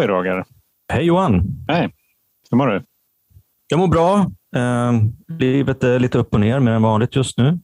Halloj 0.00 0.16
Roger! 0.16 0.44
Hej 0.92 1.04
Johan! 1.04 1.42
Hej! 1.68 1.94
Hur 2.50 2.56
mår 2.56 2.66
du? 2.66 2.82
Jag 3.68 3.78
mår 3.78 3.88
bra. 3.88 4.26
Eh, 4.56 4.92
livet 5.38 5.84
är 5.84 5.98
lite 5.98 6.18
upp 6.18 6.34
och 6.34 6.40
ner 6.40 6.60
mer 6.60 6.72
än 6.72 6.82
vanligt 6.82 7.16
just 7.16 7.38
nu. 7.38 7.58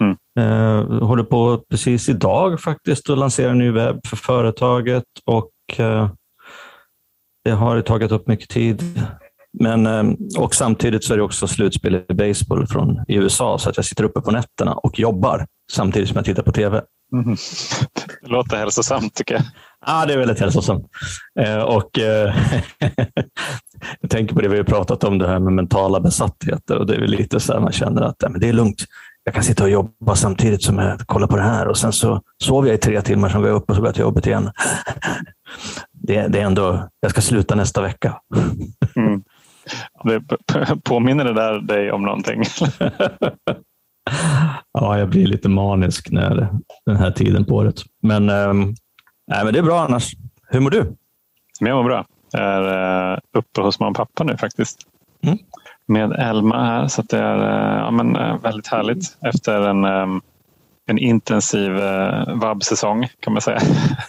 Mm. 0.00 0.16
Eh, 0.38 1.06
håller 1.06 1.22
på 1.22 1.62
precis 1.70 2.08
idag 2.08 2.60
faktiskt 2.60 3.10
att 3.10 3.18
lansera 3.18 3.50
en 3.50 3.58
ny 3.58 3.70
webb 3.70 4.06
för 4.06 4.16
företaget 4.16 5.04
och 5.24 5.50
eh, 5.78 6.10
det 7.44 7.50
har 7.50 7.80
tagit 7.80 8.12
upp 8.12 8.26
mycket 8.26 8.48
tid. 8.48 8.82
Men, 9.52 9.86
eh, 9.86 10.14
och 10.38 10.54
samtidigt 10.54 11.04
så 11.04 11.12
är 11.12 11.16
det 11.16 11.22
också 11.22 11.48
slutspel 11.48 11.94
i 12.08 12.14
baseball 12.14 12.66
från 12.66 13.04
i 13.08 13.14
USA 13.14 13.58
så 13.58 13.70
att 13.70 13.76
jag 13.76 13.84
sitter 13.84 14.04
uppe 14.04 14.20
på 14.20 14.30
nätterna 14.30 14.74
och 14.74 14.98
jobbar 14.98 15.46
samtidigt 15.72 16.08
som 16.08 16.16
jag 16.16 16.24
tittar 16.24 16.42
på 16.42 16.52
tv. 16.52 16.82
Mm. 17.12 17.24
Det 18.22 18.28
låter 18.28 18.56
hälsosamt 18.56 19.14
tycker 19.14 19.34
jag. 19.34 19.44
Ja, 19.86 20.06
det 20.06 20.12
är 20.12 20.18
väldigt 20.18 20.40
hälsosamt. 20.40 20.86
Eh, 21.40 21.58
och, 21.58 21.98
eh, 21.98 22.34
jag 24.00 24.10
tänker 24.10 24.34
på 24.34 24.40
det 24.40 24.48
vi 24.48 24.56
har 24.56 24.64
pratat 24.64 25.04
om, 25.04 25.18
det 25.18 25.28
här 25.28 25.38
med 25.38 25.52
mentala 25.52 26.00
besattheter. 26.00 26.76
Och 26.76 26.86
det 26.86 26.94
är 26.94 27.00
lite 27.00 27.40
så 27.40 27.52
här 27.52 27.60
man 27.60 27.72
känner 27.72 28.02
att 28.02 28.16
ja, 28.18 28.28
men 28.28 28.40
det 28.40 28.48
är 28.48 28.52
lugnt. 28.52 28.84
Jag 29.24 29.34
kan 29.34 29.42
sitta 29.42 29.64
och 29.64 29.70
jobba 29.70 30.16
samtidigt 30.16 30.62
som 30.62 30.78
jag 30.78 30.98
kollar 31.00 31.26
på 31.26 31.36
det 31.36 31.42
här. 31.42 31.68
Och 31.68 31.78
sen 31.78 31.92
så 31.92 32.22
sover 32.44 32.68
jag 32.68 32.74
i 32.74 32.78
tre 32.78 33.02
timmar, 33.02 33.28
sen 33.28 33.40
går 33.40 33.50
jag 33.50 33.56
upp 33.56 33.70
och 33.70 33.76
så 33.76 33.80
går 33.80 33.88
jag 33.88 33.94
till 33.94 34.02
jobbet 34.02 34.26
igen. 34.26 34.50
Det, 35.92 36.26
det 36.28 36.40
är 36.40 36.44
ändå, 36.44 36.88
jag 37.00 37.10
ska 37.10 37.20
sluta 37.20 37.54
nästa 37.54 37.82
vecka. 37.82 38.20
Mm. 38.96 39.22
Det 40.04 40.22
påminner 40.84 41.24
det 41.24 41.34
där 41.34 41.60
dig 41.60 41.92
om 41.92 42.02
någonting? 42.02 42.42
ja, 44.72 44.98
jag 44.98 45.08
blir 45.08 45.26
lite 45.26 45.48
manisk 45.48 46.10
när 46.10 46.48
den 46.86 46.96
här 46.96 47.10
tiden 47.10 47.44
på 47.44 47.54
året. 47.54 47.82
Men, 48.02 48.30
ähm, 48.30 48.74
nej, 49.28 49.44
men 49.44 49.52
det 49.52 49.58
är 49.58 49.62
bra 49.62 49.80
annars. 49.80 50.12
Hur 50.48 50.60
mår 50.60 50.70
du? 50.70 50.96
Jag 51.60 51.76
mår 51.76 51.84
bra. 51.84 52.06
Jag 52.32 52.42
är 52.42 53.12
äh, 53.12 53.18
uppe 53.32 53.60
hos 53.60 53.80
mamma 53.80 53.90
och 53.90 53.96
pappa 53.96 54.24
nu 54.24 54.36
faktiskt. 54.36 54.78
Mm. 55.22 55.38
Med 55.86 56.12
Elma 56.12 56.64
här, 56.64 56.88
så 56.88 57.02
det 57.02 57.18
är 57.18 57.38
äh, 57.38 57.78
ja, 57.78 57.90
men, 57.90 58.16
äh, 58.16 58.40
väldigt 58.40 58.66
härligt 58.66 59.18
efter 59.22 59.60
en, 59.60 59.84
ähm, 59.84 60.22
en 60.86 60.98
intensiv 60.98 61.72
vabbsäsong 62.26 63.08
kan 63.20 63.32
man 63.32 63.42
säga. 63.42 63.60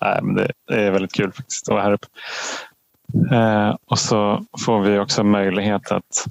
nej, 0.00 0.18
men 0.22 0.34
det, 0.34 0.52
är 0.68 0.90
väldigt 0.90 1.14
kul 1.14 1.32
faktiskt 1.32 1.68
att 1.68 1.72
vara 1.72 1.82
här 1.82 1.92
uppe. 1.92 2.06
och 3.86 3.98
så 3.98 4.44
får 4.64 4.80
vi 4.80 4.98
också 4.98 5.24
möjlighet 5.24 5.92
att 5.92 6.26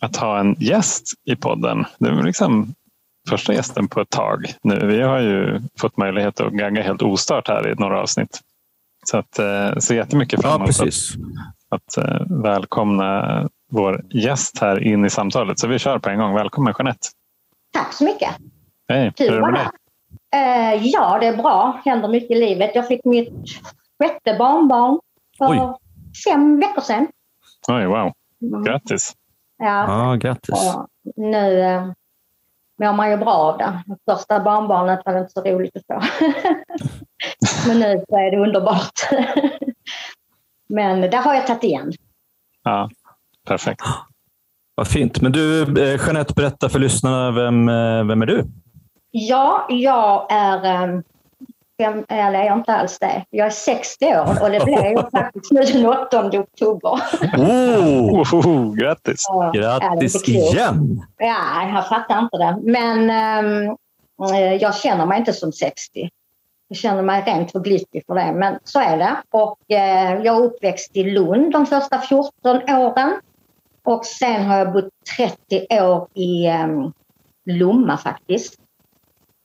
att 0.00 0.16
ha 0.16 0.40
en 0.40 0.54
gäst 0.58 1.12
i 1.24 1.36
podden. 1.36 1.84
Det 1.98 2.08
är 2.08 2.22
liksom 2.22 2.74
första 3.28 3.52
gästen 3.52 3.88
på 3.88 4.00
ett 4.00 4.10
tag 4.10 4.46
nu. 4.62 4.86
Vi 4.86 5.02
har 5.02 5.20
ju 5.20 5.60
fått 5.78 5.96
möjlighet 5.96 6.40
att 6.40 6.52
gagga 6.52 6.82
helt 6.82 7.02
ostört 7.02 7.48
här 7.48 7.68
i 7.68 7.74
några 7.74 8.00
avsnitt. 8.00 8.40
Så 9.06 9.16
att 9.16 9.38
eh, 9.38 9.76
se 9.78 9.94
jättemycket 9.94 10.42
fram 10.42 10.62
emot 10.62 10.78
ja, 10.78 10.86
att, 10.86 11.96
att 11.96 11.96
eh, 11.96 12.26
välkomna 12.42 13.48
vår 13.70 14.04
gäst 14.10 14.58
här 14.58 14.82
in 14.82 15.04
i 15.04 15.10
samtalet. 15.10 15.58
Så 15.58 15.68
vi 15.68 15.78
kör 15.78 15.98
på 15.98 16.10
en 16.10 16.18
gång. 16.18 16.34
Välkommen 16.34 16.74
Jeanette! 16.78 17.08
Tack 17.72 17.92
så 17.92 18.04
mycket! 18.04 18.30
Hej! 18.88 19.12
Hur 19.18 19.32
är 19.32 19.40
det 19.40 19.40
med 19.40 19.54
dig? 19.54 19.68
Uh, 20.36 20.86
ja, 20.86 21.18
det 21.20 21.26
är 21.26 21.36
bra. 21.36 21.80
Det 21.84 21.90
händer 21.90 22.08
mycket 22.08 22.30
i 22.30 22.34
livet. 22.34 22.70
Jag 22.74 22.88
fick 22.88 23.04
mitt 23.04 23.32
sjätte 24.02 24.36
barnbarn 24.38 25.00
för 25.38 25.50
Oj. 25.50 25.58
fem 26.24 26.60
veckor 26.60 26.82
sedan. 26.82 27.08
Oj, 27.68 27.86
wow! 27.86 28.12
Mm. 28.42 28.64
Grattis! 28.64 29.14
Ja, 29.58 30.08
ja 30.08 30.16
grattis. 30.16 30.74
Och 30.74 30.88
nu 31.16 31.60
eh, 31.60 31.92
mår 32.82 32.92
man 32.92 33.10
ju 33.10 33.16
bra 33.16 33.32
av 33.32 33.58
det. 33.58 33.82
Första 34.10 34.40
barnbarnet 34.40 35.00
var 35.04 35.12
det 35.12 35.20
inte 35.20 35.32
så 35.32 35.42
roligt 35.42 35.76
att 35.76 35.86
få. 35.86 36.08
Men 37.68 37.80
nu 37.80 38.04
så 38.08 38.18
är 38.18 38.30
det 38.30 38.36
underbart. 38.36 39.00
Men 40.68 41.00
där 41.00 41.18
har 41.18 41.34
jag 41.34 41.46
tagit 41.46 41.64
igen. 41.64 41.92
Ja, 42.62 42.90
perfekt. 43.48 43.82
Vad 44.74 44.88
fint. 44.88 45.20
Men 45.20 45.32
du, 45.32 45.62
eh, 45.62 46.06
Jeanette, 46.06 46.34
berätta 46.34 46.68
för 46.68 46.78
lyssnarna, 46.78 47.30
vem, 47.30 47.68
eh, 47.68 48.04
vem 48.04 48.22
är 48.22 48.26
du? 48.26 48.44
Ja, 49.10 49.66
jag 49.68 50.26
är 50.30 50.88
um, 50.88 51.02
fem, 51.80 52.04
eller 52.08 52.38
jag 52.38 52.46
är 52.46 52.56
inte 52.56 52.74
alls 52.74 52.98
det. 52.98 53.24
Jag 53.30 53.46
är 53.46 53.50
60 53.50 54.04
år 54.06 54.42
och 54.42 54.50
det 54.50 54.64
blev 54.64 54.84
jag 54.84 55.10
faktiskt 55.12 55.52
nu 55.52 55.62
den 55.62 55.86
8 55.86 56.40
oktober. 56.40 56.90
Oh, 57.36 58.34
oh, 58.34 58.74
grattis! 58.80 59.16
Så, 59.18 59.50
grattis 59.54 60.28
igen! 60.28 61.02
Ja, 61.18 61.70
jag 61.74 61.88
fattar 61.88 62.18
inte 62.18 62.36
det. 62.36 62.58
Men 62.62 62.98
um, 63.38 63.76
jag 64.60 64.76
känner 64.76 65.06
mig 65.06 65.18
inte 65.18 65.32
som 65.32 65.52
60. 65.52 66.10
Jag 66.68 66.78
känner 66.78 67.02
mig 67.02 67.22
rent 67.26 67.52
för 67.52 67.60
glyttig 67.60 68.02
för 68.06 68.14
det, 68.14 68.32
men 68.32 68.58
så 68.64 68.80
är 68.80 68.98
det. 68.98 69.16
Och 69.30 69.58
eh, 69.68 70.22
jag 70.22 70.36
är 70.36 70.40
uppväxt 70.40 70.90
i 70.96 71.04
Lund 71.04 71.52
de 71.52 71.66
första 71.66 71.98
14 71.98 72.30
åren. 72.68 73.20
Och 73.84 74.06
sen 74.06 74.44
har 74.44 74.58
jag 74.58 74.72
bott 74.72 74.88
30 75.16 75.66
år 75.82 76.08
i 76.14 76.48
um, 76.48 76.92
Lomma 77.44 77.96
faktiskt. 77.96 78.60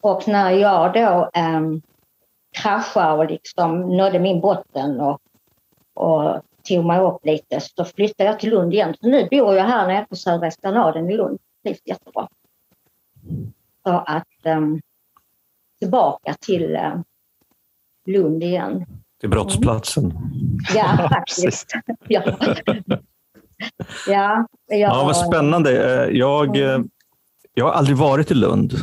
Och 0.01 0.27
när 0.27 0.51
jag 0.51 0.93
då 0.93 1.29
um, 1.39 1.81
kraschade 2.51 3.17
och 3.17 3.31
liksom 3.31 3.97
nådde 3.97 4.19
min 4.19 4.41
botten 4.41 4.99
och, 4.99 5.19
och 5.93 6.41
tog 6.63 6.85
mig 6.85 6.99
upp 6.99 7.25
lite 7.25 7.59
så 7.59 7.85
flyttade 7.85 8.29
jag 8.29 8.39
till 8.39 8.49
Lund 8.49 8.73
igen. 8.73 8.93
Så 9.01 9.07
nu 9.07 9.27
bor 9.31 9.55
jag 9.55 9.63
här 9.63 9.87
nere 9.87 10.05
på 10.09 10.15
Södra 10.15 10.47
Esplanaden 10.47 11.09
i 11.09 11.17
Lund. 11.17 11.39
Trivs 11.63 11.81
jättebra. 11.85 12.27
Så 13.83 14.03
att 14.07 14.45
um, 14.45 14.81
tillbaka 15.79 16.35
till 16.39 16.75
uh, 16.75 17.01
Lund 18.05 18.43
igen. 18.43 18.85
Till 19.19 19.29
brottsplatsen. 19.29 20.05
Mm. 20.05 20.57
Ja, 20.75 21.09
faktiskt. 21.11 21.73
ja. 22.07 22.23
ja, 24.07 24.47
jag, 24.67 24.79
ja, 24.79 25.03
vad 25.03 25.17
spännande. 25.17 26.03
Eh, 26.03 26.17
jag, 26.17 26.57
eh, 26.57 26.79
jag 27.53 27.65
har 27.65 27.71
aldrig 27.71 27.97
varit 27.97 28.31
i 28.31 28.33
Lund. 28.33 28.73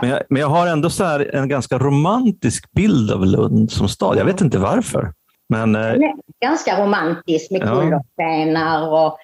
Men 0.00 0.10
jag, 0.10 0.22
men 0.28 0.42
jag 0.42 0.48
har 0.48 0.66
ändå 0.66 0.90
så 0.90 1.24
en 1.32 1.48
ganska 1.48 1.78
romantisk 1.78 2.70
bild 2.70 3.10
av 3.10 3.26
Lund 3.26 3.70
som 3.70 3.88
stad. 3.88 4.18
Jag 4.18 4.24
vet 4.24 4.40
inte 4.40 4.58
varför. 4.58 5.12
Men, 5.48 5.76
eh... 5.76 5.94
Ganska 6.40 6.82
romantisk 6.82 7.50
med 7.50 7.62
kullerstenar 7.62 8.88
och, 8.88 9.18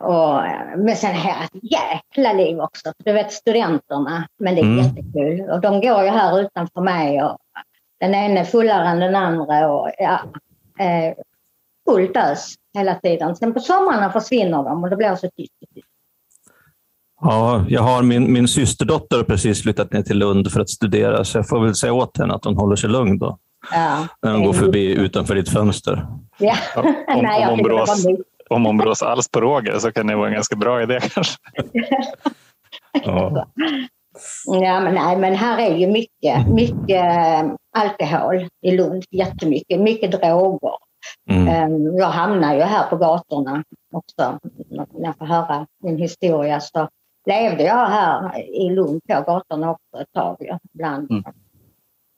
och 0.00 0.42
men 0.76 0.96
sen 0.96 1.14
här 1.14 1.44
ett 1.44 1.62
jäkla 1.62 2.32
liv 2.32 2.60
också. 2.60 2.92
Du 3.04 3.12
vet 3.12 3.32
studenterna, 3.32 4.28
men 4.38 4.54
det 4.54 4.60
är 4.60 4.64
mm. 4.64 4.84
jättekul. 4.84 5.50
Och 5.50 5.60
de 5.60 5.80
går 5.80 6.02
ju 6.02 6.10
här 6.10 6.40
utanför 6.40 6.80
mig 6.80 7.22
och 7.22 7.38
den 8.00 8.14
är 8.14 8.44
fullare 8.44 8.88
än 8.88 9.00
den 9.00 9.16
andra. 9.16 9.72
Och, 9.72 9.90
ja, 9.98 10.20
eh, 10.84 11.14
fullt 11.90 12.16
ös 12.16 12.54
hela 12.74 12.94
tiden. 12.94 13.36
Sen 13.36 13.54
på 13.54 13.60
somrarna 13.60 14.12
försvinner 14.12 14.62
de 14.62 14.84
och 14.84 14.90
det 14.90 14.96
blir 14.96 15.14
så 15.14 15.30
tyst. 15.36 15.52
Ja, 17.26 17.64
jag 17.68 17.82
har 17.82 18.02
min, 18.02 18.32
min 18.32 18.48
systerdotter 18.48 19.16
har 19.16 19.24
precis 19.24 19.62
flyttat 19.62 19.92
ner 19.92 20.02
till 20.02 20.18
Lund 20.18 20.52
för 20.52 20.60
att 20.60 20.68
studera, 20.68 21.24
så 21.24 21.38
jag 21.38 21.48
får 21.48 21.64
väl 21.64 21.74
säga 21.74 21.92
åt 21.92 22.18
henne 22.18 22.34
att 22.34 22.44
hon 22.44 22.56
håller 22.56 22.76
sig 22.76 22.90
lugn 22.90 23.18
då. 23.18 23.38
Ja, 23.72 24.06
när 24.22 24.32
hon 24.32 24.44
går 24.44 24.52
förbi 24.52 24.94
utanför 24.94 25.34
ditt 25.34 25.48
fönster. 25.48 26.06
Ja. 26.38 26.56
om, 26.76 26.94
om, 27.08 27.48
om, 27.50 27.58
brås, 27.58 28.06
om 28.50 28.64
hon 28.64 28.76
brås 28.76 29.02
alls 29.02 29.28
på 29.28 29.40
Roger 29.40 29.78
så 29.78 29.92
kan 29.92 30.06
det 30.06 30.16
vara 30.16 30.28
en 30.28 30.34
ganska 30.34 30.56
bra 30.56 30.82
idé 30.82 31.00
kanske. 31.14 31.38
ja. 33.04 33.46
ja, 34.46 34.80
men 34.80 34.94
nej, 34.94 35.16
men 35.16 35.34
här 35.34 35.58
är 35.58 35.76
ju 35.76 35.86
mycket, 35.86 36.48
mycket 36.48 37.04
eh, 37.04 37.50
alkohol 37.76 38.48
i 38.62 38.70
Lund. 38.70 39.04
Jättemycket. 39.10 39.80
Mycket 39.80 40.12
droger. 40.12 40.76
Mm. 41.30 41.48
Ehm, 41.48 41.96
jag 41.96 42.06
hamnar 42.06 42.54
ju 42.54 42.62
här 42.62 42.90
på 42.90 42.96
gatorna 42.96 43.64
också 43.92 44.38
när 44.70 45.04
jag 45.04 45.18
får 45.18 45.26
höra 45.26 45.66
min 45.82 45.98
historia. 45.98 46.60
Så 46.60 46.88
levde 47.26 47.64
jag 47.64 47.86
här 47.86 48.38
i 48.38 48.70
Lund 48.70 49.00
på 49.08 49.24
gatorna 49.26 49.70
också 49.70 50.02
ett 50.02 50.12
tag 50.12 50.36
ja, 50.38 50.58
bland 50.72 51.10
mm. 51.10 51.24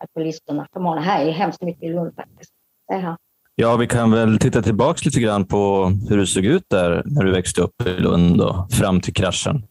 alkoholister 0.03 0.53
och 0.53 0.57
narkomaner. 0.57 1.03
Här 1.03 1.27
är 1.27 1.31
hemskt 1.31 1.63
mycket 1.63 1.83
i 1.83 1.89
Lund 1.89 2.15
faktiskt. 2.17 2.53
Det 2.89 2.95
här. 2.95 3.17
Ja, 3.55 3.77
vi 3.77 3.87
kan 3.87 4.11
väl 4.11 4.39
titta 4.39 4.63
tillbaka 4.63 5.01
lite 5.05 5.21
grann 5.21 5.47
på 5.47 5.93
hur 6.09 6.17
det 6.17 6.27
såg 6.27 6.45
ut 6.45 6.65
där 6.69 7.03
när 7.07 7.25
du 7.25 7.33
växte 7.33 7.61
upp 7.61 7.83
i 7.87 8.01
Lund 8.01 8.41
och 8.41 8.73
fram 8.73 9.01
till 9.01 9.15
kraschen. 9.15 9.63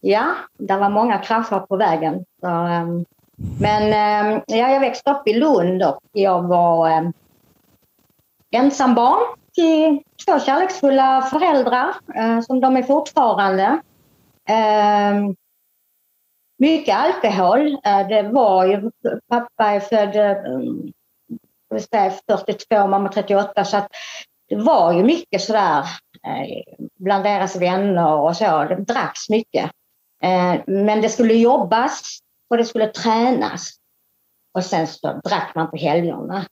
Ja, 0.00 0.34
det 0.58 0.76
var 0.76 0.90
många 0.90 1.18
krascher 1.18 1.58
på 1.58 1.76
vägen. 1.76 2.24
Så, 2.40 2.46
um, 2.46 3.04
men 3.60 3.82
um, 3.82 4.42
ja, 4.46 4.72
jag 4.72 4.80
växte 4.80 5.10
upp 5.10 5.28
i 5.28 5.32
Lund 5.32 5.82
och 5.82 5.98
jag 6.12 6.42
var 6.42 6.98
um, 6.98 7.12
ensam 8.50 8.94
barn 8.94 9.36
till 9.54 10.02
två 10.26 10.40
kärleksfulla 10.40 11.22
föräldrar, 11.22 11.88
uh, 12.18 12.40
som 12.40 12.60
de 12.60 12.76
är 12.76 12.82
fortfarande. 12.82 13.80
Eh, 14.48 15.30
mycket 16.58 16.96
alkohol. 16.96 17.78
Eh, 17.84 18.08
det 18.08 18.22
var 18.22 18.66
ju, 18.66 18.90
pappa 19.28 19.64
är 19.64 19.80
född 19.80 20.16
eh, 20.16 22.12
42, 22.28 22.86
mamma 22.86 23.08
38, 23.08 23.64
så 23.64 23.76
att 23.76 23.88
det 24.48 24.56
var 24.56 24.92
ju 24.92 25.04
mycket 25.04 25.40
sådär 25.40 25.84
eh, 26.26 26.74
bland 26.98 27.24
deras 27.24 27.56
vänner 27.56 28.14
och 28.14 28.36
så. 28.36 28.64
Det 28.64 28.74
dracks 28.74 29.28
mycket. 29.28 29.70
Eh, 30.22 30.54
men 30.66 31.00
det 31.00 31.08
skulle 31.08 31.34
jobbas 31.34 32.18
och 32.50 32.56
det 32.56 32.64
skulle 32.64 32.86
tränas. 32.86 33.70
Och 34.54 34.64
sen 34.64 34.86
så 34.86 35.20
drack 35.24 35.52
man 35.54 35.70
på 35.70 35.76
helgerna. 35.76 36.46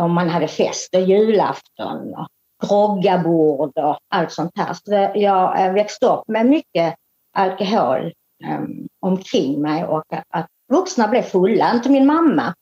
Och 0.00 0.10
man 0.10 0.28
hade 0.28 0.48
fest 0.48 0.94
och 0.94 1.00
julafton 1.00 2.14
och 2.14 2.28
groggabord 2.68 3.78
och 3.78 3.98
allt 4.08 4.32
sånt 4.32 4.52
här. 4.54 4.74
Så 4.74 5.18
jag 5.18 5.72
växte 5.72 6.06
upp 6.06 6.28
med 6.28 6.46
mycket 6.46 6.94
alkohol 7.32 8.12
um, 8.44 8.88
omkring 9.00 9.62
mig 9.62 9.84
och 9.84 10.04
att 10.28 10.46
vuxna 10.72 11.08
blev 11.08 11.22
fulla, 11.22 11.72
inte 11.74 11.90
min 11.90 12.06
mamma. 12.06 12.54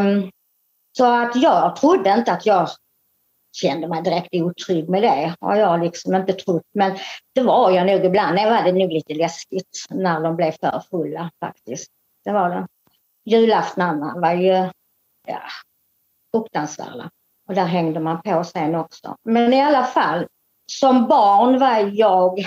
Um, 0.00 0.30
så 0.96 1.04
att 1.04 1.36
jag 1.36 1.76
trodde 1.76 2.10
inte 2.10 2.32
att 2.32 2.46
jag 2.46 2.68
kände 3.56 3.88
mig 3.88 4.02
direkt 4.02 4.28
otrygg 4.32 4.88
med 4.88 5.02
det. 5.02 5.34
har 5.40 5.56
jag 5.56 5.80
liksom 5.80 6.14
inte 6.14 6.32
trott. 6.32 6.66
Men 6.74 6.98
det 7.34 7.42
var 7.42 7.70
jag 7.70 7.86
nog 7.86 8.04
ibland. 8.04 8.36
Det 8.36 8.50
var 8.50 8.62
det 8.62 8.72
nog 8.72 8.92
lite 8.92 9.14
läskigt 9.14 9.86
när 9.90 10.20
de 10.20 10.36
blev 10.36 10.52
för 10.52 10.82
fulla 10.90 11.30
faktiskt. 11.40 11.90
Det 12.24 12.32
var 12.32 12.50
det. 12.50 12.66
Julaftnarna 13.24 14.14
var 14.20 14.32
ju 14.32 14.70
ja, 15.26 15.42
fruktansvärda. 16.34 17.10
Och 17.48 17.54
där 17.54 17.64
hängde 17.64 18.00
man 18.00 18.22
på 18.22 18.44
sen 18.44 18.74
också. 18.74 19.16
Men 19.24 19.52
i 19.52 19.62
alla 19.62 19.84
fall, 19.84 20.26
som 20.72 21.06
barn 21.06 21.58
var 21.58 21.90
jag 21.92 22.46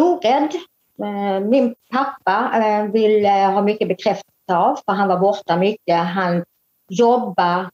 orädd. 0.00 0.54
Eh, 1.02 1.40
min 1.40 1.74
pappa 1.92 2.50
vill 2.92 3.02
ville 3.02 3.28
ha 3.28 3.62
mycket 3.62 3.88
bekräftelse 3.88 4.52
av, 4.52 4.76
för 4.86 4.92
han 4.92 5.08
var 5.08 5.18
borta 5.18 5.56
mycket. 5.56 5.98
Han 5.98 6.44
jobbade, 6.88 7.70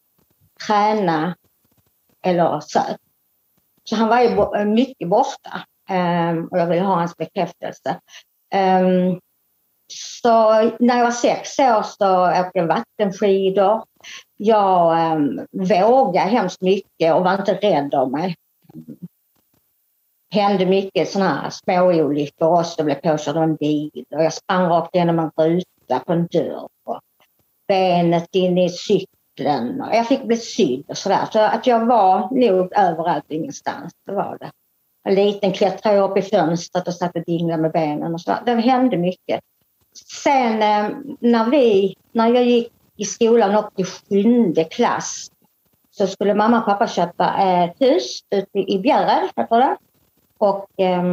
tränade 0.66 1.34
eller 2.24 2.60
söp. 2.60 2.96
Så 3.84 3.96
han 3.96 4.08
var 4.08 4.20
ju 4.20 4.60
eh, 4.60 4.64
mycket 4.64 5.08
borta 5.08 5.64
och 6.50 6.58
jag 6.58 6.66
ville 6.66 6.82
ha 6.82 6.94
hans 6.94 7.16
bekräftelse. 7.16 8.00
Ehm, 8.54 9.20
så 10.22 10.52
när 10.78 10.96
jag 10.96 11.04
var 11.04 11.10
sex 11.10 11.58
år 11.58 11.82
så 11.82 12.30
åkte 12.30 12.58
jag 12.58 12.66
vattenskidor. 12.66 13.84
Jag 14.36 15.12
um, 15.16 15.46
vågade 15.52 16.30
hemskt 16.30 16.60
mycket 16.60 17.14
och 17.14 17.24
var 17.24 17.38
inte 17.38 17.54
rädd 17.54 17.94
av 17.94 18.10
mig 18.10 18.36
hände 20.32 20.66
mycket 20.66 21.08
sådana 21.08 21.40
här 21.40 21.50
småolyckor 21.50 22.60
också. 22.60 22.74
Jag 22.76 22.84
blev 22.84 22.94
påkörd 22.94 23.36
av 23.36 23.42
en 23.42 23.56
bil 23.56 24.04
och 24.14 24.24
jag 24.24 24.32
sprang 24.32 24.68
rakt 24.68 24.94
igenom 24.94 25.18
en 25.18 25.30
ruta 25.36 25.98
på 26.06 26.12
en 26.12 26.26
dörr. 26.26 26.68
Och 26.84 27.00
benet 27.68 28.34
in 28.34 28.58
i 28.58 28.70
cykeln. 28.70 29.80
Och 29.80 29.94
jag 29.94 30.08
fick 30.08 30.24
bli 30.24 30.36
sydd 30.36 30.84
och 30.88 30.98
sådär. 30.98 31.28
Så 31.32 31.40
att 31.40 31.66
jag 31.66 31.86
var 31.86 32.30
nog 32.30 32.72
överallt 32.72 33.24
och 33.24 33.34
ingenstans. 33.34 33.92
Det 34.06 34.12
var 34.12 34.38
det. 34.40 34.50
En 35.04 35.14
liten 35.14 35.52
klättrade 35.52 35.96
jag 35.96 36.10
upp 36.10 36.18
i 36.18 36.22
fönstret 36.22 36.88
och 36.88 36.94
satt 36.94 37.16
och 37.16 37.24
dinglade 37.24 37.62
med 37.62 37.72
benen 37.72 38.14
och 38.14 38.20
så. 38.20 38.34
Det 38.46 38.54
hände 38.54 38.96
mycket. 38.96 39.40
Sen 40.22 40.62
eh, 40.62 40.96
när 41.20 41.50
vi, 41.50 41.94
när 42.12 42.34
jag 42.34 42.44
gick 42.44 42.72
i 42.96 43.04
skolan 43.04 43.64
upp 43.64 43.76
till 43.76 43.86
sjunde 43.86 44.64
klass 44.64 45.28
så 45.90 46.06
skulle 46.06 46.34
mamma 46.34 46.58
och 46.58 46.64
pappa 46.64 46.86
köpa 46.86 47.34
ett 47.36 47.80
hus 47.80 48.20
ute 48.30 48.58
i 48.58 48.78
Bjärred, 48.78 49.28
heter 49.36 49.56
det. 49.56 49.76
Och 50.42 50.80
eh, 50.80 51.04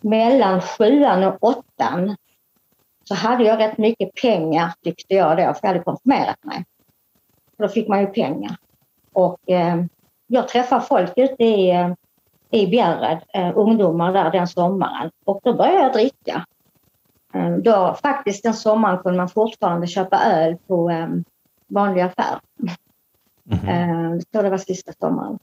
mellan 0.00 0.60
sjuan 0.60 1.24
och 1.24 1.44
åttan 1.44 2.16
så 3.04 3.14
hade 3.14 3.44
jag 3.44 3.58
rätt 3.58 3.78
mycket 3.78 4.14
pengar 4.22 4.72
tyckte 4.82 5.14
jag 5.14 5.36
då, 5.36 5.42
för 5.42 5.60
jag 5.62 5.68
hade 5.68 5.84
konfirmerat 5.84 6.44
mig. 6.44 6.64
Då 7.58 7.68
fick 7.68 7.88
man 7.88 8.00
ju 8.00 8.06
pengar. 8.06 8.56
Och 9.12 9.50
eh, 9.50 9.84
jag 10.26 10.48
träffade 10.48 10.84
folk 10.84 11.12
ute 11.16 11.44
i, 11.44 11.94
i 12.50 12.66
Bjärred, 12.66 13.24
eh, 13.34 13.52
ungdomar 13.54 14.12
där 14.12 14.30
den 14.30 14.48
sommaren. 14.48 15.10
Och 15.24 15.40
då 15.42 15.54
började 15.54 15.82
jag 15.82 15.92
dricka. 15.92 16.46
Eh, 17.34 17.50
då, 17.56 17.96
faktiskt 18.02 18.42
den 18.42 18.54
sommaren 18.54 18.98
kunde 18.98 19.16
man 19.16 19.28
fortfarande 19.28 19.86
köpa 19.86 20.24
öl 20.24 20.56
på 20.66 20.90
eh, 20.90 21.08
vanlig 21.66 22.02
affär. 22.02 22.40
Mm 23.50 23.64
-hmm. 23.64 24.22
Så 24.32 24.42
det 24.42 24.50
var 24.50 24.58
sista 24.58 24.92
sommaren. 24.92 25.38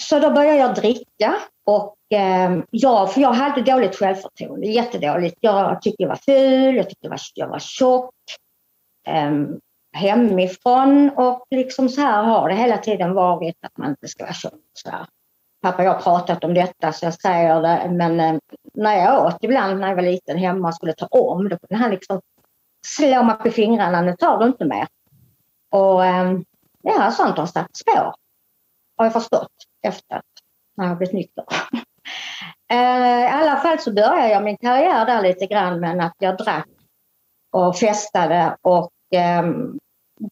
Så 0.00 0.18
då 0.18 0.30
började 0.30 0.58
jag 0.58 0.74
dricka 0.74 1.34
och 1.66 1.96
eh, 2.10 2.58
ja, 2.70 3.06
för 3.06 3.20
jag 3.20 3.32
hade 3.32 3.60
dåligt 3.62 3.96
självförtroende, 3.96 4.66
jättedåligt. 4.66 5.36
Jag 5.40 5.82
tyckte 5.82 6.02
jag 6.02 6.08
var 6.08 6.16
ful, 6.16 6.76
jag 6.76 6.88
tyckte 6.88 7.06
jag 7.06 7.10
var, 7.10 7.20
jag 7.34 7.48
var 7.48 7.58
tjock. 7.58 8.14
Eh, 9.08 9.32
hemifrån 9.92 11.10
och 11.16 11.46
liksom 11.50 11.88
så 11.88 12.00
här 12.00 12.22
har 12.22 12.48
det 12.48 12.54
hela 12.54 12.78
tiden 12.78 13.14
varit 13.14 13.56
att 13.62 13.76
man 13.76 13.90
inte 13.90 14.08
ska 14.08 14.24
vara 14.24 14.34
tjock. 14.34 14.60
Så 14.72 14.90
här 14.90 15.06
pappa 15.62 15.78
och 15.78 15.84
jag 15.84 15.94
har 15.94 16.00
pratat 16.00 16.44
om 16.44 16.54
detta 16.54 16.92
så 16.92 17.06
jag 17.06 17.14
säger 17.14 17.62
det. 17.62 17.90
Men 17.90 18.20
eh, 18.20 18.40
när 18.74 18.96
jag 18.96 19.26
åt 19.26 19.44
ibland 19.44 19.80
när 19.80 19.88
jag 19.88 19.96
var 19.96 20.02
liten 20.02 20.38
hemma 20.38 20.68
och 20.68 20.74
skulle 20.74 20.92
ta 20.92 21.06
om, 21.06 21.48
då 21.48 21.58
kunde 21.58 21.82
han 21.82 21.90
liksom 21.90 22.20
slå 22.86 23.22
mig 23.22 23.36
på 23.36 23.50
fingrarna. 23.50 24.00
Nu 24.00 24.16
tar 24.16 24.38
du 24.38 24.46
inte 24.46 24.64
mer. 24.64 24.86
Och 25.70 26.04
eh, 26.04 26.38
ja, 26.82 27.10
sånt 27.10 27.38
har 27.38 27.46
satt 27.46 27.76
spår. 27.76 28.14
Har 28.96 29.04
jag 29.04 29.12
förstått 29.12 29.52
efter 29.82 30.16
att 30.16 30.24
jag 30.76 30.96
blivit 30.98 31.14
nykter. 31.14 31.44
Eh, 32.70 33.22
I 33.22 33.26
alla 33.26 33.56
fall 33.56 33.78
så 33.78 33.92
började 33.92 34.28
jag 34.28 34.44
min 34.44 34.56
karriär 34.56 35.06
där 35.06 35.22
lite 35.22 35.46
grann 35.46 35.80
men 35.80 36.00
att 36.00 36.14
jag 36.18 36.36
drack 36.36 36.68
och 37.52 37.76
festade 37.76 38.56
och 38.62 38.90
ehm, 39.14 39.78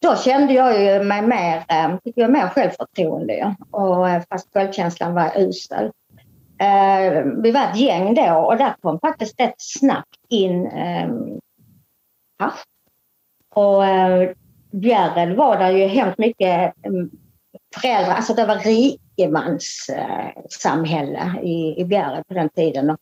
då 0.01 0.15
kände 0.15 0.53
jag 0.53 0.81
ju 0.81 1.03
mig 1.03 1.21
mer, 1.21 1.65
ehm, 1.67 1.99
fick 2.03 2.17
jag 2.17 2.31
mer 2.31 2.47
självförtroende 2.47 3.55
och 3.71 4.09
eh, 4.09 4.23
fast 4.29 4.53
självkänslan 4.53 5.13
var 5.13 5.31
usel. 5.37 5.91
Eh, 6.59 7.23
vi 7.43 7.51
var 7.51 7.61
ett 7.61 7.79
gäng 7.79 8.13
då 8.13 8.33
och 8.33 8.57
där 8.57 8.75
kom 8.81 8.99
faktiskt 8.99 9.39
rätt 9.39 9.55
snabbt 9.57 10.17
in 10.29 10.67
ehm, 10.67 11.39
hasch. 12.39 12.63
Och 13.55 13.83
Bjärred 14.71 15.35
var 15.35 15.57
där 15.57 15.71
ju 15.71 15.87
hemskt 15.87 16.17
mycket 16.17 16.73
föräldrar, 17.75 18.13
alltså 18.13 18.33
det 18.33 18.45
var 18.45 18.55
rikemanssamhälle 19.17 21.33
i, 21.43 21.81
i 21.81 21.85
Bjärred 21.85 22.27
på 22.27 22.33
den 22.33 22.49
tiden. 22.49 22.89
Och 22.89 22.97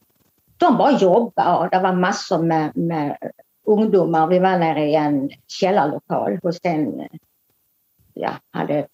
de 0.58 0.78
bara 0.78 0.92
jobbade 0.92 1.58
och 1.58 1.70
det 1.70 1.80
var 1.80 1.94
massor 1.94 2.44
med, 2.44 2.78
med 2.78 3.18
ungdomar. 3.66 4.28
Vi 4.28 4.40
var 4.40 4.58
nere 4.58 4.86
i 4.86 4.96
en 4.96 5.30
källarlokal 5.48 6.40
hos 6.44 6.60
en, 6.64 7.08
ja, 8.14 8.32
hade 8.52 8.88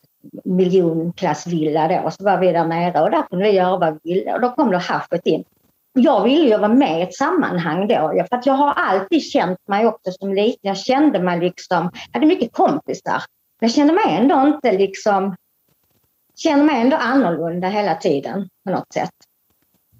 miljonklassvilla 0.44 1.88
då. 1.88 2.00
Och 2.00 2.13
så 2.13 2.24
var 2.24 2.38
vi 2.38 2.51
där 2.51 2.65
nere 2.65 3.01
och 3.01 3.12
där 3.12 3.22
kunde 3.22 3.46
vi 3.46 3.51
göra 3.51 3.77
vad 3.77 4.00
vi 4.03 4.13
ville. 4.13 4.34
Och 4.34 4.41
då 4.41 4.50
kom 4.50 4.72
då 4.72 4.77
haschet 4.77 5.27
in. 5.27 5.43
Jag 5.93 6.24
ville 6.24 6.50
ju 6.50 6.57
vara 6.57 6.74
med 6.74 7.00
i 7.00 7.01
ett 7.01 7.15
sammanhang 7.15 7.88
då. 7.88 8.25
För 8.29 8.36
att 8.36 8.46
jag 8.46 8.53
har 8.53 8.74
alltid 8.74 9.24
känt 9.24 9.67
mig 9.67 9.88
också 9.88 10.12
som 10.12 10.34
liten. 10.34 10.60
Jag 10.62 10.77
kände 10.77 11.19
mig 11.19 11.39
liksom, 11.39 11.91
jag 12.12 12.13
hade 12.13 12.25
mycket 12.25 12.53
kompisar. 12.53 13.24
Men 13.60 13.69
jag 13.69 13.72
kände 13.72 13.93
mig 13.93 14.03
ändå 14.07 14.48
inte 14.48 14.72
liksom, 14.72 15.36
känner 16.43 16.63
mig 16.63 16.81
ändå 16.81 16.98
annorlunda 16.98 17.67
hela 17.67 17.95
tiden 17.95 18.50
på 18.65 18.71
något 18.71 18.93
sätt. 18.93 19.13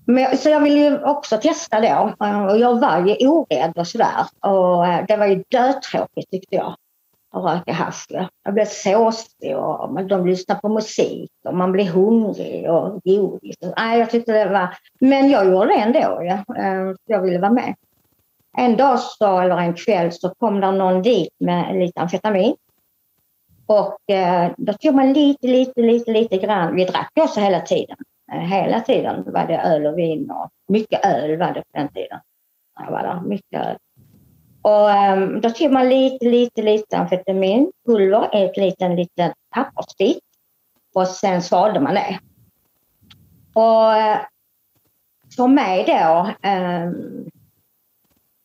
Men, 0.06 0.38
så 0.38 0.50
jag 0.50 0.60
ville 0.60 0.80
ju 0.80 1.04
också 1.04 1.38
testa 1.38 1.82
då 1.82 2.14
och 2.20 2.58
jag 2.58 2.80
var 2.80 3.06
ju 3.06 3.28
orädd 3.28 3.78
och 3.78 3.88
sådär. 3.88 4.26
Och 4.40 4.88
eh, 4.88 5.06
det 5.08 5.18
var 5.18 5.26
ju 5.26 5.44
dötråkigt 5.50 6.32
tyckte 6.32 6.56
jag 6.56 6.76
att 7.34 7.44
röka 7.44 7.74
hasch. 7.74 8.08
Jag 8.44 8.54
blev 8.54 8.66
såsig 8.66 9.58
och 9.58 10.06
de 10.06 10.26
lyssnade 10.26 10.62
på 10.62 10.70
musik 10.70 11.32
och 11.46 11.56
man 11.56 11.72
blev 11.72 11.88
hungrig 11.88 12.70
och 12.70 13.02
godis. 13.04 13.56
Nej, 13.78 14.00
jag 14.00 14.10
tyckte 14.10 14.32
det 14.32 14.50
var... 14.50 14.78
Men 15.00 15.30
jag 15.30 15.46
gjorde 15.46 15.68
det 15.68 15.80
ändå. 15.80 16.00
Ja. 16.00 16.56
Eh, 16.58 16.96
jag 17.06 17.22
ville 17.22 17.40
vara 17.40 17.52
med. 17.52 17.76
En 18.58 18.78
dag 18.78 19.00
så, 19.00 19.40
eller 19.40 19.58
en 19.58 19.74
kväll 19.74 20.12
så 20.12 20.30
kom 20.30 20.60
där 20.60 20.72
någon 20.72 21.02
dit 21.02 21.34
med 21.40 21.76
lite 21.80 22.02
amfetamin. 22.02 22.56
Och 23.66 24.10
eh, 24.10 24.52
då 24.58 24.74
tog 24.74 24.96
man 24.96 25.14
lite, 25.14 25.48
lite, 25.48 25.82
lite, 25.82 26.12
lite 26.12 26.38
grann. 26.38 26.76
Vi 26.76 26.86
drack 26.86 27.12
också 27.20 27.40
hela 27.40 27.60
tiden. 27.60 27.98
Eh, 28.34 28.40
hela 28.40 28.80
tiden 28.80 29.24
var 29.34 29.48
det 29.48 29.58
öl 29.58 29.86
och 29.86 29.98
vin 29.98 30.32
och 30.32 30.50
mycket 30.68 31.06
öl 31.06 31.38
var 31.38 31.54
det 31.54 31.62
på 31.62 31.78
den 31.78 31.88
tiden. 31.88 32.20
Jag 32.80 32.92
var 32.92 33.04
där, 33.04 33.22
mycket 33.22 33.62
öl. 33.66 33.78
Och 34.62 34.90
um, 34.90 35.42
då 35.42 35.50
tog 35.50 35.72
man 35.72 35.90
lite, 35.90 36.26
lite, 36.26 36.62
lite 36.62 36.98
amfetaminpulver, 36.98 38.30
ett 38.34 38.58
liten, 38.58 38.96
liten 38.96 39.34
pappersbit 39.56 40.24
och 40.94 41.08
sen 41.08 41.42
svalde 41.42 41.80
man 41.80 41.94
det. 41.94 42.20
Och 43.54 43.96
eh, 43.96 44.20
för 45.36 45.48
mig 45.48 45.84
då, 45.88 46.30
um, 46.50 47.30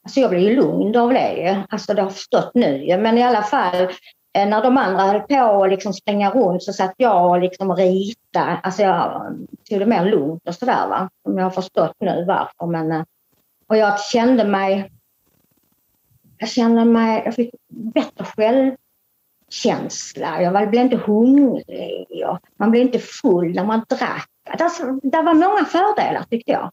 alltså 0.04 0.20
jag 0.20 0.30
blev 0.30 0.42
ju 0.42 0.56
lugn 0.56 0.96
av 0.96 1.12
det 1.12 1.32
ju. 1.32 1.62
Alltså 1.68 1.94
det 1.94 2.02
har 2.02 2.10
förstått 2.10 2.50
nu 2.54 2.84
ju, 2.84 2.98
men 2.98 3.18
i 3.18 3.22
alla 3.22 3.42
fall 3.42 3.88
när 4.44 4.62
de 4.62 4.76
andra 4.76 5.02
höll 5.02 5.20
på 5.20 5.64
att 5.64 5.70
liksom 5.70 5.92
springa 5.92 6.30
runt 6.30 6.62
så 6.62 6.72
satt 6.72 6.94
jag 6.96 7.30
och 7.30 7.40
liksom 7.40 7.76
ritade. 7.76 8.60
Alltså 8.62 8.82
jag 8.82 9.34
tog 9.70 9.78
det 9.78 9.86
mer 9.86 10.04
lugnt 10.04 10.48
och 10.48 10.54
sådär. 10.54 11.08
Som 11.22 11.38
jag 11.38 11.44
har 11.44 11.50
förstått 11.50 11.94
nu 12.00 12.24
varför. 12.28 12.66
Men, 12.66 12.92
eh, 12.92 13.02
och 13.66 13.76
jag 13.76 14.00
kände 14.00 14.44
mig... 14.44 14.90
Jag 16.38 16.48
kände 16.48 16.84
mig... 16.84 17.22
Jag 17.24 17.34
fick 17.34 17.50
bättre 17.68 18.24
självkänsla. 18.24 20.42
Jag 20.42 20.70
blev 20.70 20.82
inte 20.82 20.96
hungrig. 20.96 22.24
Och 22.26 22.38
man 22.56 22.70
blev 22.70 22.82
inte 22.82 22.98
full 22.98 23.54
när 23.54 23.64
man 23.64 23.84
drack. 23.88 24.28
Det, 24.58 24.70
det 25.02 25.22
var 25.22 25.34
många 25.34 25.64
fördelar 25.64 26.24
tyckte 26.30 26.50
jag. 26.50 26.70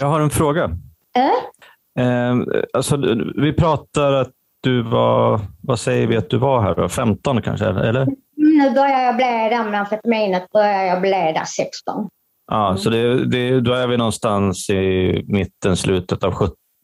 Jag 0.00 0.06
har 0.06 0.20
en 0.20 0.30
fråga. 0.30 0.70
Äh? 1.16 2.04
Eh, 2.04 2.36
alltså, 2.72 2.96
vi 3.36 3.52
pratar 3.52 4.12
att 4.12 4.32
du 4.60 4.82
var, 4.82 5.40
vad 5.62 5.80
säger 5.80 6.06
vi 6.06 6.16
att 6.16 6.30
du 6.30 6.38
var 6.38 6.60
här 6.60 6.74
då? 6.74 6.88
15 6.88 7.42
kanske, 7.42 7.66
eller? 7.66 8.06
Nu 8.36 8.70
börjar 8.70 9.00
jag 9.00 9.16
bli 9.16 9.24
där 9.24 9.70
med 9.70 9.80
amfetaminet, 9.80 10.50
börjar 10.52 10.82
jag 10.82 11.00
bli 11.00 11.10
där 11.10 11.44
16. 11.44 12.08
Ja, 12.50 12.76
så 12.76 12.90
det, 12.90 13.24
det, 13.26 13.60
då 13.60 13.72
är 13.72 13.86
vi 13.86 13.96
någonstans 13.96 14.70
i 14.70 15.24
mitten, 15.26 15.76
slutet 15.76 16.24
av 16.24 16.34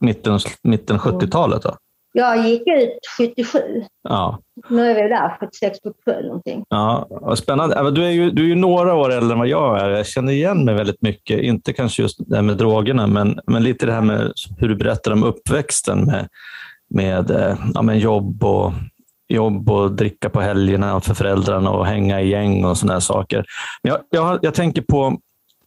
mitten, 0.01 0.39
mitten 0.63 0.99
70-talet? 0.99 1.63
Då? 1.63 1.77
Jag 2.15 2.49
gick 2.49 2.61
ut 2.61 2.99
77. 3.19 3.59
Ja. 4.09 4.39
Nu 4.69 4.91
är 4.91 4.95
vi 4.95 5.09
där, 5.09 5.37
76, 5.41 5.79
77 6.07 6.27
någonting. 6.27 6.65
Ja, 6.69 7.37
spännande. 7.37 7.91
Du 7.91 8.05
är, 8.05 8.11
ju, 8.11 8.31
du 8.31 8.43
är 8.43 8.47
ju 8.47 8.55
några 8.55 8.95
år 8.95 9.13
äldre 9.13 9.33
än 9.33 9.39
vad 9.39 9.49
jag 9.49 9.81
är. 9.81 9.91
Jag 9.91 10.07
känner 10.07 10.33
igen 10.33 10.65
mig 10.65 10.75
väldigt 10.75 11.03
mycket. 11.03 11.41
Inte 11.41 11.73
kanske 11.73 12.03
just 12.03 12.19
det 12.29 12.37
här 12.37 12.43
med 12.43 12.57
drogerna, 12.57 13.07
men, 13.07 13.41
men 13.47 13.63
lite 13.63 13.87
det 13.87 13.93
här 13.93 14.01
med 14.01 14.33
hur 14.59 14.69
du 14.69 14.77
berättar 14.77 15.13
om 15.13 15.25
uppväxten 15.25 16.05
med, 16.05 16.29
med, 16.95 17.31
eh, 17.31 17.57
ja, 17.75 17.83
men 17.83 17.99
jobb, 17.99 18.45
och, 18.45 18.73
jobb 19.29 19.71
och 19.71 19.93
dricka 19.93 20.31
på 20.31 20.41
helgerna 20.41 21.01
för 21.01 21.15
föräldrarna 21.15 21.71
och 21.71 21.87
hänga 21.87 22.21
i 22.21 22.29
gäng 22.29 22.65
och 22.65 22.79
sådana 22.79 23.01
saker. 23.01 23.45
Jag, 23.83 23.99
jag, 24.11 24.39
jag 24.43 24.55
tänker 24.55 24.83
på, 24.83 25.19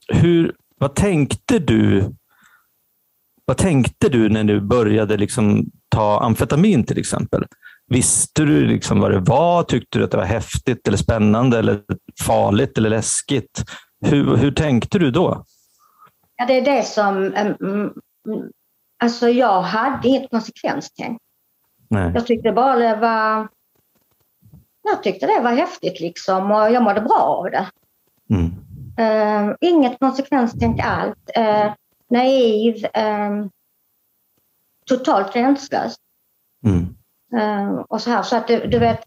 hur, 0.08 0.54
vad 0.78 0.96
tänkte 0.96 1.60
du 1.60 2.12
vad 3.46 3.58
tänkte 3.58 4.10
du 4.10 4.30
när 4.30 4.44
du 4.44 4.62
började 4.62 5.18
liksom 5.18 5.66
ta 5.90 6.20
amfetamin 6.20 6.84
till 6.84 7.00
exempel? 7.00 7.46
Visste 7.88 8.44
du 8.44 8.66
liksom 8.66 9.00
vad 9.00 9.12
det 9.12 9.20
var? 9.20 9.64
Tyckte 9.64 10.00
du 10.00 10.06
att 10.06 10.12
det 10.12 10.18
var 10.18 10.26
häftigt 10.26 10.88
eller 10.88 10.98
spännande 10.98 11.60
eller 11.60 11.82
farligt 12.22 12.78
eller 12.78 12.90
läskigt? 12.90 13.64
Hur, 14.06 14.36
hur 14.36 14.52
tänkte 14.52 15.00
du 15.00 15.12
då? 15.12 15.46
Ja, 16.38 16.46
det 16.46 16.54
är 16.54 16.76
det 16.76 16.84
som... 16.84 17.32
Alltså 19.04 19.30
jag 19.30 19.62
hade 19.62 20.08
inget 20.08 20.30
konsekvenstänk. 20.30 21.22
Nej. 21.90 22.12
Jag 22.14 22.28
tyckte 22.28 22.52
bara 22.52 22.76
det 22.76 22.96
var... 22.96 23.48
Jag 24.84 25.04
tyckte 25.04 25.26
det 25.26 25.40
var 25.40 25.52
häftigt 25.52 26.00
liksom 26.00 26.52
och 26.52 26.72
jag 26.72 26.84
mådde 26.84 27.02
bra 27.02 27.20
av 27.20 27.52
det. 27.52 27.70
Mm. 28.30 28.52
Uh, 29.00 29.56
inget 29.62 30.00
konsekvenstänk 30.00 30.82
alls. 30.84 31.16
Uh, 31.38 31.74
naiv. 32.10 32.76
Uh, 32.76 33.48
totalt 34.86 35.34
gränslös. 35.34 35.96
Mm. 36.66 36.96
Uh, 37.42 37.80
och 37.80 38.02
så 38.02 38.10
här, 38.10 38.24
så 38.24 38.36
att 38.36 38.48
du, 38.48 38.68
du, 38.68 38.80
vet, 38.80 39.04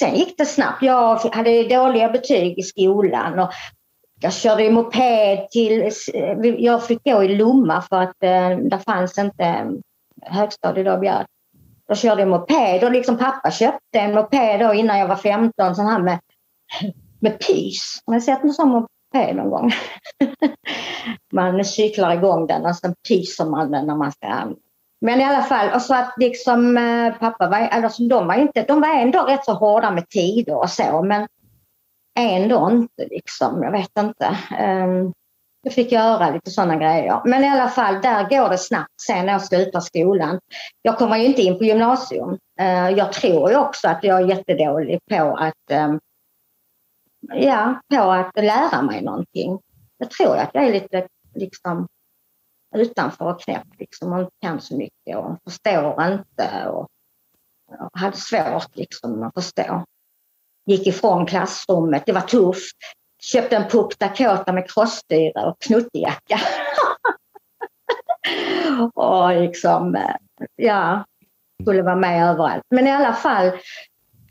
sen 0.00 0.14
gick 0.14 0.38
det 0.38 0.46
snabbt. 0.46 0.82
Jag 0.82 1.16
hade 1.16 1.68
dåliga 1.68 2.08
betyg 2.08 2.58
i 2.58 2.62
skolan 2.62 3.38
och 3.38 3.52
jag 4.20 4.32
körde 4.32 4.64
i 4.64 4.70
moped 4.70 5.50
till, 5.50 5.90
jag 6.58 6.86
fick 6.86 7.04
gå 7.04 7.22
i 7.22 7.36
Lomma 7.36 7.82
för 7.82 7.96
att 7.96 8.22
eh, 8.22 8.58
där 8.58 8.78
fanns 8.78 9.18
inte 9.18 9.44
eh, 9.44 9.66
högstadiet 10.22 10.86
då 10.86 10.98
Björk. 10.98 11.26
Jag 11.88 11.98
körde 11.98 12.22
jag 12.22 12.28
moped 12.28 12.84
och 12.84 12.92
liksom 12.92 13.18
pappa 13.18 13.50
köpte 13.50 13.98
en 13.98 14.14
moped 14.14 14.60
då 14.60 14.74
innan 14.74 14.98
jag 14.98 15.08
var 15.08 15.16
15, 15.16 15.74
sån 15.74 15.86
här 15.86 15.98
med, 15.98 16.18
med 17.20 17.38
pys. 17.46 18.02
Har 18.06 18.14
ni 18.14 18.20
sett 18.20 18.44
en 18.44 18.52
sån 18.52 18.68
moped 18.68 19.36
någon 19.36 19.50
gång? 19.50 19.72
man 21.32 21.64
cyklar 21.64 22.14
igång 22.14 22.46
den 22.46 22.66
och 22.66 22.76
sen 22.76 22.94
pyser 23.08 23.44
man 23.44 23.70
den 23.70 23.86
när 23.86 23.96
man 23.96 24.12
ska 24.12 24.26
men 25.00 25.20
i 25.20 25.24
alla 25.24 25.42
fall, 25.42 25.74
och 25.74 25.82
så 25.82 25.94
att 25.94 26.14
liksom 26.16 26.76
eh, 26.76 27.14
pappa 27.14 27.48
var, 27.48 27.58
alltså 27.58 28.02
de 28.02 28.26
var 28.26 28.34
inte, 28.34 28.62
de 28.62 28.80
var 28.80 28.94
ändå 28.94 29.22
rätt 29.22 29.44
så 29.44 29.52
hårda 29.52 29.90
med 29.90 30.08
tider 30.08 30.54
och 30.54 30.70
så 30.70 31.02
men 31.02 31.26
ändå 32.16 32.70
inte 32.70 33.14
liksom, 33.14 33.62
jag 33.62 33.72
vet 33.72 33.98
inte. 33.98 34.36
Ehm, 34.58 35.12
jag 35.62 35.72
fick 35.72 35.92
göra 35.92 36.30
lite 36.30 36.50
sådana 36.50 36.76
grejer. 36.76 37.22
Men 37.24 37.44
i 37.44 37.48
alla 37.48 37.68
fall, 37.68 38.00
där 38.02 38.28
går 38.28 38.48
det 38.48 38.58
snabbt 38.58 39.00
sen 39.06 39.26
när 39.26 39.32
jag 39.32 39.44
slutar 39.44 39.80
skolan. 39.80 40.40
Jag 40.82 40.98
kommer 40.98 41.16
ju 41.16 41.24
inte 41.24 41.42
in 41.42 41.58
på 41.58 41.64
gymnasium. 41.64 42.38
Ehm, 42.60 42.96
jag 42.96 43.12
tror 43.12 43.50
ju 43.50 43.56
också 43.56 43.88
att 43.88 44.04
jag 44.04 44.20
är 44.20 44.26
jättedålig 44.26 45.00
på 45.10 45.36
att, 45.36 45.70
ehm, 45.70 46.00
ja, 47.34 47.80
på 47.94 48.10
att 48.10 48.44
lära 48.44 48.82
mig 48.82 49.02
någonting. 49.02 49.60
Jag 49.98 50.10
tror 50.10 50.36
att 50.36 50.50
jag 50.52 50.64
är 50.66 50.72
lite 50.72 51.06
liksom 51.34 51.86
utanför 52.76 53.24
och 53.24 53.40
knäpp 53.40 53.66
liksom 53.78 54.12
och 54.12 54.20
inte 54.20 54.32
kan 54.40 54.60
så 54.60 54.76
mycket 54.76 55.16
och 55.16 55.38
förstår 55.44 56.12
inte 56.12 56.68
och, 56.68 56.88
och 57.80 57.98
hade 58.00 58.16
svårt 58.16 58.76
liksom 58.76 59.22
att 59.22 59.34
förstå. 59.34 59.84
Gick 60.66 60.86
ifrån 60.86 61.26
klassrummet, 61.26 62.02
det 62.06 62.12
var 62.12 62.20
tufft. 62.20 62.76
Köpte 63.22 63.56
en 63.56 63.68
Puck 63.68 63.98
Dakota 63.98 64.52
med 64.52 64.70
krossstyre 64.70 65.46
och 65.46 65.56
knuttejacka. 65.60 66.40
och 68.94 69.30
liksom, 69.30 69.94
eh, 69.94 70.16
ja, 70.56 71.04
skulle 71.62 71.82
vara 71.82 71.96
med 71.96 72.30
överallt. 72.30 72.62
Men 72.70 72.86
i 72.86 72.92
alla 72.92 73.12
fall 73.12 73.52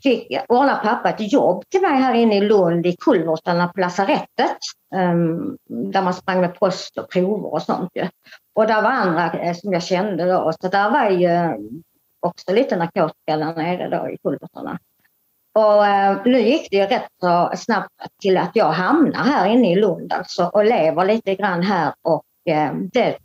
fick 0.02 0.38
ordna 0.48 0.76
pappa 0.76 1.08
ett 1.10 1.32
jobb 1.32 1.64
till 1.68 1.80
mig 1.80 1.90
här 1.90 2.14
inne 2.14 2.36
i 2.36 2.40
Lund 2.40 2.86
i 2.86 2.96
kulvertarna 2.96 3.68
på 3.68 3.80
lasarettet. 3.80 4.56
Um, 4.94 5.56
där 5.92 6.02
man 6.02 6.14
sprang 6.14 6.40
med 6.40 6.54
post 6.54 6.98
och 6.98 7.10
prover 7.10 7.52
och 7.52 7.62
sånt. 7.62 7.90
ju. 7.94 8.08
Och 8.54 8.66
där 8.66 8.82
var 8.82 8.90
andra 8.90 9.32
eh, 9.32 9.54
som 9.54 9.72
jag 9.72 9.82
kände 9.82 10.32
då. 10.32 10.52
Så 10.60 10.68
där 10.68 10.90
var 10.90 11.10
ju 11.10 11.26
eh, 11.26 11.54
också 12.20 12.52
lite 12.52 12.76
narkotika 12.76 13.36
där 13.36 13.54
nere 13.54 13.88
då 13.88 14.10
i 14.10 14.18
kulvertarna. 14.18 14.78
Och 15.56 15.82
uh, 15.82 16.32
nu 16.32 16.40
gick 16.40 16.70
det 16.70 16.76
ju 16.76 16.82
rätt 16.82 17.08
så 17.20 17.52
snabbt 17.56 17.90
till 18.22 18.36
att 18.36 18.50
jag 18.54 18.72
hamnar 18.72 19.24
här 19.24 19.48
inne 19.48 19.72
i 19.72 19.76
Lund 19.76 20.12
alltså 20.12 20.44
och 20.44 20.64
lever 20.64 21.04
lite 21.04 21.34
grann 21.34 21.62
här 21.62 21.92
och 22.02 22.24
uh, 22.50 22.80
det 22.92 23.16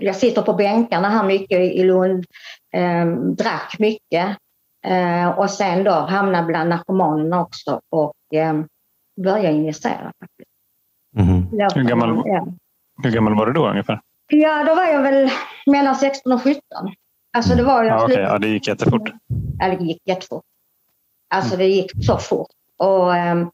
jag 0.00 0.16
sitter 0.16 0.42
på 0.42 0.52
bänkarna 0.52 1.08
här 1.08 1.24
mycket 1.24 1.58
i 1.58 1.84
Lund, 1.84 2.24
eh, 2.74 3.06
drack 3.36 3.76
mycket 3.78 4.36
Eh, 4.86 5.28
och 5.38 5.50
sen 5.50 5.84
då 5.84 5.90
hamna 5.90 6.42
bland 6.42 6.68
narkomanerna 6.70 7.40
också 7.40 7.80
och 7.90 8.38
eh, 8.38 8.60
börja 9.24 9.50
injicera. 9.50 10.12
Faktiskt. 10.20 10.50
Mm. 11.16 11.46
Hur, 11.74 11.88
gammal, 11.88 12.24
hur 13.02 13.10
gammal 13.10 13.34
var 13.34 13.46
du 13.46 13.52
då 13.52 13.68
ungefär? 13.68 14.00
Ja, 14.30 14.64
då 14.64 14.74
var 14.74 14.84
jag 14.84 15.02
väl 15.02 15.30
mellan 15.66 15.96
16 15.96 16.32
och 16.32 16.42
17. 16.42 16.60
Alltså 17.36 17.54
det 17.54 17.62
var 17.62 17.84
jag 17.84 18.00
ja, 18.00 18.04
okay. 18.04 18.22
ja, 18.22 18.38
det 18.38 18.48
gick 18.48 18.68
jättefort. 18.68 19.10
Ja, 19.58 19.68
det 19.68 19.84
gick 19.84 20.02
jättefort. 20.06 20.44
Alltså 21.34 21.56
det 21.56 21.66
gick 21.66 22.06
så 22.06 22.18
fort. 22.18 22.50
Och 22.76 23.12
um, 23.12 23.50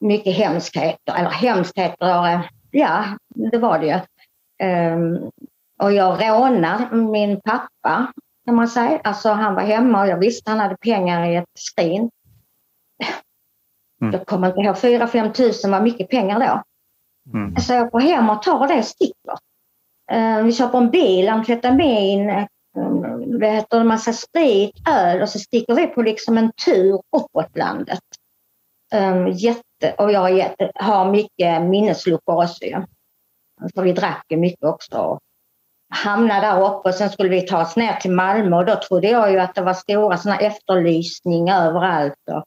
mycket 0.00 0.36
hemskheter, 0.36 1.14
eller 1.18 1.30
hemskheter, 1.30 2.50
ja 2.70 3.04
det 3.34 3.58
var 3.58 3.78
det 3.78 3.86
ju. 3.86 4.00
Um, 4.66 5.30
och 5.82 5.92
jag 5.92 6.28
rånade 6.28 6.96
min 6.96 7.40
pappa 7.40 8.12
kan 8.44 8.54
man 8.54 8.68
säga. 8.68 9.00
Alltså 9.04 9.28
han 9.28 9.54
var 9.54 9.62
hemma 9.62 10.00
och 10.00 10.08
jag 10.08 10.18
visste 10.18 10.50
han 10.50 10.60
hade 10.60 10.76
pengar 10.76 11.30
i 11.30 11.36
ett 11.36 11.48
skrin. 11.58 12.10
Mm. 14.00 14.12
Jag 14.12 14.26
kommer 14.26 14.48
inte 14.48 14.60
ihåg, 14.60 15.02
4-5 15.02 15.32
tusen 15.32 15.70
var 15.70 15.80
mycket 15.80 16.08
pengar 16.08 16.40
då. 16.40 16.62
Mm. 17.38 17.56
Så 17.56 17.72
jag 17.72 17.90
går 17.90 18.00
hem 18.00 18.30
och 18.30 18.42
tar 18.42 18.68
det 18.68 18.78
och 18.78 18.84
sticker. 18.84 19.38
Uh, 20.12 20.42
vi 20.42 20.52
köper 20.52 20.78
en 20.78 20.90
bil, 20.90 21.28
amfetamin, 21.28 22.46
um, 22.76 23.38
det 23.38 23.50
heter 23.50 23.80
en 23.80 23.86
massa 23.86 24.12
sprit, 24.12 24.88
öl 24.88 25.22
och 25.22 25.28
så 25.28 25.38
sticker 25.38 25.74
vi 25.74 25.86
på 25.86 26.02
liksom 26.02 26.38
en 26.38 26.52
tur 26.64 27.00
uppåt 27.16 27.56
landet. 27.56 28.00
Um, 28.94 29.28
jätte, 29.28 29.94
och 29.98 30.12
jag 30.12 30.36
jätte, 30.36 30.70
har 30.74 31.10
mycket 31.10 31.62
minnesluckor 31.62 32.44
också. 32.44 32.64
Ja. 32.64 32.86
För 33.74 33.82
vi 33.82 33.92
drack 33.92 34.24
mycket 34.30 34.64
också 34.64 35.18
hamna 35.90 36.40
där 36.40 36.64
uppe 36.64 36.88
och 36.88 36.94
sen 36.94 37.10
skulle 37.10 37.28
vi 37.28 37.42
ta 37.42 37.62
oss 37.62 37.76
ner 37.76 37.92
till 37.92 38.10
Malmö 38.10 38.56
och 38.56 38.66
då 38.66 38.76
trodde 38.88 39.08
jag 39.08 39.32
ju 39.32 39.38
att 39.38 39.54
det 39.54 39.62
var 39.62 39.74
stora 39.74 40.16
såna 40.16 40.38
efterlysningar 40.38 41.66
överallt. 41.66 42.14
Och, 42.30 42.44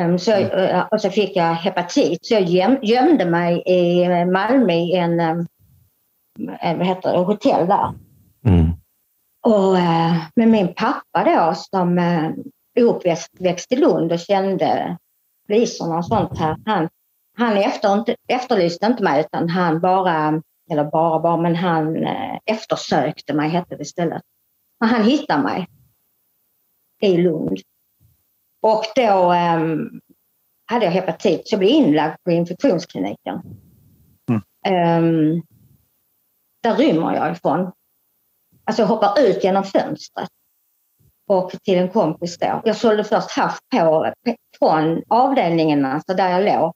um, 0.00 0.18
så, 0.18 0.32
uh, 0.32 0.86
och 0.90 1.00
så 1.00 1.10
fick 1.10 1.36
jag 1.36 1.54
hepatit 1.54 2.26
så 2.26 2.34
jag 2.34 2.42
göm, 2.42 2.78
gömde 2.82 3.24
mig 3.24 3.62
i 3.66 4.08
Malmö 4.24 4.72
i 4.72 4.94
en, 4.96 5.20
um, 5.20 5.46
vad 6.60 6.86
heter 6.86 7.12
det, 7.12 7.18
hotell 7.18 7.66
där. 7.66 7.94
Mm. 8.46 8.72
Och 9.44 9.74
uh, 9.74 10.24
med 10.36 10.48
min 10.48 10.74
pappa 10.74 11.24
då 11.24 11.54
som 11.54 11.98
uh, 11.98 12.30
uppväxt 12.80 13.72
i 13.72 13.76
Lund 13.76 14.12
och 14.12 14.18
kände 14.18 14.96
visorna 15.48 15.98
och 15.98 16.06
sånt 16.06 16.38
här. 16.38 16.56
Han, 16.66 16.88
han 17.36 17.56
efter, 17.56 18.16
efterlyste 18.28 18.86
inte 18.86 19.02
mig 19.02 19.20
utan 19.20 19.48
han 19.48 19.80
bara 19.80 20.42
eller 20.70 20.84
bara 20.84 21.20
bara, 21.20 21.36
men 21.36 21.56
han 21.56 22.06
eh, 22.06 22.38
eftersökte 22.44 23.34
mig 23.34 23.48
hette 23.48 23.76
det 23.76 23.82
istället. 23.82 24.22
Och 24.80 24.86
han 24.86 25.04
hittade 25.04 25.42
mig 25.42 25.66
i 27.02 27.16
Lund. 27.16 27.58
Och 28.62 28.84
då 28.96 29.32
um, 29.32 30.00
hade 30.66 30.84
jag 30.84 30.92
hepatit 30.92 31.48
så 31.48 31.54
jag 31.54 31.58
blev 31.58 31.70
inlagd 31.70 32.16
på 32.24 32.30
infektionskliniken. 32.30 33.40
Mm. 34.30 35.04
Um, 35.04 35.42
där 36.62 36.74
rymmer 36.76 37.14
jag 37.14 37.32
ifrån. 37.32 37.72
Alltså 38.64 38.82
jag 38.82 38.86
hoppar 38.86 39.20
ut 39.20 39.44
genom 39.44 39.64
fönstret 39.64 40.28
och 41.28 41.50
till 41.50 41.78
en 41.78 41.88
kompis 41.88 42.38
då. 42.38 42.62
Jag 42.64 42.76
sålde 42.76 43.04
först 43.04 43.30
hasch 43.30 43.58
på, 43.72 44.12
från 44.58 45.02
avdelningen 45.08 45.84
alltså 45.84 46.14
där 46.14 46.30
jag 46.30 46.44
låg. 46.44 46.72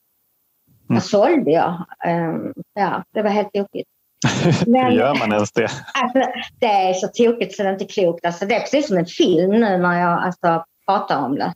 Mm. 0.88 1.00
Där 1.00 1.00
sålde 1.00 1.50
jag. 1.50 1.86
Um, 2.06 2.52
ja, 2.74 3.04
det 3.14 3.22
var 3.22 3.30
helt 3.30 3.52
tokigt. 3.52 3.88
Hur 4.66 4.90
gör 4.90 5.18
man 5.18 5.32
ens 5.32 5.52
det? 5.52 5.68
Alltså, 5.94 6.30
det 6.58 6.66
är 6.66 6.94
så 6.94 7.08
tokigt 7.08 7.56
så 7.56 7.62
det 7.62 7.68
är 7.68 7.72
inte 7.72 7.84
klokt. 7.84 8.26
Alltså, 8.26 8.46
det 8.46 8.54
är 8.54 8.60
precis 8.60 8.86
som 8.86 8.96
en 8.96 9.06
film 9.06 9.50
nu 9.50 9.78
när 9.78 10.00
jag 10.00 10.24
alltså, 10.24 10.64
pratar 10.86 11.24
om 11.24 11.34
det. 11.34 11.54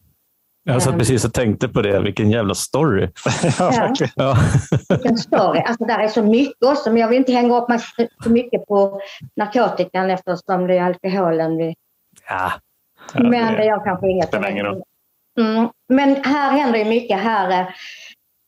Jag 0.65 0.83
satt 0.83 0.99
precis 0.99 1.25
och 1.25 1.33
tänkte 1.35 1.69
på 1.69 1.83
det, 1.83 2.01
vilken 2.01 2.31
jävla 2.31 2.55
story. 2.55 3.09
ja, 3.59 3.95
ja. 4.15 4.37
Vilken 4.89 5.17
story. 5.17 5.61
Alltså, 5.61 5.85
där 5.85 5.99
är 5.99 6.09
så 6.09 6.23
mycket 6.23 6.65
också, 6.65 6.91
men 6.91 7.01
jag 7.01 7.09
vill 7.09 7.19
inte 7.19 7.33
hänga 7.33 7.57
upp 7.57 7.69
mig 7.69 7.79
så 8.23 8.31
mycket 8.31 8.67
på 8.67 9.01
narkotikan 9.37 10.11
eftersom 10.11 10.67
det 10.67 10.79
är 10.79 10.83
alkoholen 10.83 11.57
vi... 11.57 11.75
Ja. 12.29 12.53
ja 13.15 13.23
men 13.23 13.55
det 13.55 13.65
gör 13.65 13.85
kanske 13.85 14.09
inget. 14.09 14.35
Mm. 15.39 15.69
Men 15.89 16.25
här 16.25 16.53
händer 16.53 16.79
ju 16.79 16.85
mycket. 16.85 17.21
Här, 17.21 17.61
eh, 17.61 17.67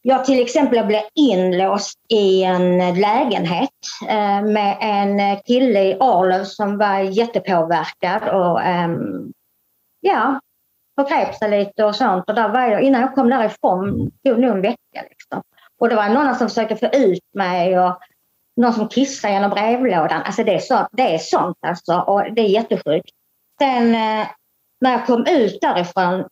jag 0.02 0.25
till 0.25 0.42
exempel 0.42 0.87
blev 0.87 1.02
inlåst 1.14 1.99
i 2.09 2.42
en 2.42 2.78
lägenhet 3.00 3.71
eh, 4.09 4.42
med 4.42 4.76
en 4.80 5.37
kille 5.47 5.83
i 5.83 5.97
Arlöv 6.00 6.44
som 6.44 6.78
var 6.78 6.99
jättepåverkad 6.99 8.28
och 8.28 8.62
ehm, 8.62 9.33
ja, 10.00 10.40
förgrep 10.96 11.34
sig 11.34 11.50
lite 11.50 11.84
och 11.84 11.96
sånt. 11.96 12.24
Och 12.28 12.34
där 12.34 12.48
var 12.48 12.60
jag, 12.60 12.82
innan 12.82 13.00
jag 13.00 13.14
kom 13.14 13.30
därifrån 13.30 14.10
tog 14.24 14.38
nog 14.38 14.50
en 14.50 14.62
vecka. 14.62 15.02
Liksom. 15.10 15.42
Och 15.78 15.88
det 15.88 15.96
var 15.96 16.08
någon 16.08 16.34
som 16.34 16.48
försökte 16.48 16.76
få 16.76 16.86
ut 16.86 17.34
mig 17.34 17.78
och 17.80 17.98
någon 18.56 18.72
som 18.72 18.88
kissade 18.88 19.34
genom 19.34 19.50
brevlådan. 19.50 20.22
Alltså 20.22 20.44
det 20.44 20.54
är, 20.54 20.58
så, 20.58 20.88
det 20.92 21.14
är 21.14 21.18
sånt 21.18 21.56
alltså 21.66 21.98
och 21.98 22.34
det 22.34 22.42
är 22.42 22.48
jättesjukt. 22.48 23.10
Sen 23.58 23.94
eh, 23.94 24.26
när 24.80 24.92
jag 24.92 25.06
kom 25.06 25.26
ut 25.26 25.60
därifrån 25.60 26.24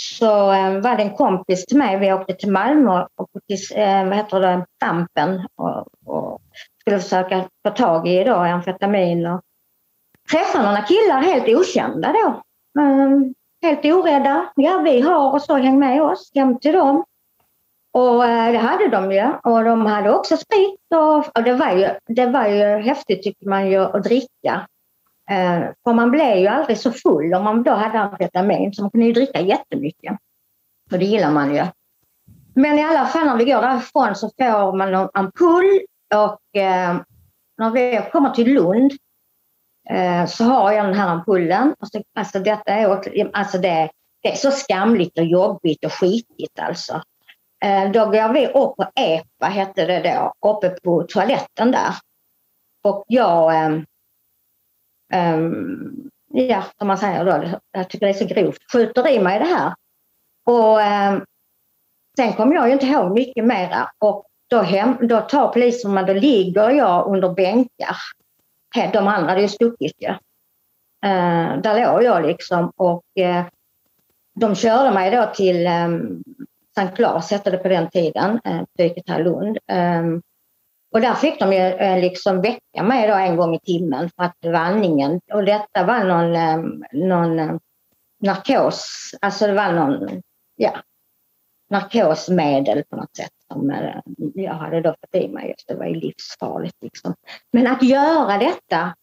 så 0.00 0.52
eh, 0.52 0.80
var 0.80 0.96
det 0.96 1.02
en 1.02 1.16
kompis 1.16 1.66
till 1.66 1.78
mig. 1.78 1.98
Vi 1.98 2.12
åkte 2.12 2.34
till 2.34 2.52
Malmö 2.52 3.06
och 3.14 3.28
till 3.48 3.78
eh, 3.80 4.04
vad 4.04 4.16
heter 4.16 4.40
det, 4.40 4.66
Dampen 4.80 5.46
och, 5.54 5.86
och 6.06 6.40
skulle 6.80 7.00
försöka 7.00 7.48
få 7.66 7.74
tag 7.74 8.08
i 8.08 8.24
då, 8.24 8.34
amfetamin. 8.34 9.26
Och 9.26 9.40
träffade 10.30 10.64
några 10.64 10.82
killar 10.82 11.22
helt 11.22 11.48
okända 11.48 12.12
då. 12.12 12.42
Helt 13.64 13.84
orädda. 13.84 14.52
Ja, 14.56 14.78
vi 14.78 15.00
har 15.00 15.32
och 15.32 15.42
så 15.42 15.56
häng 15.56 15.78
med 15.78 16.02
oss 16.02 16.30
hem 16.34 16.58
till 16.58 16.72
dem. 16.72 17.04
Och 17.92 18.26
eh, 18.26 18.52
det 18.52 18.58
hade 18.58 18.88
de 18.88 19.12
ju. 19.12 19.32
Och 19.42 19.64
de 19.64 19.86
hade 19.86 20.10
också 20.10 20.36
sprit. 20.36 20.80
Och, 20.94 21.38
och 21.38 21.42
det, 21.44 21.54
var 21.54 21.72
ju, 21.72 21.88
det 22.14 22.26
var 22.26 22.48
ju 22.48 22.64
häftigt 22.82 23.22
tycker 23.22 23.46
man 23.46 23.70
ju 23.70 23.78
att 23.78 24.04
dricka. 24.04 24.66
Eh, 25.30 25.60
för 25.84 25.92
man 25.92 26.10
blev 26.10 26.38
ju 26.38 26.46
aldrig 26.46 26.78
så 26.78 26.92
full 26.92 27.34
om 27.34 27.44
man 27.44 27.62
då 27.62 27.70
hade 27.70 28.00
amfetamin 28.00 28.72
så 28.72 28.82
man 28.82 28.90
kunde 28.90 29.06
ju 29.06 29.12
dricka 29.12 29.40
jättemycket. 29.40 30.18
Och 30.92 30.98
det 30.98 31.04
gillar 31.04 31.30
man 31.30 31.54
ju. 31.54 31.64
Men 32.54 32.78
i 32.78 32.84
alla 32.84 33.06
fall 33.06 33.26
när 33.26 33.36
vi 33.36 33.44
går 33.44 33.62
därifrån 33.62 34.14
så 34.14 34.30
får 34.38 34.76
man 34.76 34.94
en 34.94 35.08
ampull 35.14 35.80
och 36.14 36.60
eh, 36.60 36.96
när 37.58 37.70
vi 37.70 38.00
kommer 38.12 38.30
till 38.30 38.54
Lund 38.54 38.92
Eh, 39.90 40.26
så 40.26 40.44
har 40.44 40.72
jag 40.72 40.84
den 40.84 40.94
här 40.94 41.08
ampullen. 41.08 41.74
Alltså, 41.78 42.02
alltså 42.14 42.38
detta 42.38 42.72
är, 42.72 43.30
alltså 43.32 43.58
det, 43.58 43.90
det 44.22 44.32
är 44.32 44.36
så 44.36 44.50
skamligt 44.50 45.18
och 45.18 45.24
jobbigt 45.24 45.84
och 45.84 45.92
skitigt 45.92 46.58
alltså. 46.58 47.02
Eh, 47.64 47.90
då 47.90 48.04
går 48.04 48.32
vi 48.32 48.46
upp 48.46 48.76
på 48.76 48.86
EPA, 48.94 49.46
hette 49.46 49.86
det 49.86 50.00
då, 50.00 50.48
uppe 50.48 50.68
på 50.68 51.02
toaletten 51.02 51.70
där. 51.70 51.94
Och 52.84 53.04
jag 53.08 53.64
um, 55.14 56.10
ja, 56.30 56.64
som 56.78 56.88
man 56.88 56.98
säger 56.98 57.24
då, 57.24 57.60
jag 57.72 57.90
tycker 57.90 58.06
det 58.06 58.12
är 58.12 58.26
så 58.26 58.26
grovt, 58.26 58.72
skjuter 58.72 59.08
i 59.08 59.20
mig 59.20 59.38
det 59.38 59.44
här. 59.44 59.74
Och 60.46 60.78
um, 60.78 61.24
sen 62.16 62.32
kommer 62.32 62.54
jag 62.54 62.66
ju 62.66 62.72
inte 62.72 62.86
ihåg 62.86 63.12
mycket 63.12 63.44
mera 63.44 63.90
och 63.98 64.26
då, 64.50 64.60
hem, 64.60 65.08
då 65.08 65.20
tar 65.20 65.48
polisen 65.48 65.94
mig, 65.94 66.04
då 66.04 66.12
ligger 66.12 66.70
jag 66.70 67.06
under 67.06 67.34
bänkar. 67.34 67.96
Eh, 68.76 68.92
de 68.92 69.08
andra 69.08 69.28
hade 69.28 69.40
ju 69.40 69.48
stuckit 69.48 70.02
ju. 70.02 70.08
Eh, 71.08 71.60
där 71.60 71.92
låg 71.92 72.02
jag 72.02 72.26
liksom 72.26 72.72
och 72.76 73.04
eh, 73.18 73.44
de 74.34 74.54
körde 74.54 74.94
mig 74.94 75.10
då 75.10 75.30
till 75.34 75.66
ehm, 75.66 75.94
um, 75.94 76.22
Sankt 76.74 76.96
Claes 76.96 77.30
hette 77.30 77.50
det 77.50 77.58
på 77.58 77.68
den 77.68 77.90
tiden, 77.90 78.40
uh, 78.48 78.62
psyket 78.76 79.08
här 79.08 79.20
i 79.20 79.24
Lund. 79.24 79.58
Ehm, 79.66 80.22
och 80.92 81.00
där 81.00 81.14
fick 81.14 81.40
de 81.40 81.52
ju 81.52 82.00
liksom 82.00 82.40
väcka 82.40 82.82
mig 82.82 83.08
då 83.08 83.14
en 83.14 83.36
gång 83.36 83.54
i 83.54 83.60
timmen 83.60 84.10
för 84.16 84.24
att 84.24 84.36
vandringen, 84.44 85.20
och 85.32 85.44
detta 85.44 85.84
var 85.84 86.04
någon, 86.04 86.36
ehm, 86.36 86.84
eh, 86.92 86.98
någon 86.98 87.60
narkos, 88.22 89.10
alltså 89.20 89.46
det 89.46 89.52
var 89.52 89.72
någon, 89.72 90.22
ja, 90.56 90.72
narkosmedel 91.70 92.84
på 92.90 92.96
något 92.96 93.16
sätt 93.16 93.32
som 93.54 93.72
jag 94.34 94.54
hade 94.54 94.80
då 94.80 94.90
fått 94.90 95.22
i 95.22 95.28
mig. 95.28 95.48
Just 95.48 95.68
det 95.68 95.74
var 95.74 95.86
ju 95.86 95.94
livsfarligt 95.94 96.76
liksom. 96.82 97.14
Men 97.52 97.66
att 97.66 97.82
göra 97.82 98.38
detta 98.38 98.94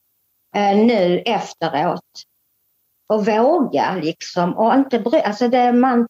eh, 0.56 0.78
nu 0.78 1.20
efteråt 1.20 2.24
och 3.10 3.26
våga 3.26 3.96
liksom 3.96 4.58
och 4.58 4.74
inte 4.74 5.00
bry, 5.00 5.20
alltså 5.20 5.48
det, 5.48 5.74
man, 5.74 6.08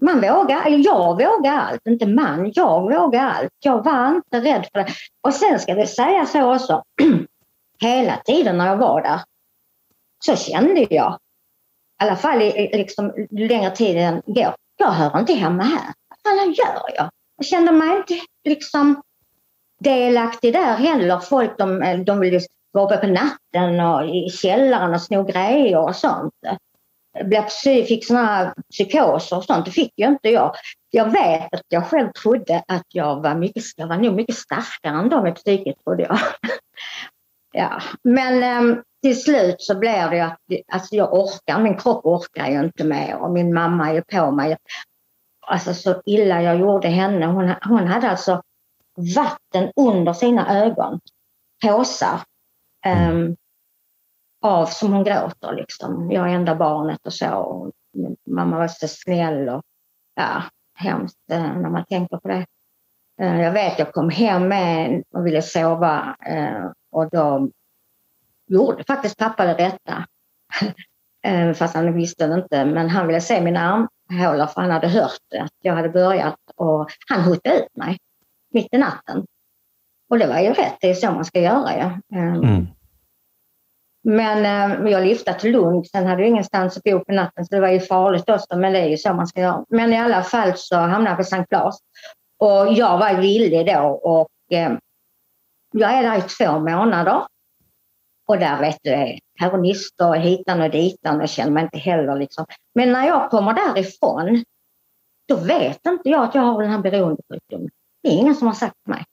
man 0.00 0.20
vågar, 0.20 0.66
eller 0.66 0.78
jag 0.78 1.12
vågar 1.12 1.52
allt, 1.52 1.86
inte 1.86 2.06
man, 2.06 2.52
jag 2.54 2.80
vågar 2.80 3.28
allt. 3.28 3.50
Jag 3.58 3.84
var 3.84 4.14
inte 4.14 4.40
rädd 4.40 4.68
för 4.72 4.78
det. 4.78 4.88
Och 5.26 5.34
sen 5.34 5.58
ska 5.58 5.74
det 5.74 5.86
säga 5.86 6.26
så 6.26 6.54
också, 6.54 6.82
hela 7.80 8.16
tiden 8.16 8.58
när 8.58 8.66
jag 8.66 8.76
var 8.76 9.02
där 9.02 9.20
så 10.24 10.36
kände 10.36 10.86
jag, 10.90 11.18
i 12.02 12.04
alla 12.04 12.16
fall 12.16 12.42
i, 12.42 12.70
liksom, 12.76 13.26
längre 13.30 13.70
tiden 13.70 14.22
går, 14.26 14.54
jag 14.76 14.90
hör 14.90 15.18
inte 15.20 15.32
hemma 15.32 15.62
här. 15.62 15.94
Vad 16.08 16.38
fan 16.38 16.52
gör 16.52 16.94
jag? 16.96 17.10
Jag 17.42 17.46
kände 17.46 17.72
mig 17.72 17.96
inte 17.96 18.14
liksom 18.44 19.02
delaktig 19.80 20.52
där 20.52 20.76
heller. 20.76 21.18
Folk 21.18 21.58
de, 21.58 22.04
de 22.06 22.20
vill 22.20 22.40
vara 22.72 22.84
uppe 22.84 22.96
på 22.96 23.06
natten 23.06 23.80
och 23.80 24.06
i 24.06 24.30
källaren 24.30 24.94
och 24.94 25.02
sno 25.02 25.24
grejer 25.24 25.78
och 25.78 25.96
sånt 25.96 26.34
Jag 27.30 27.52
fick 27.86 28.06
såna 28.06 28.26
här 28.26 28.54
psykoser 28.70 29.36
och 29.36 29.44
sånt. 29.44 29.64
Det 29.64 29.70
fick 29.70 29.92
ju 29.96 30.06
inte 30.06 30.28
jag. 30.28 30.54
Jag 30.90 31.10
vet 31.10 31.54
att 31.54 31.66
jag 31.68 31.86
själv 31.86 32.12
trodde 32.12 32.62
att 32.68 32.86
jag 32.88 33.22
var 33.22 33.34
mycket, 33.34 33.64
jag 33.76 33.86
var 33.86 33.96
nog 33.96 34.14
mycket 34.14 34.36
starkare 34.36 34.98
än 34.98 35.08
dem 35.08 35.26
i 35.26 35.32
psyket 35.32 35.76
trodde 35.84 36.02
jag. 36.02 36.18
ja. 37.52 37.80
Men 38.02 38.64
um, 38.64 38.82
till 39.02 39.22
slut 39.22 39.56
så 39.58 39.78
blev 39.78 40.10
det 40.10 40.20
att 40.20 40.38
alltså 40.72 40.96
jag 40.96 41.14
orkar, 41.14 41.62
min 41.62 41.76
kropp 41.76 42.06
orkar 42.06 42.46
ju 42.46 42.60
inte 42.60 42.84
mer 42.84 43.16
och 43.16 43.30
min 43.30 43.54
mamma 43.54 43.92
är 43.92 44.00
på 44.00 44.30
mig. 44.30 44.56
Alltså 45.52 45.74
så 45.74 46.02
illa 46.06 46.42
jag 46.42 46.60
gjorde 46.60 46.88
henne. 46.88 47.26
Hon, 47.26 47.54
hon 47.62 47.86
hade 47.86 48.10
alltså 48.10 48.42
vatten 49.16 49.72
under 49.76 50.12
sina 50.12 50.64
ögon, 50.64 51.00
påsar. 51.64 52.20
Um, 52.86 53.36
av 54.42 54.66
som 54.66 54.92
hon 54.92 55.04
gråter. 55.04 55.52
Liksom. 55.52 56.10
Jag 56.10 56.30
är 56.30 56.34
enda 56.34 56.54
barnet 56.54 57.06
och 57.06 57.12
så. 57.12 57.34
Och 57.34 57.70
mamma 58.26 58.58
var 58.58 58.68
så 58.68 58.88
snäll 58.88 59.48
och 59.48 59.62
ja, 60.14 60.42
hemskt 60.74 61.30
eh, 61.30 61.56
när 61.56 61.70
man 61.70 61.84
tänker 61.84 62.16
på 62.16 62.28
det. 62.28 62.46
Eh, 63.20 63.40
jag 63.40 63.52
vet, 63.52 63.78
jag 63.78 63.92
kom 63.92 64.10
hem 64.10 64.48
med 64.48 65.02
och 65.14 65.26
ville 65.26 65.42
sova 65.42 66.16
eh, 66.26 66.70
och 66.92 67.10
då 67.10 67.50
gjorde 68.46 68.84
faktiskt 68.84 69.18
pappa 69.18 69.44
det 69.44 69.54
rätta. 69.54 70.06
Fast 71.54 71.74
han 71.74 71.94
visste 71.94 72.26
det 72.26 72.34
inte, 72.34 72.64
men 72.64 72.88
han 72.90 73.06
ville 73.06 73.20
se 73.20 73.40
min 73.40 73.56
arm 73.56 73.88
armhålor 74.12 74.46
för 74.46 74.60
han 74.60 74.70
hade 74.70 74.88
hört 74.88 75.20
att 75.40 75.52
jag 75.62 75.74
hade 75.74 75.88
börjat 75.88 76.38
och 76.56 76.90
han 77.08 77.20
hotade 77.20 77.56
ut 77.56 77.76
mig 77.76 77.98
mitt 78.50 78.74
i 78.74 78.78
natten. 78.78 79.26
Och 80.10 80.18
det 80.18 80.26
var 80.26 80.40
ju 80.40 80.52
rätt, 80.52 80.76
det 80.80 80.90
är 80.90 80.94
så 80.94 81.10
man 81.10 81.24
ska 81.24 81.40
göra. 81.40 82.00
Ja. 82.08 82.18
Mm. 82.18 82.66
Men 84.04 84.46
eh, 84.46 84.90
jag 84.90 85.02
lyfte 85.06 85.34
till 85.34 85.52
Lund, 85.52 85.86
sen 85.86 86.06
hade 86.06 86.22
jag 86.22 86.28
ingenstans 86.28 86.76
att 86.76 86.82
bo 86.82 87.04
på 87.04 87.12
natten 87.12 87.44
så 87.46 87.54
det 87.54 87.60
var 87.60 87.68
ju 87.68 87.80
farligt 87.80 88.30
också, 88.30 88.56
men 88.56 88.72
det 88.72 88.78
är 88.78 88.88
ju 88.88 88.96
så 88.96 89.14
man 89.14 89.26
ska 89.26 89.40
göra. 89.40 89.64
Men 89.68 89.92
i 89.92 89.98
alla 89.98 90.22
fall 90.22 90.52
så 90.56 90.76
hamnade 90.76 91.10
jag 91.10 91.16
på 91.16 91.24
Sankt 91.24 91.48
Claes 91.48 91.78
och 92.38 92.72
jag 92.72 92.98
var 92.98 93.14
villig 93.14 93.66
då 93.66 93.80
och 93.82 94.56
eh, 94.56 94.72
jag 95.72 95.92
är 95.92 96.02
där 96.02 96.18
i 96.18 96.22
två 96.22 96.58
månader. 96.58 97.22
Och 98.32 98.38
där 98.38 98.60
vet 98.60 98.78
du, 98.82 98.90
är 98.90 99.18
heroinister 99.38 100.12
hitan 100.12 100.60
och 100.60 100.70
ditan 100.70 101.20
och 101.20 101.28
känner 101.28 101.52
mig 101.52 101.62
inte 101.62 101.78
heller 101.78 102.16
liksom. 102.16 102.46
Men 102.74 102.92
när 102.92 103.06
jag 103.06 103.30
kommer 103.30 103.52
därifrån, 103.52 104.44
då 105.28 105.36
vet 105.36 105.86
inte 105.86 106.08
jag 106.08 106.24
att 106.24 106.34
jag 106.34 106.42
har 106.42 106.62
den 106.62 106.70
här 106.70 106.78
beroendesjukdomen. 106.78 107.70
Det 108.02 108.08
är 108.08 108.12
ingen 108.12 108.34
som 108.34 108.46
har 108.46 108.54
sagt 108.54 108.74
till 108.84 108.94
mig. 108.94 109.04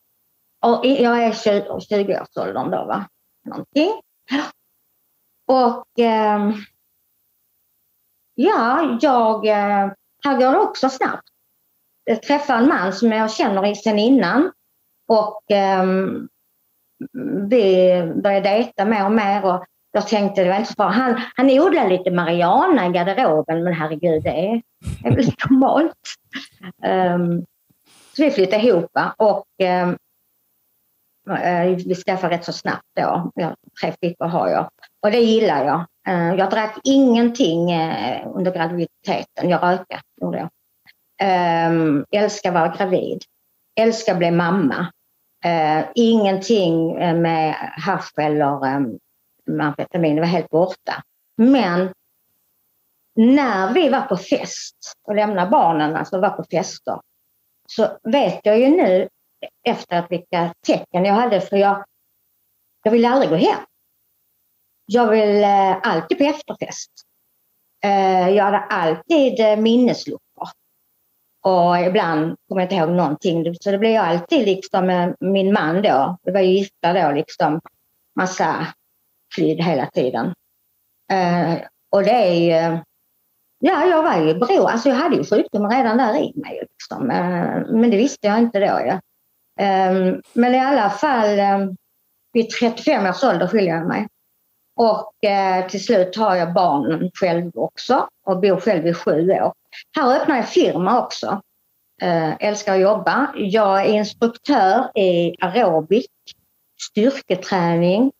Och 0.65 0.85
jag 0.85 1.23
är 1.23 1.31
20-årsåldern 1.31 2.71
då 2.71 2.85
va. 2.85 3.09
Någonting. 3.45 4.01
Och 5.47 5.99
eh, 5.99 6.51
ja, 8.35 8.97
jag, 9.01 9.47
eh, 9.47 9.91
här 10.23 10.37
går 10.37 10.51
det 10.51 10.59
också 10.59 10.89
snabbt. 10.89 11.27
Jag 12.03 12.23
träffar 12.23 12.57
en 12.57 12.67
man 12.67 12.93
som 12.93 13.11
jag 13.11 13.31
känner 13.31 13.73
sedan 13.73 13.99
innan 13.99 14.51
och 15.07 15.51
eh, 15.51 15.85
vi 17.49 18.03
började 18.23 18.49
dejta 18.49 18.85
mer 18.85 19.05
och 19.05 19.11
mer 19.11 19.45
och 19.45 19.65
jag 19.91 20.07
tänkte 20.07 20.43
det 20.43 20.49
var 20.49 20.57
inte 20.57 20.73
så 20.73 20.75
bra. 20.77 20.87
Han, 20.87 21.21
han 21.35 21.49
odlade 21.49 21.89
lite 21.89 22.11
marijuana 22.11 22.87
i 22.87 22.89
garderoben 22.89 23.63
men 23.63 23.73
herregud 23.73 24.23
det 24.23 24.29
är, 24.29 24.61
är 25.03 25.15
väl 25.15 25.31
normalt. 25.49 25.93
Um, 26.85 27.45
så 28.15 28.23
vi 28.23 28.31
flyttade 28.31 28.63
ihop 28.63 28.91
och 29.17 29.45
um, 29.85 29.97
vi 31.75 31.95
skaffade 31.95 32.35
rätt 32.35 32.45
så 32.45 32.53
snabbt 32.53 32.87
då. 32.95 33.31
Jag, 33.35 33.55
tre 33.81 33.93
flickor 33.99 34.25
har 34.25 34.49
jag. 34.49 34.69
Och 35.03 35.11
det 35.11 35.19
gillar 35.19 35.65
jag. 35.65 35.85
Uh, 36.09 36.35
jag 36.35 36.49
drack 36.49 36.79
ingenting 36.83 37.73
uh, 37.73 38.27
under 38.37 38.51
graviditeten. 38.51 39.49
Jag 39.49 39.63
rökte, 39.63 39.99
gjorde 40.21 40.37
jag. 40.37 40.49
Um, 41.71 42.05
älskar 42.11 42.51
vara 42.51 42.75
gravid. 42.77 43.21
Älskar 43.79 44.15
bli 44.15 44.31
mamma. 44.31 44.91
Eh, 45.45 45.85
ingenting 45.95 46.91
eh, 46.91 47.15
med 47.15 47.55
hasch 47.77 48.19
eller 48.19 48.65
eh, 48.65 48.81
amfetamin, 49.65 50.15
det 50.15 50.21
var 50.21 50.27
helt 50.27 50.49
borta. 50.49 51.03
Men 51.37 51.93
när 53.15 53.73
vi 53.73 53.89
var 53.89 54.01
på 54.01 54.17
fest 54.17 54.77
och 55.07 55.15
lämnade 55.15 55.49
barnen, 55.49 55.95
alltså 55.95 56.19
var 56.19 56.29
på 56.29 56.43
fester, 56.51 57.01
så 57.69 57.97
vet 58.03 58.39
jag 58.43 58.59
ju 58.59 58.67
nu 58.69 59.09
efter 59.63 59.99
att 59.99 60.11
vilka 60.11 60.53
tecken 60.65 61.05
jag 61.05 61.13
hade 61.13 61.41
för 61.41 61.57
jag, 61.57 61.85
jag 62.83 62.91
ville 62.91 63.09
aldrig 63.09 63.29
gå 63.29 63.35
hem. 63.35 63.59
Jag 64.85 65.09
vill 65.09 65.43
eh, 65.43 65.77
alltid 65.83 66.17
på 66.17 66.23
efterfest. 66.23 66.91
Eh, 67.83 68.29
jag 68.29 68.43
hade 68.43 68.59
alltid 68.59 69.39
eh, 69.39 69.57
minnesluckor. 69.57 70.49
Och 71.41 71.79
ibland 71.79 72.35
kommer 72.47 72.61
jag 72.61 72.65
inte 72.65 72.75
ihåg 72.75 72.89
någonting. 72.89 73.55
Så 73.61 73.71
det 73.71 73.77
blev 73.77 73.91
jag 73.91 74.05
alltid 74.05 74.45
liksom 74.45 74.85
med 74.85 75.15
min 75.19 75.53
man 75.53 75.81
då. 75.81 76.17
Vi 76.23 76.31
var 76.31 76.39
gifta 76.39 76.93
då 76.93 77.11
liksom. 77.11 77.61
Massa 78.15 78.67
flydd 79.35 79.63
hela 79.63 79.85
tiden. 79.85 80.33
Eh, 81.11 81.57
och 81.91 82.03
det 82.03 82.11
är 82.11 82.33
ju... 82.33 82.79
Ja, 83.59 83.85
jag 83.85 84.03
var 84.03 84.17
ju 84.17 84.33
beroende. 84.33 84.71
Alltså 84.71 84.89
jag 84.89 84.95
hade 84.95 85.15
ju 85.15 85.23
sjukdomen 85.23 85.71
redan 85.71 85.97
där 85.97 86.17
i 86.17 86.33
mig. 86.35 86.59
Liksom. 86.61 87.11
Eh, 87.11 87.79
men 87.79 87.91
det 87.91 87.97
visste 87.97 88.27
jag 88.27 88.39
inte 88.39 88.59
då. 88.59 88.65
Ja. 88.65 88.99
Eh, 89.65 90.15
men 90.33 90.55
i 90.55 90.59
alla 90.59 90.89
fall, 90.89 91.39
eh, 91.39 91.59
vid 92.33 92.49
35 92.49 93.05
års 93.05 93.23
ålder 93.23 93.47
skiljer 93.47 93.75
jag 93.75 93.87
mig. 93.87 94.07
Och 94.75 95.29
eh, 95.29 95.67
till 95.67 95.83
slut 95.85 96.15
har 96.15 96.35
jag 96.35 96.53
barnen 96.53 97.11
själv 97.13 97.51
också 97.53 98.07
och 98.25 98.41
bor 98.41 98.59
själv 98.59 98.87
i 98.87 98.93
sju 98.93 99.31
år. 99.31 99.53
Här 99.97 100.21
öppnar 100.21 100.35
jag 100.35 100.49
firma 100.49 101.05
också. 101.05 101.41
Eh, 102.01 102.33
älskar 102.39 102.73
att 102.73 102.81
jobba. 102.81 103.33
Jag 103.35 103.85
är 103.85 103.93
instruktör 103.93 104.97
i 104.97 105.35
aerobik, 105.41 106.11
styrketräning, 106.91 108.11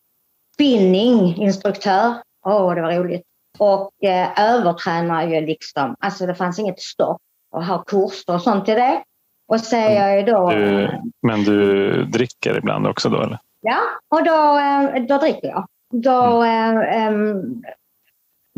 spinning, 0.54 1.36
instruktör. 1.36 2.14
Åh, 2.46 2.76
det 2.76 2.82
var 2.82 2.92
roligt. 2.92 3.24
Och 3.58 4.04
eh, 4.04 4.54
övertränar 4.54 5.28
ju 5.28 5.42
liksom. 5.42 5.96
Alltså 6.00 6.26
det 6.26 6.36
fanns 6.36 6.60
inget 6.60 6.80
stopp 6.80 7.22
och 7.52 7.66
har 7.66 7.84
kurser 7.84 8.34
och 8.34 8.42
sånt 8.42 8.66
till 8.66 8.76
det. 8.76 9.04
Och 9.48 9.60
säger 9.60 10.16
jag 10.16 10.26
då... 10.26 10.50
Du, 10.50 11.02
men 11.28 11.44
du 11.44 12.06
dricker 12.06 12.58
ibland 12.58 12.88
också 12.88 13.10
då 13.10 13.22
eller? 13.22 13.40
Ja, 13.62 13.80
och 14.10 14.24
då, 14.24 14.58
eh, 14.58 15.04
då 15.08 15.18
dricker 15.18 15.48
jag. 15.48 15.68
Då 15.94 16.42
mm. 16.44 17.64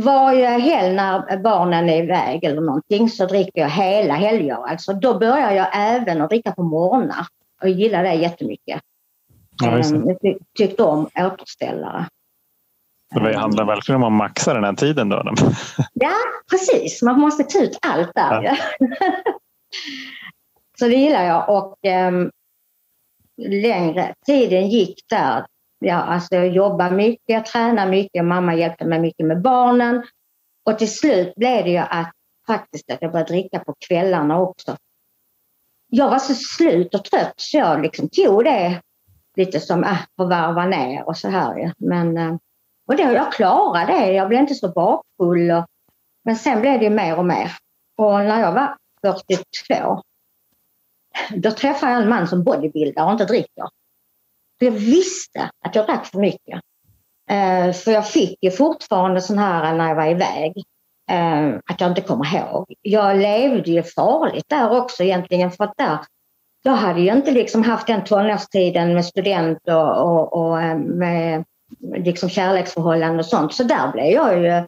Varje 0.01 0.47
helg 0.47 0.95
när 0.95 1.37
barnen 1.37 1.89
är 1.89 2.03
iväg 2.03 2.43
eller 2.43 2.61
någonting 2.61 3.09
så 3.09 3.25
dricker 3.25 3.61
jag 3.61 3.69
hela 3.69 4.13
helger. 4.13 4.67
Alltså, 4.67 4.93
då 4.93 5.19
börjar 5.19 5.51
jag 5.51 5.67
även 5.73 6.21
att 6.21 6.29
dricka 6.29 6.51
på 6.51 6.63
morgnar 6.63 7.25
och 7.61 7.69
gillar 7.69 8.03
det 8.03 8.13
jättemycket. 8.13 8.81
Ja, 9.61 9.77
jag 9.77 10.21
ty 10.21 10.37
tyckte 10.57 10.83
om 10.83 11.09
återställare. 11.15 12.05
Det 13.15 13.37
handlar 13.37 13.65
verkligen 13.65 14.03
om 14.03 14.13
att 14.13 14.17
maxa 14.17 14.53
den 14.53 14.63
här 14.63 14.73
tiden 14.73 15.09
då? 15.09 15.33
ja, 15.93 16.13
precis. 16.51 17.01
Man 17.01 17.19
måste 17.19 17.43
ta 17.43 17.59
ut 17.59 17.77
allt 17.81 18.11
där. 18.15 18.43
Ja. 18.43 18.57
Så 20.79 20.87
det 20.87 20.95
gillar 20.95 21.25
jag 21.25 21.49
och 21.49 21.77
um, 22.07 22.31
längre 23.37 24.13
tiden 24.25 24.69
gick 24.69 24.99
där. 25.09 25.45
Ja, 25.83 25.95
alltså 25.95 26.35
jag 26.35 26.47
jobbade 26.47 26.95
mycket, 26.95 27.23
jag 27.25 27.45
tränade 27.45 27.91
mycket, 27.91 28.25
mamma 28.25 28.55
hjälpte 28.55 28.85
mig 28.85 28.99
mycket 28.99 29.25
med 29.25 29.41
barnen. 29.41 30.03
Och 30.65 30.79
till 30.79 30.93
slut 30.93 31.35
blev 31.35 31.63
det 31.63 31.69
ju 31.69 31.77
att 31.77 32.11
faktiskt 32.47 32.91
att 32.91 33.01
jag 33.01 33.11
började 33.11 33.33
dricka 33.33 33.59
på 33.59 33.75
kvällarna 33.87 34.39
också. 34.39 34.77
Jag 35.87 36.09
var 36.09 36.19
så 36.19 36.33
slut 36.33 36.95
och 36.95 37.03
trött 37.03 37.33
så 37.35 37.57
jag 37.57 37.81
liksom 37.81 38.09
tog 38.09 38.43
det 38.43 38.81
lite 39.37 39.59
som 39.59 39.83
att 39.83 40.19
äh, 40.19 40.27
varva 40.27 40.65
ner 40.65 41.07
och 41.07 41.17
så 41.17 41.29
här. 41.29 41.73
Men, 41.77 42.17
eh, 42.17 42.35
och 42.87 42.95
det, 42.95 43.03
jag 43.03 43.33
klarade 43.33 43.93
det, 43.93 44.11
jag 44.11 44.27
blev 44.27 44.39
inte 44.41 44.55
så 44.55 44.67
bakfull. 44.71 45.51
Och, 45.51 45.65
men 46.23 46.35
sen 46.35 46.61
blev 46.61 46.79
det 46.79 46.89
mer 46.89 47.17
och 47.17 47.25
mer. 47.25 47.51
Och 47.97 48.11
när 48.11 48.39
jag 48.39 48.51
var 48.51 48.77
42 49.01 50.01
då 51.35 51.51
träffade 51.51 51.91
jag 51.91 52.01
en 52.01 52.09
man 52.09 52.27
som 52.27 52.43
bodybuildar 52.43 53.05
och 53.05 53.11
inte 53.11 53.25
dricker. 53.25 53.67
För 54.61 54.65
jag 54.65 54.71
visste 54.71 55.49
att 55.65 55.75
jag 55.75 55.85
drack 55.85 56.05
för 56.05 56.19
mycket. 56.19 56.59
Eh, 57.29 57.73
för 57.73 57.91
jag 57.91 58.07
fick 58.07 58.37
ju 58.41 58.51
fortfarande 58.51 59.21
sån 59.21 59.37
här 59.37 59.75
när 59.75 59.87
jag 59.87 59.95
var 59.95 60.07
iväg, 60.07 60.63
eh, 61.11 61.59
att 61.71 61.81
jag 61.81 61.91
inte 61.91 62.01
kommer 62.01 62.35
ihåg. 62.35 62.73
Jag 62.81 63.17
levde 63.17 63.71
ju 63.71 63.83
farligt 63.83 64.45
där 64.47 64.81
också 64.81 65.03
egentligen 65.03 65.51
för 65.51 65.63
att 65.63 65.73
där, 65.77 65.97
jag 66.63 66.71
hade 66.71 67.01
ju 67.01 67.11
inte 67.11 67.31
liksom 67.31 67.63
haft 67.63 67.87
den 67.87 68.03
tonårstiden 68.03 68.93
med 68.93 69.05
student 69.05 69.59
och, 69.67 69.97
och, 69.97 70.33
och 70.33 70.61
eh, 70.61 70.77
med 70.77 71.43
liksom 71.95 72.29
kärleksförhållanden 72.29 73.19
och 73.19 73.25
sånt. 73.25 73.53
Så 73.53 73.63
där 73.63 73.91
blev 73.91 74.05
jag 74.05 74.43
ju 74.43 74.65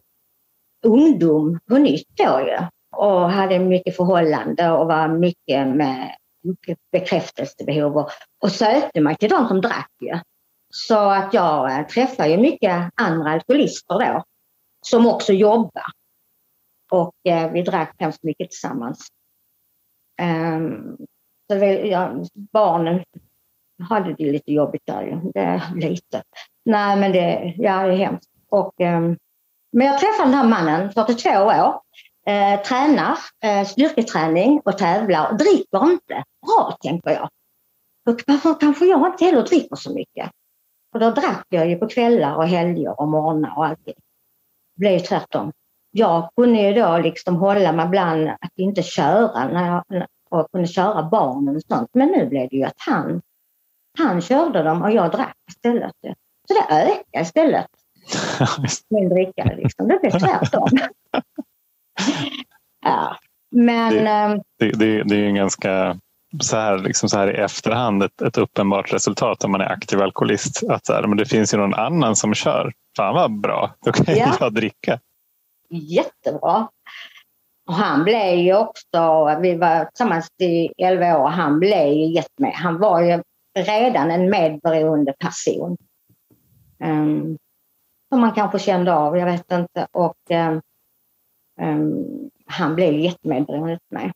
ungdom 0.86 1.58
på 1.68 1.78
nytt 1.78 2.08
då 2.16 2.40
ju. 2.40 2.58
Och 2.96 3.30
hade 3.30 3.58
mycket 3.58 3.96
förhållande 3.96 4.70
och 4.70 4.86
var 4.86 5.08
mycket 5.08 5.68
med 5.68 6.14
bekräftelsebehov 6.92 7.96
och, 7.96 8.10
och 8.42 8.52
sökte 8.52 9.00
mig 9.00 9.16
till 9.16 9.30
de 9.30 9.48
som 9.48 9.60
drack 9.60 9.90
ju. 10.00 10.18
Så 10.74 10.98
att 10.98 11.34
jag 11.34 11.78
eh, 11.78 11.86
träffade 11.86 12.28
ju 12.28 12.38
mycket 12.38 12.92
andra 12.94 13.30
alkoholister 13.30 13.98
då 13.98 14.24
som 14.86 15.06
också 15.06 15.32
jobbar. 15.32 15.84
Och 16.90 17.14
eh, 17.24 17.52
vi 17.52 17.62
drack 17.62 17.94
hemskt 17.98 18.22
mycket 18.22 18.50
tillsammans. 18.50 19.08
Um, 20.22 20.96
så 21.50 21.58
vi, 21.58 21.90
ja, 21.90 22.24
barnen 22.34 23.04
hade 23.88 24.14
det 24.14 24.32
lite 24.32 24.52
jobbigt 24.52 24.86
där 24.86 25.02
ju. 25.02 25.30
Det, 25.34 25.62
lite. 25.74 26.22
Nej 26.64 26.96
men 26.96 27.12
det, 27.12 27.54
ja, 27.56 27.86
det 27.86 27.92
är 27.92 27.96
hemskt. 27.96 28.30
Och, 28.48 28.80
um, 28.80 29.18
men 29.72 29.86
jag 29.86 29.98
träffade 30.00 30.28
den 30.28 30.34
här 30.34 30.48
mannen, 30.48 30.92
42 30.92 31.30
år, 31.30 31.80
eh, 32.26 32.62
tränar 32.62 33.18
eh, 33.44 33.66
styrketräning 33.66 34.60
och 34.64 34.78
tävlar 34.78 35.30
och 35.30 35.36
dricker 35.36 35.90
inte. 35.90 36.24
Bra, 36.46 36.76
tänker 36.82 37.10
jag. 37.10 37.28
Varför 38.26 38.60
kanske 38.60 38.84
jag 38.84 39.06
inte 39.06 39.24
heller 39.24 39.42
dricker 39.42 39.76
så 39.76 39.94
mycket? 39.94 40.30
För 40.92 41.00
då 41.00 41.10
drack 41.10 41.46
jag 41.48 41.68
ju 41.68 41.76
på 41.76 41.88
kvällar 41.88 42.34
och 42.34 42.46
helger 42.46 43.00
och 43.00 43.08
morgnar 43.08 43.58
och 43.58 43.66
allting. 43.66 43.94
Det 44.76 44.80
blev 44.80 44.98
tvärtom. 44.98 45.52
Jag 45.90 46.28
kunde 46.36 46.60
ju 46.60 46.74
då 46.74 46.98
liksom 46.98 47.36
hålla 47.36 47.72
mig 47.72 47.86
ibland 47.86 48.28
att 48.28 48.52
inte 48.56 48.82
köra 48.82 49.48
när 49.48 49.66
jag, 49.66 50.06
och 50.30 50.52
kunde 50.52 50.68
köra 50.68 51.02
barnen 51.02 51.56
och 51.56 51.62
sånt. 51.62 51.88
Men 51.92 52.08
nu 52.08 52.26
blev 52.26 52.48
det 52.48 52.56
ju 52.56 52.64
att 52.64 52.74
han, 52.76 53.22
han 53.98 54.20
körde 54.20 54.62
dem 54.62 54.82
och 54.82 54.90
jag 54.90 55.10
drack 55.10 55.36
istället. 55.50 55.92
Så 56.48 56.54
det 56.54 56.74
ökade 56.74 57.20
istället. 57.20 57.66
Min 58.88 59.08
dricka 59.08 59.44
liksom. 59.44 59.88
Det 59.88 59.98
blev 60.00 60.10
tvärtom. 60.10 60.68
ja. 62.84 63.16
Men... 63.50 63.94
Det, 63.94 64.10
ehm, 64.10 64.40
det, 64.58 64.70
det, 64.70 65.02
det 65.02 65.16
är 65.16 65.26
en 65.26 65.34
ganska 65.34 65.98
så 66.40 66.56
här, 66.56 66.78
liksom 66.78 67.08
så 67.08 67.18
här 67.18 67.34
i 67.34 67.36
efterhand 67.36 68.02
ett, 68.02 68.22
ett 68.22 68.38
uppenbart 68.38 68.92
resultat 68.92 69.44
om 69.44 69.52
man 69.52 69.60
är 69.60 69.72
aktiv 69.72 70.02
alkoholist. 70.02 70.62
Att 70.68 70.86
så 70.86 70.92
här, 70.92 71.06
men 71.06 71.18
det 71.18 71.26
finns 71.26 71.54
ju 71.54 71.58
någon 71.58 71.74
annan 71.74 72.16
som 72.16 72.34
kör. 72.34 72.72
Fan 72.96 73.14
vad 73.14 73.40
bra, 73.40 73.74
då 73.84 73.92
kan 73.92 74.16
ja. 74.16 74.36
jag 74.40 74.54
dricka. 74.54 75.00
Jättebra. 75.70 76.68
Och 77.66 77.74
han 77.74 78.04
blev 78.04 78.34
ju 78.34 78.56
också, 78.56 79.38
vi 79.40 79.54
var 79.54 79.84
tillsammans 79.84 80.28
i 80.42 80.82
11 80.82 81.18
år, 81.18 81.28
han 81.28 81.60
blev 81.60 81.88
ju 81.88 82.12
jättemed. 82.12 82.52
Han 82.52 82.78
var 82.78 83.00
ju 83.00 83.22
redan 83.58 84.10
en 84.10 84.30
medberoende 84.30 85.12
person. 85.18 85.76
Um, 86.84 87.38
som 88.12 88.20
man 88.20 88.32
kanske 88.32 88.58
kände 88.58 88.94
av, 88.94 89.18
jag 89.18 89.26
vet 89.26 89.52
inte. 89.52 89.86
Och 89.92 90.16
um, 90.30 90.60
Ehm, 91.60 92.30
han 92.46 92.74
blev 92.74 92.94
jättemedberoende 92.94 93.78
till 93.78 93.98
mig 93.98 94.12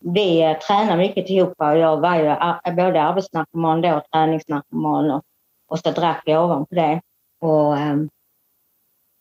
vi 0.00 0.38
tränade 0.38 0.60
tränar 0.60 0.96
mycket 0.96 1.30
ihop 1.30 1.54
och 1.58 1.78
jag 1.78 2.00
var 2.00 2.16
ju 2.16 2.26
eh, 2.26 2.74
både 2.74 3.02
arbetsnarkoman 3.02 3.80
då, 3.80 4.02
träningsnarkoman 4.12 5.10
och, 5.10 5.22
och 5.68 5.78
så 5.78 5.90
drack 5.90 6.22
jag 6.26 6.44
ovanpå 6.44 6.74
det. 6.74 7.00
Och 7.40 7.72
um, 7.72 8.10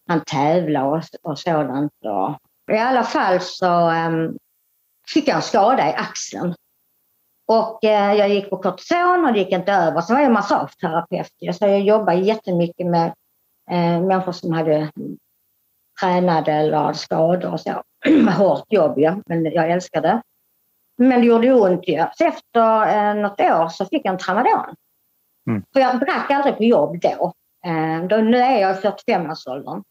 han 0.08 0.22
tävlade 0.22 0.86
och, 0.86 1.04
och 1.32 1.39
sådant. 1.39 1.93
Och, 2.06 2.74
I 2.76 2.78
alla 2.78 3.04
fall 3.04 3.39
så 3.39 3.91
um, 3.91 4.38
fick 5.13 5.28
jag 5.28 5.36
en 5.36 5.41
skada 5.41 5.89
i 5.89 5.93
axeln. 5.93 6.56
Och 7.48 7.84
uh, 7.84 7.89
jag 7.89 8.30
gick 8.30 8.50
på 8.50 8.58
kortison 8.58 9.26
och 9.26 9.34
det 9.34 9.39
gick 9.39 9.52
inte 9.52 9.74
över. 9.74 10.02
Sen 10.02 10.15
var 10.15 10.24
jag 10.24 10.32
massageterapeut. 10.32 11.28
Så 11.54 11.67
jag 11.67 11.82
jobbade 11.82 12.19
jättemycket 12.19 12.88
med 12.88 13.08
uh, 13.72 14.02
människor 14.02 14.32
som 14.32 14.54
hade 14.54 14.91
tränade 16.00 16.52
eller 16.52 16.78
hade 16.78 16.98
skador 16.98 17.54
och 17.54 17.62
så. 17.62 17.84
Hårt 18.38 18.66
jobb 18.74 18.94
ja, 18.98 19.22
men 19.26 19.46
jag 19.46 19.72
älskade 19.72 20.08
det. 20.08 20.22
Men 20.98 21.22
det 21.22 21.28
gjorde 21.28 21.54
ont 21.54 21.88
ju. 21.88 22.06
Så 22.14 22.26
efter 22.26 22.88
eh, 22.88 23.16
något 23.16 23.42
år 23.42 23.70
så 23.70 23.86
fick 23.86 24.06
jag 24.06 24.14
en 24.14 24.20
tramadol. 24.20 24.76
Mm. 25.48 25.64
För 25.74 25.80
jag 25.80 26.00
drack 26.00 26.32
aldrig 26.32 26.58
på 26.58 26.64
jobb 26.64 27.02
då. 27.02 27.34
Eh, 27.66 28.08
då 28.08 28.18
nu 28.18 28.38
är 28.38 28.62
jag 28.62 28.78
i 28.78 28.80
45-årsåldern. 28.80 29.84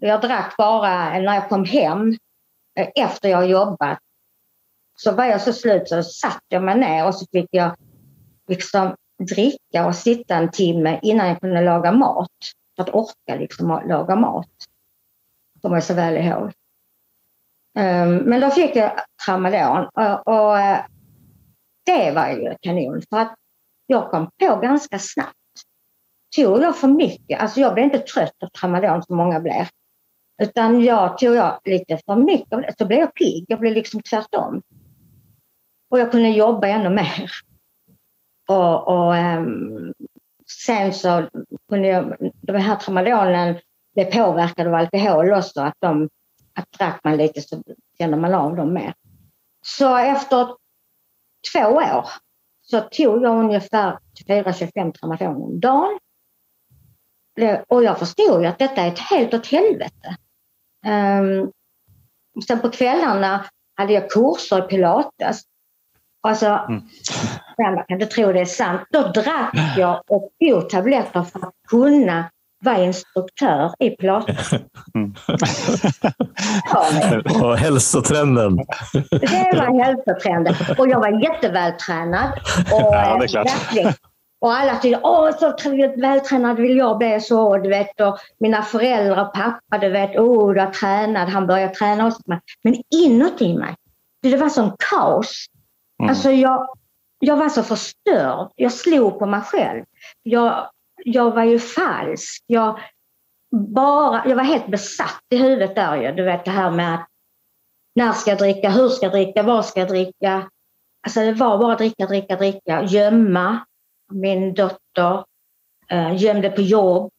Jag 0.00 0.20
drack 0.20 0.54
bara 0.58 1.10
när 1.10 1.34
jag 1.34 1.48
kom 1.48 1.64
hem 1.64 2.16
eh, 2.78 2.88
efter 3.04 3.28
jag 3.28 3.50
jobbat. 3.50 3.98
Så 4.96 5.12
var 5.12 5.24
jag 5.24 5.40
så 5.40 5.52
slut 5.52 5.88
så 5.88 6.02
satt 6.02 6.42
jag 6.48 6.62
mig 6.62 6.78
ner 6.78 7.06
och 7.06 7.14
så 7.14 7.26
fick 7.32 7.48
jag 7.50 7.76
liksom 8.48 8.94
dricka 9.18 9.86
och 9.86 9.94
sitta 9.94 10.36
en 10.36 10.50
timme 10.50 11.00
innan 11.02 11.28
jag 11.28 11.40
kunde 11.40 11.60
laga 11.60 11.92
mat. 11.92 12.28
För 12.76 12.82
att 12.82 12.94
orka 12.94 13.34
liksom 13.36 13.82
laga 13.86 14.16
mat. 14.16 14.48
Kommer 15.68 15.76
jag 15.76 15.84
så 15.84 15.94
väl 15.94 16.16
ihåg. 16.16 16.52
Ehm, 17.78 18.16
men 18.16 18.40
då 18.40 18.50
fick 18.50 18.76
jag 18.76 18.92
tramadol 19.26 19.88
eh, 20.00 20.14
och, 20.14 20.58
eh, 20.58 20.84
det 21.86 22.10
var 22.10 22.28
ju 22.28 22.54
kanon 22.60 23.02
för 23.10 23.18
att 23.18 23.34
jag 23.86 24.10
kom 24.10 24.30
på 24.40 24.56
ganska 24.56 24.98
snabbt. 24.98 25.34
Tog 26.36 26.62
jag 26.62 26.76
för 26.76 26.88
mycket, 26.88 27.40
alltså 27.40 27.60
jag 27.60 27.74
blev 27.74 27.84
inte 27.84 27.98
trött 27.98 28.42
av 28.42 28.48
tramadol 28.48 29.02
som 29.02 29.16
många 29.16 29.40
blir. 29.40 29.68
Utan 30.42 30.84
jag 30.84 31.18
tog 31.18 31.34
jag 31.34 31.60
lite 31.64 31.98
för 32.06 32.16
mycket 32.16 32.52
av 32.52 32.62
det 32.62 32.74
så 32.78 32.86
blev 32.86 32.98
jag 32.98 33.14
pigg. 33.14 33.44
Jag 33.48 33.60
blev 33.60 33.72
liksom 33.72 34.02
tvärtom. 34.02 34.62
Och 35.90 35.98
jag 35.98 36.10
kunde 36.10 36.28
jobba 36.28 36.66
ännu 36.66 36.90
mer. 36.90 37.30
Och, 38.48 38.88
och 38.88 39.14
um, 39.14 39.92
sen 40.66 40.92
så 40.92 41.28
kunde 41.68 41.88
jag, 41.88 42.32
de 42.42 42.56
här 42.56 42.76
tramadolen 42.76 43.56
blev 43.98 44.12
påverkade 44.12 44.68
av 44.68 44.74
alkohol 44.74 45.32
också. 45.32 45.60
Att, 45.60 45.76
de, 45.80 46.08
att 46.54 46.72
drack 46.78 47.00
man 47.04 47.16
lite 47.16 47.40
så 47.40 47.62
kände 47.98 48.16
man 48.16 48.34
av 48.34 48.56
dem 48.56 48.72
mer. 48.72 48.94
Så 49.66 49.96
efter 49.96 50.46
två 51.52 51.60
år 51.68 52.06
så 52.62 52.80
tog 52.80 53.22
jag 53.22 53.38
ungefär 53.38 53.98
4-25 54.28 54.92
tramadol 54.92 55.42
om 55.42 55.60
dagen. 55.60 55.98
Och 57.68 57.84
jag 57.84 57.98
förstod 57.98 58.42
ju 58.42 58.46
att 58.46 58.58
detta 58.58 58.82
är 58.82 58.88
ett 58.88 58.98
helt 58.98 59.34
åt 59.34 59.46
helvete. 59.46 60.16
Um, 60.86 61.52
sen 62.46 62.60
på 62.60 62.70
kvällarna 62.70 63.44
hade 63.74 63.92
jag 63.92 64.10
kurser 64.10 64.64
i 64.64 64.68
pilates. 64.68 65.42
Alltså, 66.20 66.46
mm. 66.46 66.82
man 67.58 67.84
kan 67.88 68.00
inte 68.00 68.14
tro 68.14 68.32
det 68.32 68.40
är 68.40 68.44
sant. 68.44 68.80
Då 68.90 69.08
drack 69.08 69.54
jag 69.76 70.02
och 70.06 70.30
tog 70.38 70.70
tabletter 70.70 71.22
för 71.22 71.46
att 71.46 71.54
kunna 71.68 72.30
vara 72.60 72.84
instruktör 72.84 73.72
i 73.78 73.90
pilates. 73.90 74.50
Mm. 74.94 75.14
och 77.42 77.56
hälsotrenden. 77.56 78.56
Det 79.10 79.50
var 79.56 79.84
hälsotrenden. 79.84 80.54
Och 80.78 80.88
jag 80.88 81.00
var 81.00 81.22
jättevältränad. 81.22 82.32
Och, 82.72 82.80
ja, 82.80 83.16
det 83.18 83.24
är 83.24 83.28
klart. 83.28 83.96
Och 84.40 84.52
alla 84.52 84.76
tyckte, 84.76 85.00
åh 85.02 85.30
så 85.38 85.54
vältränad 85.96 86.56
vill 86.56 86.76
jag 86.76 86.98
bli. 86.98 87.20
Så, 87.20 87.58
du 87.58 87.68
vet, 87.68 88.00
och 88.00 88.18
mina 88.40 88.62
föräldrar 88.62 89.26
och 89.26 89.34
pappa, 89.34 89.78
du 89.80 89.90
vet, 89.90 90.18
åh 90.18 90.54
du 90.54 90.60
har 90.60 90.70
tränat. 90.70 91.28
Han 91.28 91.46
började 91.46 91.74
träna 91.74 92.04
hos 92.04 92.26
mig. 92.26 92.40
Men 92.64 92.74
inuti 93.04 93.54
mig, 93.54 93.74
det 94.22 94.36
var 94.36 94.48
som 94.48 94.76
kaos. 94.90 95.46
Mm. 96.02 96.10
Alltså 96.10 96.30
jag, 96.30 96.68
jag 97.18 97.36
var 97.36 97.48
så 97.48 97.62
förstörd. 97.62 98.48
Jag 98.56 98.72
slog 98.72 99.18
på 99.18 99.26
mig 99.26 99.40
själv. 99.40 99.84
Jag, 100.22 100.70
jag 101.14 101.34
var 101.34 101.44
ju 101.44 101.58
falsk. 101.58 102.44
Jag, 102.46 102.80
bara, 103.56 104.28
jag 104.28 104.36
var 104.36 104.44
helt 104.44 104.66
besatt 104.66 105.22
i 105.30 105.36
huvudet 105.36 105.74
där 105.74 105.96
ju. 105.96 106.12
Du 106.12 106.22
vet 106.22 106.44
det 106.44 106.50
här 106.50 106.70
med 106.70 106.94
att 106.94 107.08
när 107.94 108.12
ska 108.12 108.30
jag 108.30 108.38
dricka, 108.38 108.70
hur 108.70 108.88
ska 108.88 109.06
jag 109.06 109.12
dricka, 109.12 109.42
vad 109.42 109.66
ska 109.66 109.80
jag 109.80 109.88
dricka? 109.88 110.50
Alltså 111.06 111.20
det 111.20 111.32
var 111.32 111.58
bara 111.58 111.76
dricka, 111.76 112.06
dricka, 112.06 112.36
dricka, 112.36 112.82
gömma 112.82 113.64
min 114.12 114.54
dotter, 114.54 115.24
eh, 115.88 116.16
gömde 116.16 116.50
på 116.50 116.60
jobb. 116.60 117.10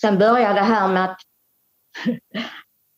Sen 0.00 0.18
började 0.18 0.54
det 0.54 0.66
här 0.66 0.88
med 0.88 1.04
att 1.04 1.20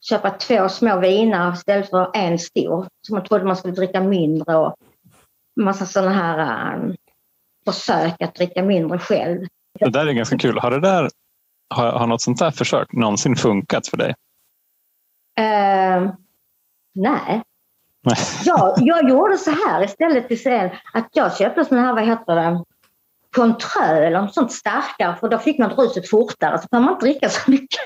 köpa 0.09 0.31
två 0.31 0.69
små 0.69 1.01
viner 1.01 1.53
istället 1.53 1.91
för 1.91 2.11
en 2.15 2.39
stor. 2.39 2.89
Så 3.07 3.15
man 3.15 3.25
trodde 3.25 3.45
man 3.45 3.57
skulle 3.57 3.75
dricka 3.75 4.01
mindre 4.01 4.57
och 4.57 4.77
massa 5.61 5.87
sådana 5.87 6.13
här 6.13 6.75
um, 6.77 6.97
försök 7.65 8.23
att 8.23 8.35
dricka 8.35 8.63
mindre 8.63 8.99
själv. 8.99 9.47
Det 9.81 9.91
där 9.91 10.07
är 10.07 10.13
ganska 10.13 10.39
kul. 10.39 10.59
Har, 10.59 10.71
det 10.71 10.81
där, 10.81 11.11
har, 11.75 11.93
har 11.93 12.07
något 12.07 12.23
sånt 12.23 12.39
där 12.39 12.51
försök 12.51 12.93
någonsin 12.93 13.37
funkat 13.37 13.89
för 13.89 13.97
dig? 13.97 14.15
Uh, 15.41 16.13
nej. 16.95 17.43
jag, 18.45 18.75
jag 18.77 19.11
gjorde 19.11 19.39
så 19.39 19.51
här 19.51 19.85
istället 19.85 20.39
sen 20.39 20.71
att 20.93 21.09
jag 21.13 21.37
köpte 21.37 21.65
sådana 21.65 21.87
här, 21.87 21.95
vad 21.95 22.05
heter 22.05 22.35
det, 22.35 22.65
Control 23.37 23.97
eller 23.97 24.21
något 24.21 24.35
sånt 24.35 24.53
starkare 24.53 25.17
för 25.21 25.29
då 25.29 25.39
fick 25.39 25.59
man 25.59 25.71
ruset 25.71 26.11
fortare 26.11 26.59
så 26.59 26.69
kan 26.69 26.83
man 26.83 26.95
inte 26.95 27.07
dricka 27.07 27.29
så 27.29 27.51
mycket. 27.51 27.81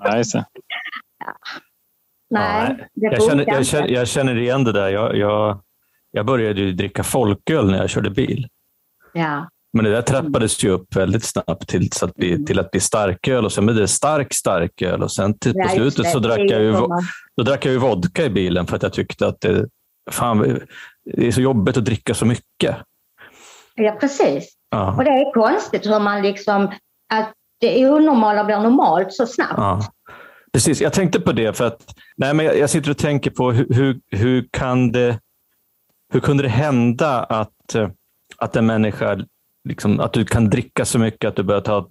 Nej, 0.00 0.24
så. 0.24 0.44
Ja. 1.18 1.32
Nej, 2.30 2.76
ja, 2.94 3.10
jag, 3.10 3.22
känner, 3.22 3.44
jag, 3.46 3.66
känner, 3.66 3.88
jag, 3.88 4.08
känner, 4.08 4.36
igen 4.36 4.64
det 4.64 4.72
där. 4.72 4.88
Jag, 4.88 5.16
jag, 5.16 5.60
jag 6.10 6.26
började 6.26 6.60
ju 6.60 6.72
dricka 6.72 7.04
folköl 7.04 7.70
när 7.70 7.78
jag 7.78 7.90
körde 7.90 8.10
bil. 8.10 8.48
Ja. 9.12 9.48
Men 9.76 9.84
det 9.84 9.90
där 9.90 10.02
trappades 10.02 10.64
ju 10.64 10.70
upp 10.70 10.96
väldigt 10.96 11.24
snabbt 11.24 11.68
till 11.68 11.90
att 12.02 12.14
bli, 12.14 12.32
mm. 12.32 12.44
till 12.46 12.58
att 12.58 12.70
bli 12.70 12.80
starköl 12.80 13.44
och 13.44 13.52
sen 13.52 13.66
blev 13.66 13.76
det 13.76 13.88
stark 13.88 14.34
starköl 14.34 15.02
och 15.02 15.12
sen 15.12 15.38
till, 15.38 15.54
på 15.54 15.68
slutet 15.68 16.10
så 16.10 16.18
drack 16.18 16.40
jag, 16.40 16.62
ju, 16.62 16.72
då 17.36 17.42
drack 17.42 17.64
jag 17.64 17.72
ju 17.72 17.78
vodka 17.78 18.24
i 18.24 18.30
bilen 18.30 18.66
för 18.66 18.76
att 18.76 18.82
jag 18.82 18.92
tyckte 18.92 19.26
att 19.26 19.40
det, 19.40 19.68
fan, 20.10 20.60
det 21.04 21.26
är 21.26 21.32
så 21.32 21.40
jobbigt 21.40 21.76
att 21.76 21.84
dricka 21.84 22.14
så 22.14 22.26
mycket. 22.26 22.76
Ja, 23.74 23.96
precis. 24.00 24.48
Ja. 24.70 24.94
Och 24.96 25.04
det 25.04 25.10
är 25.10 25.32
konstigt 25.32 25.86
hur 25.86 26.00
man 26.00 26.22
liksom, 26.22 26.72
att 27.14 27.32
det 27.60 27.86
onormala 27.86 28.44
blir 28.44 28.58
normalt 28.58 29.12
så 29.12 29.26
snabbt. 29.26 29.54
Ja. 29.56 29.82
Precis, 30.52 30.80
jag 30.80 30.92
tänkte 30.92 31.20
på 31.20 31.32
det 31.32 31.56
för 31.56 31.66
att 31.66 31.94
nej, 32.16 32.34
men 32.34 32.46
jag, 32.46 32.58
jag 32.58 32.70
sitter 32.70 32.90
och 32.90 32.98
tänker 32.98 33.30
på 33.30 33.52
hur, 33.52 33.74
hur, 33.74 34.00
hur, 34.10 34.48
kan 34.50 34.92
det, 34.92 35.18
hur 36.12 36.20
kunde 36.20 36.42
det 36.42 36.48
hända 36.48 37.22
att, 37.22 37.76
att 38.36 38.56
en 38.56 38.66
människa 38.66 39.18
Liksom, 39.66 40.00
att 40.00 40.12
du 40.12 40.24
kan 40.24 40.50
dricka 40.50 40.84
så 40.84 40.98
mycket 40.98 41.28
att 41.28 41.36
du 41.36 41.42
börjar 41.42 41.60
ta 41.60 41.88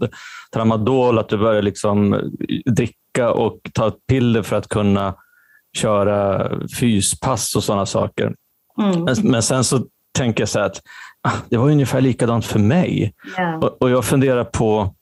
tramadol, 0.53 1.19
att 1.19 1.29
du 1.29 1.37
börjar 1.37 1.61
liksom 1.61 2.21
dricka 2.65 3.31
och 3.31 3.59
ta 3.73 3.87
ett 3.87 4.07
piller 4.07 4.41
för 4.41 4.55
att 4.55 4.67
kunna 4.67 5.15
köra 5.77 6.51
fyspass 6.79 7.55
och 7.55 7.63
sådana 7.63 7.85
saker. 7.85 8.35
Mm. 8.81 9.03
Men, 9.03 9.15
men, 9.23 9.43
sen 9.43 9.63
så 9.63 9.85
tänker 10.17 10.41
jag 10.41 10.49
så 10.49 10.59
att 10.59 10.81
ah, 11.27 11.37
det 11.49 11.57
var 11.57 11.69
ungefär 11.69 12.01
likadant 12.01 12.45
för 12.45 12.59
mig. 12.59 13.13
Yeah. 13.37 13.59
Och, 13.59 13.81
och, 13.81 13.89
jag 13.89 14.05
funderar 14.05 14.43
på 14.43 14.95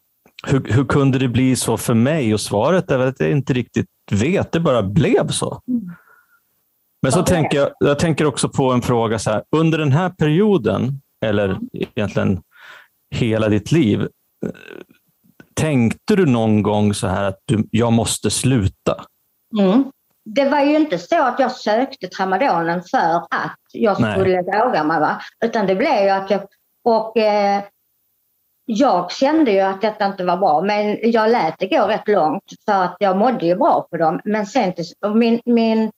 hur, 0.47 0.63
hur 0.73 0.85
kunde 0.85 1.19
det 1.19 1.27
bli 1.27 1.55
så 1.55 1.77
för 1.77 1.93
mig? 1.93 2.33
Och 2.33 2.41
svaret 2.41 2.91
är 2.91 2.99
att 2.99 3.19
jag 3.19 3.31
inte 3.31 3.53
riktigt 3.53 3.87
vet. 4.11 4.51
Det 4.51 4.59
bara 4.59 4.83
blev 4.83 5.27
så. 5.27 5.61
Mm. 5.67 5.91
Men 7.01 7.11
så 7.11 7.21
okay. 7.21 7.35
tänker 7.35 7.57
jag, 7.57 7.69
jag 7.79 7.99
tänker 7.99 8.25
också 8.25 8.49
på 8.49 8.71
en 8.71 8.81
fråga. 8.81 9.19
så 9.19 9.31
här, 9.31 9.43
Under 9.51 9.77
den 9.77 9.91
här 9.91 10.09
perioden, 10.09 11.01
eller 11.25 11.59
egentligen 11.95 12.41
hela 13.13 13.49
ditt 13.49 13.71
liv, 13.71 14.07
tänkte 15.53 16.15
du 16.15 16.25
någon 16.25 16.63
gång 16.63 16.93
så 16.93 17.07
här 17.07 17.23
att 17.23 17.39
du, 17.45 17.67
jag 17.71 17.93
måste 17.93 18.29
sluta? 18.29 19.05
Mm. 19.59 19.91
Det 20.25 20.49
var 20.49 20.61
ju 20.61 20.75
inte 20.75 20.97
så 20.97 21.23
att 21.23 21.39
jag 21.39 21.51
sökte 21.51 22.07
tramadolen 22.07 22.83
för 22.83 23.15
att 23.29 23.59
jag 23.71 23.97
skulle 23.97 24.41
droga 24.41 24.83
mig. 24.83 24.99
Va? 24.99 25.21
Utan 25.45 25.67
det 25.67 25.75
blev 25.75 26.03
ju 26.03 26.09
att 26.09 26.29
jag... 26.29 26.41
Och, 26.83 27.17
eh, 27.17 27.63
jag 28.65 29.11
kände 29.11 29.51
ju 29.51 29.59
att 29.59 29.81
detta 29.81 30.05
inte 30.05 30.23
var 30.23 30.37
bra 30.37 30.61
men 30.61 31.11
jag 31.11 31.31
lät 31.31 31.59
det 31.59 31.67
gå 31.67 31.87
rätt 31.87 32.07
långt 32.07 32.43
för 32.65 32.83
att 32.83 32.95
jag 32.99 33.17
mådde 33.17 33.45
ju 33.45 33.55
bra 33.55 33.87
på 33.91 33.97
dem. 33.97 34.21
Men 34.23 34.45
sen 34.45 34.73
min, 35.15 35.41
min, 35.45 35.91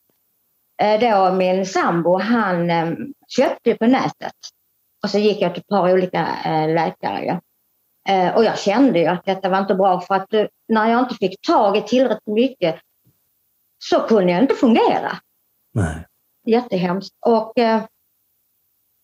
eh, 0.82 1.00
då, 1.00 1.36
min 1.36 1.66
sambo 1.66 2.18
han 2.18 2.70
eh, 2.70 2.92
köpte 3.28 3.76
på 3.76 3.86
nätet 3.86 4.34
och 5.06 5.12
så 5.12 5.20
gick 5.20 5.42
jag 5.42 5.54
till 5.54 5.62
ett 5.62 5.68
par 5.68 5.94
olika 5.94 6.28
eh, 6.46 6.74
läkare. 6.74 7.26
Ja. 7.26 7.40
Och 8.36 8.44
jag 8.44 8.60
kände 8.60 9.00
ju 9.00 9.06
att 9.06 9.26
detta 9.26 9.50
var 9.50 9.60
inte 9.60 9.76
bra 9.76 10.02
för 10.02 10.16
att 10.16 10.34
när 10.68 10.92
jag 10.92 11.00
inte 11.00 11.16
fick 11.16 11.42
tag 11.42 11.78
i 11.78 11.82
tillräckligt 11.82 12.36
mycket 12.36 12.76
så 13.84 14.00
kunde 14.00 14.32
jag 14.32 14.42
inte 14.42 14.56
fungera. 14.56 15.12
Nej. 15.74 16.06
Jättehemskt. 16.46 17.16
Och 17.26 17.54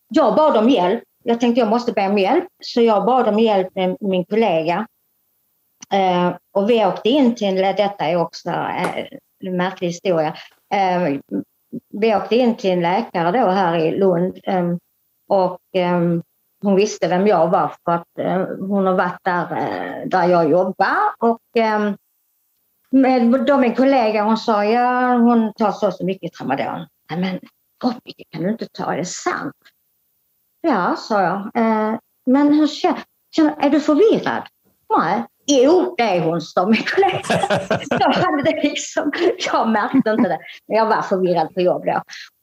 jag 0.08 0.36
bad 0.36 0.56
om 0.56 0.70
hjälp 0.70 1.02
jag 1.22 1.40
tänkte 1.40 1.60
jag 1.60 1.68
måste 1.68 1.92
be 1.92 2.08
om 2.08 2.18
hjälp, 2.18 2.44
så 2.64 2.80
jag 2.80 3.04
bad 3.04 3.28
om 3.28 3.38
hjälp 3.38 3.74
med 3.74 3.96
min 4.00 4.24
kollega. 4.24 4.86
Eh, 5.92 6.36
och 6.52 6.70
vi 6.70 6.86
åkte 6.86 7.08
in 7.08 7.34
till, 7.34 7.54
detta 7.54 8.04
är 8.04 8.16
också 8.16 8.50
eh, 8.50 9.06
en 9.44 9.56
märklig 9.56 9.88
historia, 9.88 10.36
eh, 10.74 11.18
vi 11.90 12.16
åkte 12.16 12.36
in 12.36 12.56
till 12.56 12.70
en 12.70 12.80
läkare 12.80 13.40
då 13.40 13.50
här 13.50 13.76
i 13.76 13.98
Lund 13.98 14.38
eh, 14.42 14.76
och 15.32 15.80
eh, 15.80 16.00
hon 16.62 16.76
visste 16.76 17.08
vem 17.08 17.26
jag 17.26 17.50
var 17.50 17.74
för 17.84 17.92
att 17.92 18.18
eh, 18.18 18.46
hon 18.58 18.86
har 18.86 18.94
varit 18.94 19.18
där, 19.22 19.46
där 20.06 20.28
jag 20.28 20.50
jobbar. 20.50 20.96
Och, 21.18 21.40
med, 22.90 23.44
då 23.46 23.58
min 23.58 23.74
kollega 23.74 24.24
hon 24.24 24.38
sa, 24.38 24.64
ja 24.64 25.16
hon 25.16 25.52
tar 25.52 25.72
så 25.72 25.90
så 25.90 26.04
mycket 26.04 26.32
tramadol. 26.32 26.86
Men 27.16 27.40
Robbie, 27.84 28.24
kan 28.30 28.42
du 28.42 28.50
inte 28.50 28.66
ta, 28.72 28.92
är 28.92 28.96
det 28.96 29.04
sant? 29.04 29.54
Ja, 30.60 30.96
sa 30.98 31.22
jag. 31.22 31.36
Eh, 31.54 31.98
men 32.26 32.54
hur 32.54 32.66
känns 32.66 32.98
Är 33.58 33.70
du 33.70 33.80
förvirrad? 33.80 34.42
Nej. 34.98 35.24
Jo, 35.46 35.94
det 35.98 36.02
är 36.02 36.20
hon, 36.20 36.40
sa 36.40 36.66
min 36.66 36.82
kollega. 36.94 37.22
jag, 37.90 38.12
hade 38.12 38.42
det 38.42 38.62
liksom, 38.62 39.12
jag 39.52 39.68
märkte 39.68 39.96
inte 40.10 40.28
det, 40.28 40.38
men 40.68 40.76
jag 40.76 40.86
var 40.86 41.02
förvirrad 41.02 41.54
på 41.54 41.60
jobb 41.60 41.84
då. 41.86 42.02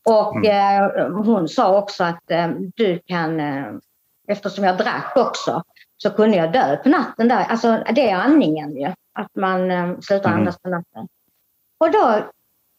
Och 0.09 0.35
mm. 0.35 0.83
eh, 0.83 1.07
hon 1.09 1.47
sa 1.47 1.77
också 1.77 2.03
att 2.03 2.31
eh, 2.31 2.47
du 2.75 2.99
kan, 3.05 3.39
eh, 3.39 3.65
eftersom 4.27 4.63
jag 4.63 4.77
drack 4.77 5.13
också, 5.15 5.63
så 5.97 6.09
kunde 6.09 6.37
jag 6.37 6.51
dö 6.51 6.77
på 6.77 6.89
natten 6.89 7.27
där. 7.27 7.45
Alltså 7.49 7.83
det 7.95 8.09
är 8.09 8.15
andningen 8.15 8.77
ju, 8.77 8.85
att 9.13 9.35
man 9.35 9.71
eh, 9.71 9.99
slutar 9.99 10.29
mm. 10.29 10.39
andas 10.39 10.59
på 10.59 10.69
natten. 10.69 11.07
Och 11.79 11.91
då 11.91 12.23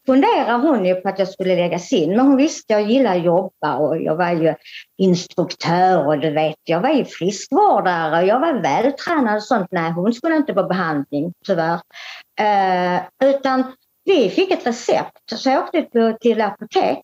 funderar 0.07 0.59
hon 0.59 0.85
ju 0.85 0.95
på 0.95 1.09
att 1.09 1.19
jag 1.19 1.29
skulle 1.29 1.57
läggas 1.57 1.93
in. 1.93 2.11
Men 2.11 2.21
hon 2.21 2.37
visste 2.37 2.73
jag 2.73 2.83
gillar 2.83 3.17
att 3.17 3.25
jobba 3.25 3.77
och 3.77 4.03
jag 4.03 4.17
var 4.17 4.31
ju 4.31 4.55
instruktör 4.99 6.07
och 6.07 6.19
du 6.19 6.31
vet, 6.31 6.57
jag 6.65 6.81
var 6.81 6.91
ju 6.91 7.05
friskvårdare. 7.05 8.23
Jag 8.23 8.41
var 8.41 8.53
vältränad 8.53 9.37
och 9.37 9.43
sånt. 9.43 9.69
Nej, 9.71 9.93
hon 9.93 10.13
skulle 10.13 10.37
inte 10.37 10.55
på 10.55 10.63
behandling 10.63 11.33
tyvärr. 11.47 11.81
Eh, 12.41 13.01
utan 13.25 13.73
vi 14.05 14.31
fick 14.31 14.51
ett 14.51 14.67
recept 14.67 15.31
så 15.35 15.51
jag 15.51 15.63
åkte 15.65 16.17
till 16.21 16.41
apotek 16.41 16.99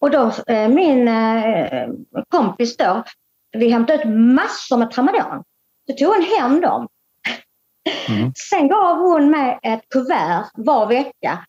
och 0.00 0.10
då 0.10 0.32
eh, 0.46 0.68
min 0.68 1.08
eh, 1.08 1.88
kompis 2.28 2.76
då, 2.76 3.02
vi 3.52 3.70
hämtade 3.70 4.02
ut 4.02 4.08
massor 4.08 4.76
med 4.76 4.90
Tramadol. 4.90 5.42
Så 5.86 5.96
tog 5.96 6.08
hon 6.08 6.26
hem 6.38 6.60
dem. 6.60 6.88
Mm. 8.08 8.32
Sen 8.50 8.68
gav 8.68 8.98
hon 8.98 9.30
mig 9.30 9.58
ett 9.62 9.88
kuvert 9.90 10.50
var 10.54 10.86
vecka 10.86 11.46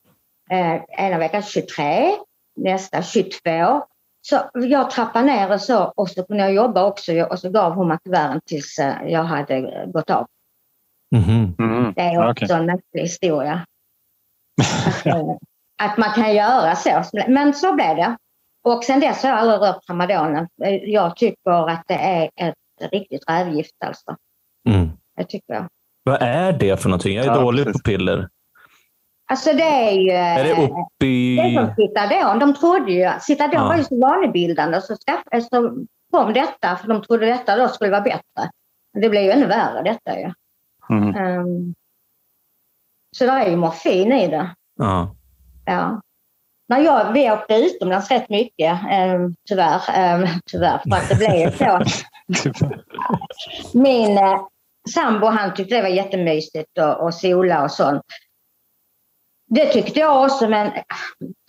eh, 0.51 1.05
ena 1.05 1.17
veckan 1.17 1.43
23, 1.43 2.12
nästa 2.55 3.01
22. 3.01 3.83
Så 4.21 4.39
jag 4.53 4.91
trappade 4.91 5.25
ner 5.25 5.51
och 5.51 5.62
så 5.62 5.93
och 5.95 6.09
så 6.09 6.23
kunde 6.23 6.43
jag 6.43 6.53
jobba 6.53 6.83
också 6.83 7.13
och 7.13 7.39
så 7.39 7.49
gav 7.49 7.73
hon 7.73 7.88
mig 7.88 7.97
kuverten 8.03 8.41
tills 8.45 8.79
jag 9.07 9.23
hade 9.23 9.85
gått 9.93 10.09
av. 10.09 10.27
Mm. 11.15 11.55
Mm. 11.59 11.93
Det 11.93 12.01
är 12.01 12.29
också 12.29 12.45
okay. 12.45 12.57
en 12.57 12.65
märklig 12.65 13.01
historia. 13.01 13.65
att, 15.05 15.38
att 15.83 15.97
man 15.97 16.13
kan 16.13 16.35
göra 16.35 16.75
så. 16.75 17.03
Men 17.27 17.53
så 17.53 17.75
blev 17.75 17.95
det. 17.95 18.17
Och 18.63 18.84
sen 18.84 19.00
dess 19.00 19.24
har 19.24 19.30
jag 19.30 19.39
aldrig 19.39 19.60
rört 19.60 19.86
tramadolen. 19.86 20.48
Jag 20.84 21.15
tycker 21.15 21.69
att 21.69 21.84
det 21.88 21.93
är 21.93 22.30
ett 22.36 22.91
riktigt 22.91 23.30
rävgift 23.30 23.76
alltså. 23.86 24.15
Mm. 24.69 24.89
Det 25.15 25.24
tycker 25.24 25.54
jag. 25.54 25.67
Vad 26.04 26.22
är 26.22 26.54
det 26.54 26.82
för 26.82 26.89
någonting? 26.89 27.15
Jag 27.15 27.26
är 27.26 27.30
ja, 27.30 27.41
dålig 27.41 27.65
precis. 27.65 27.82
på 27.82 27.89
piller. 27.89 28.30
Alltså 29.32 29.54
det 29.54 29.63
är 29.63 29.91
ju... 29.91 30.12
Är 30.12 30.43
det 30.43 30.63
upp 30.63 31.04
i... 31.04 31.36
Det 31.36 31.41
är 31.41 31.65
som 31.65 31.76
Citadon. 31.76 32.39
De 32.39 32.54
trodde 32.54 32.91
ju... 32.91 33.12
Citadon 33.22 33.62
ja. 33.62 33.67
var 33.67 33.78
ju 33.78 33.84
så 33.84 34.00
vanebildande 34.00 34.82
så, 34.82 34.95
så 35.52 35.86
kom 36.12 36.34
detta 36.34 36.76
för 36.76 36.88
de 36.88 37.02
trodde 37.02 37.26
detta 37.26 37.56
då 37.56 37.67
skulle 37.67 37.91
vara 37.91 38.02
bättre. 38.02 38.52
Det 38.93 39.10
blev 39.10 39.24
ju 39.24 39.32
ännu 39.32 39.45
värre 39.45 39.84
detta 39.84 40.19
ju. 40.19 40.34
Mm. 40.89 41.39
Um, 41.39 41.76
så 43.17 43.26
det 43.26 43.32
är 43.32 43.50
ju 43.50 43.56
morfin 43.56 44.12
i 44.12 44.28
det. 44.28 44.56
Ja. 44.76 45.15
ja. 45.65 46.02
När 46.69 46.79
jag, 46.79 47.13
vi 47.13 47.32
åkte 47.32 47.55
utomlands 47.55 48.12
rätt 48.12 48.29
mycket, 48.29 48.79
um, 48.84 49.36
tyvärr. 49.49 49.82
Um, 50.15 50.27
tyvärr, 50.51 50.77
för 50.77 50.95
att 50.95 51.10
det 51.10 51.15
blev 51.15 51.58
så. 51.58 51.82
Min 53.79 54.17
uh, 54.17 54.47
sambo 54.89 55.27
han 55.27 55.53
tyckte 55.53 55.75
det 55.75 55.82
var 55.82 55.89
jättemysigt 55.89 56.77
och, 56.77 57.03
och 57.03 57.13
sola 57.13 57.63
och 57.63 57.71
sånt. 57.71 58.01
Det 59.47 59.65
tyckte 59.65 59.99
jag 59.99 60.23
också, 60.23 60.49
men 60.49 60.71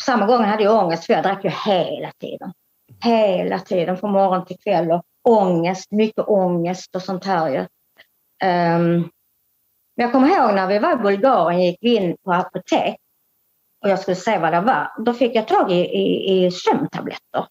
samma 0.02 0.26
gång 0.26 0.44
hade 0.44 0.62
jag 0.62 0.84
ångest 0.84 1.04
för 1.04 1.12
jag 1.12 1.22
drack 1.22 1.44
ju 1.44 1.50
hela 1.50 2.10
tiden. 2.20 2.52
Hela 3.04 3.58
tiden, 3.58 3.96
från 3.96 4.12
morgon 4.12 4.46
till 4.46 4.58
kväll. 4.58 4.90
Och 4.90 5.02
ångest, 5.28 5.90
mycket 5.90 6.28
ångest 6.28 6.96
och 6.96 7.02
sånt 7.02 7.24
här 7.24 7.48
ju. 7.48 7.60
Um, 8.48 9.10
jag 9.94 10.12
kommer 10.12 10.28
ihåg 10.28 10.54
när 10.54 10.66
vi 10.66 10.78
var 10.78 10.92
i 10.92 10.96
Bulgarien 10.96 11.62
gick 11.62 11.78
vi 11.80 11.96
in 11.96 12.16
på 12.24 12.32
apotek 12.32 12.96
och 13.82 13.90
jag 13.90 13.98
skulle 13.98 14.16
se 14.16 14.38
vad 14.38 14.52
det 14.52 14.60
var. 14.60 14.92
Då 14.98 15.12
fick 15.12 15.34
jag 15.34 15.48
tag 15.48 15.72
i, 15.72 15.74
i, 15.74 16.46
i 16.46 16.50
sömntabletter. 16.50 17.46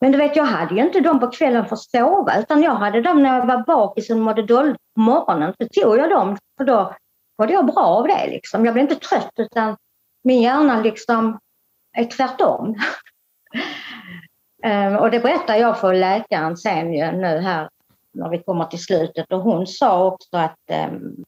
Men 0.00 0.12
du 0.12 0.18
vet, 0.18 0.36
jag 0.36 0.44
hade 0.44 0.74
ju 0.74 0.80
inte 0.80 1.00
dem 1.00 1.20
på 1.20 1.30
kvällen 1.30 1.66
för 1.66 1.76
att 1.76 1.82
sova 1.82 2.38
utan 2.38 2.62
jag 2.62 2.74
hade 2.74 3.02
dem 3.02 3.22
när 3.22 3.38
jag 3.38 3.46
var 3.46 3.64
bakis 3.66 4.10
och 4.10 4.16
mådde 4.16 4.42
dåligt 4.42 4.76
på 4.94 5.00
morgonen. 5.00 5.54
Så 5.58 5.68
tog 5.68 5.98
jag 5.98 6.10
dem 6.10 6.36
för 6.58 6.64
då 6.64 6.94
mådde 7.38 7.52
jag 7.52 7.66
bra 7.66 7.80
av 7.80 8.06
det. 8.06 8.26
Liksom. 8.26 8.64
Jag 8.64 8.74
blev 8.74 8.82
inte 8.90 9.08
trött 9.08 9.32
utan 9.36 9.76
min 10.24 10.42
hjärna 10.42 10.80
liksom 10.80 11.38
är 11.96 12.04
tvärtom. 12.04 12.74
Ehm, 14.62 14.96
och 14.96 15.10
det 15.10 15.20
berättar 15.20 15.56
jag 15.56 15.80
för 15.80 15.94
läkaren 15.94 16.56
sen 16.56 16.92
ju, 16.94 17.12
nu 17.12 17.38
här 17.38 17.68
när 18.12 18.28
vi 18.28 18.38
kommer 18.38 18.64
till 18.64 18.82
slutet 18.82 19.32
och 19.32 19.40
hon 19.40 19.66
sa 19.66 20.06
också 20.06 20.36
att, 20.36 20.70
ehm, 20.70 21.24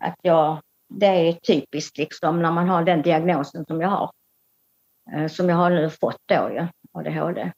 att 0.00 0.16
jag, 0.22 0.58
det 0.90 1.06
är 1.06 1.32
typiskt 1.32 1.98
liksom 1.98 2.42
när 2.42 2.50
man 2.50 2.68
har 2.68 2.84
den 2.84 3.02
diagnosen 3.02 3.64
som 3.66 3.80
jag 3.80 3.88
har. 3.88 4.10
Uh, 5.16 5.26
som 5.26 5.48
jag 5.48 5.56
har 5.56 5.70
nu 5.70 5.90
fått 5.90 6.22
då 6.28 6.50
ju, 6.50 6.66
ADHD. 6.92 7.52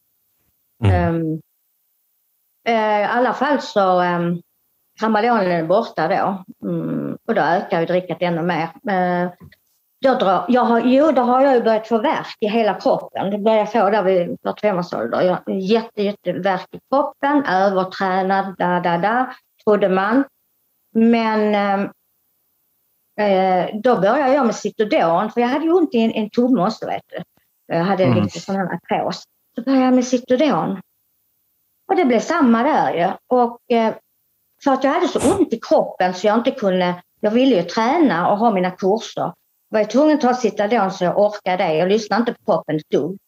Mm. 0.84 1.14
Um, 1.14 1.40
uh, 2.68 3.00
I 3.00 3.04
alla 3.04 3.32
fall 3.32 3.60
så 3.60 4.02
um, 4.02 4.42
Tramadol 5.00 5.46
är 5.46 5.64
borta 5.64 6.08
då 6.08 6.44
mm, 6.68 7.18
och 7.28 7.34
då 7.34 7.40
ökar 7.40 7.80
ju 7.80 7.86
drickat 7.86 8.22
ännu 8.22 8.42
mer. 8.42 8.68
Eh, 8.88 9.30
jag 9.98 10.18
drar, 10.18 10.44
jag 10.48 10.64
har, 10.64 10.80
jo, 10.80 11.12
då 11.12 11.22
har 11.22 11.40
jag 11.40 11.54
ju 11.54 11.62
börjat 11.62 11.88
få 11.88 11.98
värk 11.98 12.36
i 12.40 12.48
hela 12.48 12.74
kroppen. 12.74 13.30
Det 13.30 13.38
började 13.38 13.60
jag 13.60 13.72
få 13.72 13.90
där 13.90 14.02
vid 14.02 14.38
45 14.42 14.78
års 14.78 14.92
ålder. 14.92 15.40
Jätte, 15.46 16.02
jättevärk 16.02 16.66
i 16.70 16.80
kroppen, 16.90 17.44
övertränad, 17.44 18.54
da, 18.58 18.80
da, 18.80 18.98
da, 18.98 19.32
trodde 19.64 19.88
man. 19.88 20.24
Men 20.94 21.54
eh, 21.54 21.90
eh 23.20 23.80
då 23.82 24.00
började 24.00 24.34
jag 24.34 24.46
med 24.46 24.54
Citodon, 24.54 25.30
för 25.30 25.40
jag 25.40 25.48
hade 25.48 25.64
ju 25.64 25.72
ont 25.72 25.94
i 25.94 25.98
en, 25.98 26.12
en 26.12 26.30
också, 26.58 26.86
vet 26.86 27.02
du. 27.08 27.22
Jag 27.66 27.84
hade 27.84 28.04
mm. 28.04 28.22
lite 28.22 28.40
sån 28.40 28.56
här 28.56 28.74
artros. 28.74 29.22
Så 29.54 29.62
började 29.62 29.84
jag 29.84 29.94
med 29.94 30.04
Citodon. 30.04 30.80
Och 31.88 31.96
det 31.96 32.04
blev 32.04 32.20
samma 32.20 32.62
där 32.62 32.94
ju. 32.94 33.36
Och 33.36 33.76
eh, 33.76 33.94
för 34.64 34.70
att 34.72 34.84
jag 34.84 34.92
hade 34.92 35.08
så 35.08 35.34
ont 35.36 35.52
i 35.52 35.60
kroppen 35.60 36.14
så 36.14 36.26
jag 36.26 36.38
inte 36.38 36.50
kunde, 36.50 37.02
jag 37.20 37.30
ville 37.30 37.56
ju 37.56 37.62
träna 37.62 38.30
och 38.30 38.38
ha 38.38 38.50
mina 38.50 38.70
kurser. 38.70 39.32
var 39.68 39.80
jag 39.80 39.90
tvungen 39.90 40.14
att 40.14 40.20
ta 40.20 40.34
Citadon 40.34 40.90
så 40.90 41.04
jag 41.04 41.18
orkade 41.18 41.64
det. 41.64 41.74
Jag 41.74 41.88
lyssnade 41.88 42.20
inte 42.20 42.32
på 42.32 42.44
kroppen 42.44 42.76
ett 42.76 42.90
dugg. 42.90 43.18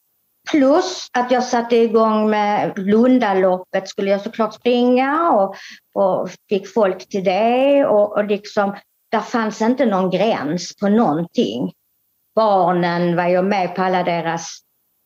Plus 0.51 1.07
att 1.13 1.31
jag 1.31 1.43
satte 1.43 1.75
igång 1.75 2.29
med 2.29 2.77
Lundaloppet 2.77 3.89
skulle 3.89 4.11
jag 4.11 4.21
såklart 4.21 4.53
springa 4.53 5.31
och, 5.31 5.55
och 5.93 6.29
fick 6.49 6.73
folk 6.73 7.09
till 7.09 7.23
det 7.23 7.85
och, 7.85 8.17
och 8.17 8.25
liksom, 8.25 8.75
där 9.15 9.21
fanns 9.21 9.61
inte 9.61 9.85
någon 9.85 10.09
gräns 10.09 10.75
på 10.75 10.89
någonting. 10.89 11.73
Barnen 12.35 13.15
var 13.15 13.27
ju 13.27 13.41
med 13.41 13.75
på 13.75 13.81
alla 13.81 14.03
deras, 14.03 14.59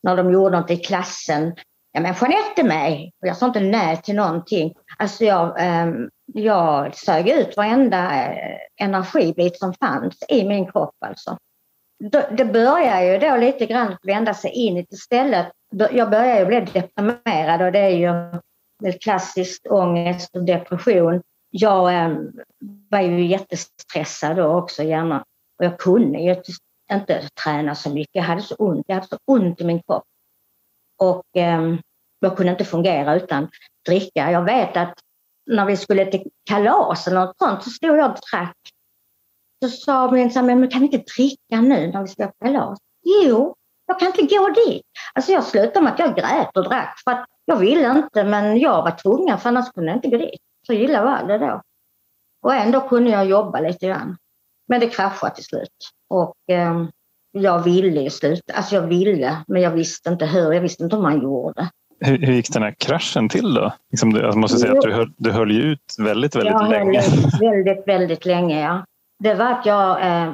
när 0.04 0.18
de 0.18 0.32
gjorde 0.32 0.60
något 0.60 0.72
i 0.72 0.78
klassen. 0.78 1.56
Ja 1.92 2.02
men 2.02 2.16
Jeanette 2.22 2.62
är 2.62 2.64
med 2.64 3.12
och 3.22 3.28
jag 3.28 3.38
sa 3.38 3.46
inte 3.46 3.60
nej 3.60 4.02
till 4.02 4.16
någonting. 4.16 4.74
Alltså 4.98 5.26
jag, 5.26 5.62
eh, 5.62 5.94
jag 6.26 6.96
sög 6.96 7.30
ut 7.30 7.58
varenda 7.58 8.26
eh, 8.26 8.58
energibit 8.82 9.60
som 9.60 9.74
fanns 9.74 10.24
i 10.30 10.48
min 10.48 10.72
kropp 10.72 10.96
alltså. 11.06 11.38
Det 12.32 12.46
börjar 12.46 13.02
ju 13.02 13.18
då 13.18 13.36
lite 13.36 13.66
grann 13.66 13.98
vända 14.04 14.34
sig 14.34 14.52
in 14.52 14.86
istället. 14.90 15.48
Jag 15.92 16.10
börjar 16.10 16.40
ju 16.40 16.46
bli 16.46 16.60
deprimerad 16.60 17.62
och 17.62 17.72
det 17.72 17.80
är 17.80 17.90
ju 17.90 18.40
klassiskt 19.00 19.68
ångest 19.68 20.36
och 20.36 20.44
depression. 20.44 21.22
Jag 21.50 21.94
ehm, 21.94 22.32
var 22.90 23.02
ju 23.02 23.26
jättestressad 23.26 24.38
då 24.38 24.46
också 24.46 24.84
gärna 24.84 25.24
och 25.60 25.66
jag 25.66 25.80
kunde 25.80 26.20
ju 26.20 26.36
inte 26.92 27.30
träna 27.44 27.76
så 27.76 27.90
mycket. 27.90 28.16
Jag 28.16 28.24
hade 28.24 28.42
så 28.42 28.56
ont, 28.56 28.86
jag 28.88 28.96
hade 28.96 29.08
så 29.08 29.18
ont 29.26 29.62
i 29.62 29.64
min 29.64 29.82
kropp. 29.84 30.04
Och 30.98 31.38
eh, 31.38 31.76
jag 32.20 32.38
kunde 32.38 32.52
inte 32.52 32.66
fungera 32.66 33.16
utan 33.16 33.50
dricka. 33.86 34.32
Jag 34.32 34.46
vet 34.46 34.78
att 34.78 34.94
när 35.46 35.66
vi 35.66 35.78
skulle 35.78 36.06
till 36.06 36.24
kalas 36.50 37.08
eller 37.08 37.26
något 37.26 37.38
sånt 37.38 37.64
så 37.64 37.70
stod 37.70 37.98
jag 37.98 38.12
och 38.12 38.18
drack. 38.32 38.58
Så 39.64 39.70
sa 39.70 40.12
min 40.12 40.32
sambo, 40.32 40.56
men 40.56 40.70
kan 40.70 40.82
vi 40.82 40.86
inte 40.86 41.14
dricka 41.16 41.62
nu 41.62 41.88
när 41.88 42.02
vi 42.02 42.08
ska 42.08 42.28
på 42.28 42.46
kalas? 42.46 42.80
Jo, 43.24 43.56
jag 43.86 44.00
kan 44.00 44.08
inte 44.08 44.36
gå 44.36 44.50
dit. 44.50 44.86
Alltså 45.14 45.32
jag 45.32 45.44
slutade 45.44 45.82
med 45.82 45.94
att 45.94 46.00
jag 46.00 46.16
grät 46.16 46.58
och 46.58 46.64
drack 46.64 47.00
för 47.04 47.12
att 47.12 47.26
jag 47.46 47.56
ville 47.56 47.92
inte 47.92 48.24
men 48.24 48.60
jag 48.60 48.82
var 48.82 48.92
tvungen 48.92 49.38
för 49.38 49.50
annars 49.50 49.72
kunde 49.72 49.90
jag 49.90 49.98
inte 49.98 50.10
gå 50.10 50.18
dit. 50.18 50.42
Så 50.68 50.74
illa 50.74 51.04
var 51.04 51.28
det 51.28 51.38
då. 51.38 51.62
Och 52.42 52.54
ändå 52.54 52.82
kunde 52.82 53.10
jag 53.10 53.26
jobba 53.26 53.60
lite 53.60 53.88
grann. 53.88 54.18
Men 54.68 54.80
det 54.80 54.88
kraschade 54.88 55.36
till 55.36 55.44
slut. 55.44 55.92
Och 56.10 56.36
eh, 56.52 56.86
jag 57.32 57.64
ville 57.64 58.02
ju 58.02 58.10
sluta. 58.10 58.54
Alltså 58.54 58.76
jag 58.76 58.82
ville, 58.82 59.38
men 59.48 59.62
jag 59.62 59.72
visste 59.72 60.10
inte 60.10 60.26
hur. 60.26 60.54
Jag 60.54 60.62
visste 60.62 60.84
inte 60.84 60.96
hur 60.96 61.04
man 61.04 61.22
gjorde. 61.22 61.70
Hur, 62.00 62.18
hur 62.18 62.34
gick 62.34 62.54
den 62.54 62.64
här 62.64 62.76
kraschen 62.80 63.30
till 63.30 63.54
då? 63.54 63.74
Liksom, 63.92 64.12
jag 64.12 64.38
måste 64.38 64.58
säga 64.58 64.74
att 64.74 64.82
du 64.82 64.94
höll, 64.94 65.12
du 65.18 65.32
höll 65.32 65.52
ut 65.52 65.96
väldigt, 66.00 66.36
väldigt 66.36 66.54
jag 66.54 66.70
länge. 66.70 67.02
Väldigt, 67.40 67.88
väldigt 67.88 68.26
länge, 68.26 68.62
ja. 68.62 68.86
Det 69.24 69.34
var 69.34 69.46
att 69.46 69.66
jag 69.66 70.08
eh, 70.08 70.34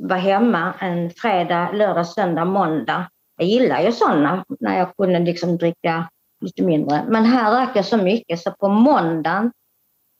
var 0.00 0.16
hemma 0.16 0.74
en 0.78 1.10
fredag, 1.10 1.72
lördag, 1.72 2.06
söndag, 2.06 2.44
måndag. 2.44 3.08
Jag 3.36 3.48
gillar 3.48 3.82
ju 3.82 3.92
sådana 3.92 4.44
när 4.60 4.78
jag 4.78 4.96
kunde 4.96 5.18
liksom 5.18 5.56
dricka 5.56 6.08
lite 6.40 6.62
mindre. 6.62 7.04
Men 7.08 7.24
här 7.24 7.50
drack 7.52 7.70
jag 7.74 7.84
så 7.84 7.96
mycket 7.96 8.40
så 8.40 8.50
på 8.50 8.68
måndagen 8.68 9.52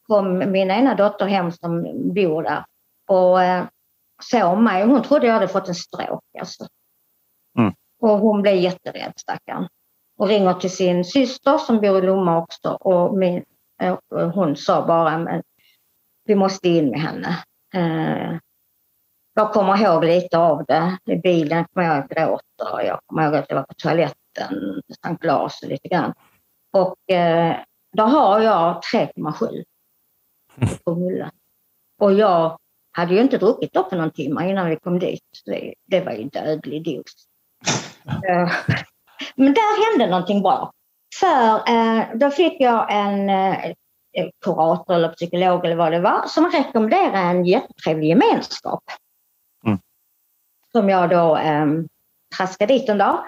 kom 0.08 0.38
min 0.38 0.70
ena 0.70 0.94
dotter 0.94 1.26
hem 1.26 1.52
som 1.52 1.82
bor 2.14 2.42
där 2.42 2.64
och 3.08 3.42
eh, 3.42 3.64
såg 4.22 4.58
mig. 4.58 4.84
Hon 4.86 5.02
trodde 5.02 5.26
jag 5.26 5.34
hade 5.34 5.48
fått 5.48 5.68
en 5.68 5.74
stråk. 5.74 6.24
Alltså. 6.38 6.66
Mm. 7.58 7.72
Och 8.00 8.18
hon 8.18 8.42
blev 8.42 8.54
jätterädd 8.54 9.12
stackaren. 9.16 9.68
Och 10.18 10.28
ringer 10.28 10.54
till 10.54 10.70
sin 10.70 11.04
syster 11.04 11.58
som 11.58 11.80
bor 11.80 11.98
i 11.98 12.06
Lomma 12.06 12.38
också 12.38 12.68
och 12.70 13.18
min, 13.18 13.44
och 14.10 14.20
hon 14.20 14.56
sa 14.56 14.86
bara 14.86 15.18
men 15.18 15.42
vi 16.24 16.34
måste 16.34 16.68
in 16.68 16.90
med 16.90 17.00
henne. 17.00 17.44
Eh, 17.74 18.38
jag 19.34 19.52
kommer 19.52 19.82
ihåg 19.82 20.04
lite 20.04 20.38
av 20.38 20.64
det. 20.64 20.98
I 21.04 21.16
bilen 21.16 21.64
kommer 21.64 21.86
jag 21.86 22.08
gråta. 22.08 22.84
Jag 22.84 23.00
kommer 23.06 23.24
ihåg 23.24 23.34
att 23.34 23.46
jag 23.48 23.56
var 23.56 23.62
på 23.62 23.74
toaletten, 23.74 24.82
Sankt 25.02 25.24
Lars 25.24 25.62
och 25.62 25.68
lite 25.68 25.88
grann. 25.88 26.14
Och 26.72 27.14
eh, 27.14 27.56
då 27.96 28.02
har 28.02 28.40
jag 28.40 28.82
3,7 28.94 29.64
promille. 30.84 31.30
Och 32.00 32.12
jag 32.12 32.58
hade 32.92 33.14
ju 33.14 33.20
inte 33.20 33.38
druckit 33.38 33.72
då 33.72 33.84
på 33.84 33.96
någon 33.96 34.10
timme 34.10 34.50
innan 34.50 34.70
vi 34.70 34.76
kom 34.76 34.98
dit. 34.98 35.22
Det, 35.44 35.74
det 35.86 36.00
var 36.00 36.12
ju 36.12 36.24
dödlig 36.24 36.84
dos. 36.84 37.02
Eh, 38.28 38.50
men 39.36 39.54
där 39.54 39.90
hände 39.90 40.10
någonting 40.10 40.42
bra. 40.42 40.72
För 41.20 41.68
eh, 41.68 42.04
då 42.14 42.30
fick 42.30 42.60
jag 42.60 42.92
en 42.92 43.30
eh, 43.30 43.74
kurator 44.44 44.94
eller 44.94 45.08
psykolog 45.08 45.64
eller 45.64 45.76
vad 45.76 45.92
det 45.92 46.00
var 46.00 46.26
som 46.26 46.50
rekommenderade 46.50 47.18
en 47.18 47.44
jättetrevlig 47.44 48.08
gemenskap. 48.08 48.84
Mm. 49.66 49.78
Som 50.72 50.88
jag 50.88 51.10
då 51.10 51.36
eh, 51.36 51.66
traskade 52.36 52.74
dit 52.74 52.88
en 52.88 52.98
dag. 52.98 53.24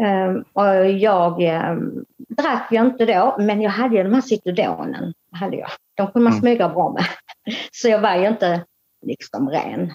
Um, 0.00 0.44
och 0.52 0.90
jag 0.90 1.42
um, 1.72 2.04
drack 2.28 2.72
ju 2.72 2.80
inte 2.80 3.06
då, 3.06 3.36
men 3.38 3.60
jag 3.60 3.70
hade 3.70 3.96
ju 3.96 4.02
de 4.02 4.14
här 4.14 4.20
Citodonen. 4.20 5.14
Hade 5.32 5.56
jag. 5.56 5.68
De 5.94 6.06
kunde 6.06 6.24
man 6.24 6.32
mm. 6.32 6.40
smyga 6.40 6.68
bra 6.68 6.92
med. 6.92 7.04
Så 7.72 7.88
jag 7.88 8.00
var 8.00 8.14
ju 8.14 8.28
inte 8.28 8.64
liksom 9.06 9.50
ren. 9.50 9.94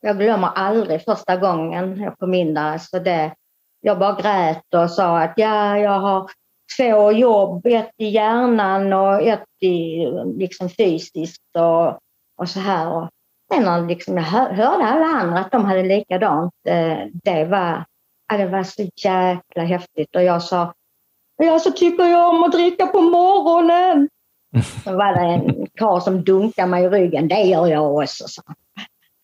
Jag 0.00 0.18
glömmer 0.18 0.48
aldrig 0.54 1.04
första 1.04 1.36
gången 1.36 2.00
jag 2.00 2.18
kom 2.18 2.34
in 2.34 2.54
där. 2.54 2.78
Så 2.78 2.98
det, 2.98 3.34
jag 3.80 3.98
bara 3.98 4.20
grät 4.20 4.74
och 4.74 4.90
sa 4.90 5.18
att 5.18 5.32
ja, 5.36 5.78
jag 5.78 6.00
har 6.00 6.30
två 6.76 7.12
jobb, 7.12 7.66
ett 7.66 7.90
i 7.96 8.08
hjärnan 8.08 8.92
och 8.92 9.22
ett 9.22 9.44
i, 9.60 10.06
liksom 10.36 10.68
fysiskt 10.68 11.56
och, 11.58 11.98
och 12.36 12.48
så 12.48 12.60
här. 12.60 12.88
Och 12.92 13.08
sen 13.52 13.86
liksom 13.86 14.16
jag 14.16 14.24
hörde 14.24 14.84
alla 14.84 15.06
andra 15.06 15.38
att 15.38 15.52
de 15.52 15.64
hade 15.64 15.82
likadant. 15.82 16.52
Eh, 16.68 16.98
det 17.12 17.44
var, 17.44 17.84
det 18.36 18.46
var 18.46 18.62
så 18.62 18.82
jäkla 18.82 19.62
häftigt 19.62 20.16
och 20.16 20.22
jag 20.22 20.42
sa 20.42 20.74
Ja, 21.36 21.58
så 21.58 21.70
tycker 21.70 22.04
jag 22.04 22.28
om 22.28 22.42
att 22.42 22.52
dricka 22.52 22.86
på 22.86 23.00
morgonen. 23.00 24.08
Så 24.84 24.96
var 24.96 25.14
det 25.14 25.20
en 25.20 25.66
karl 25.74 26.00
som 26.00 26.24
dunkade 26.24 26.68
mig 26.68 26.84
i 26.84 26.88
ryggen. 26.88 27.28
Det 27.28 27.42
gör 27.42 27.66
jag 27.66 27.94
också, 27.94 28.24
så. 28.28 28.42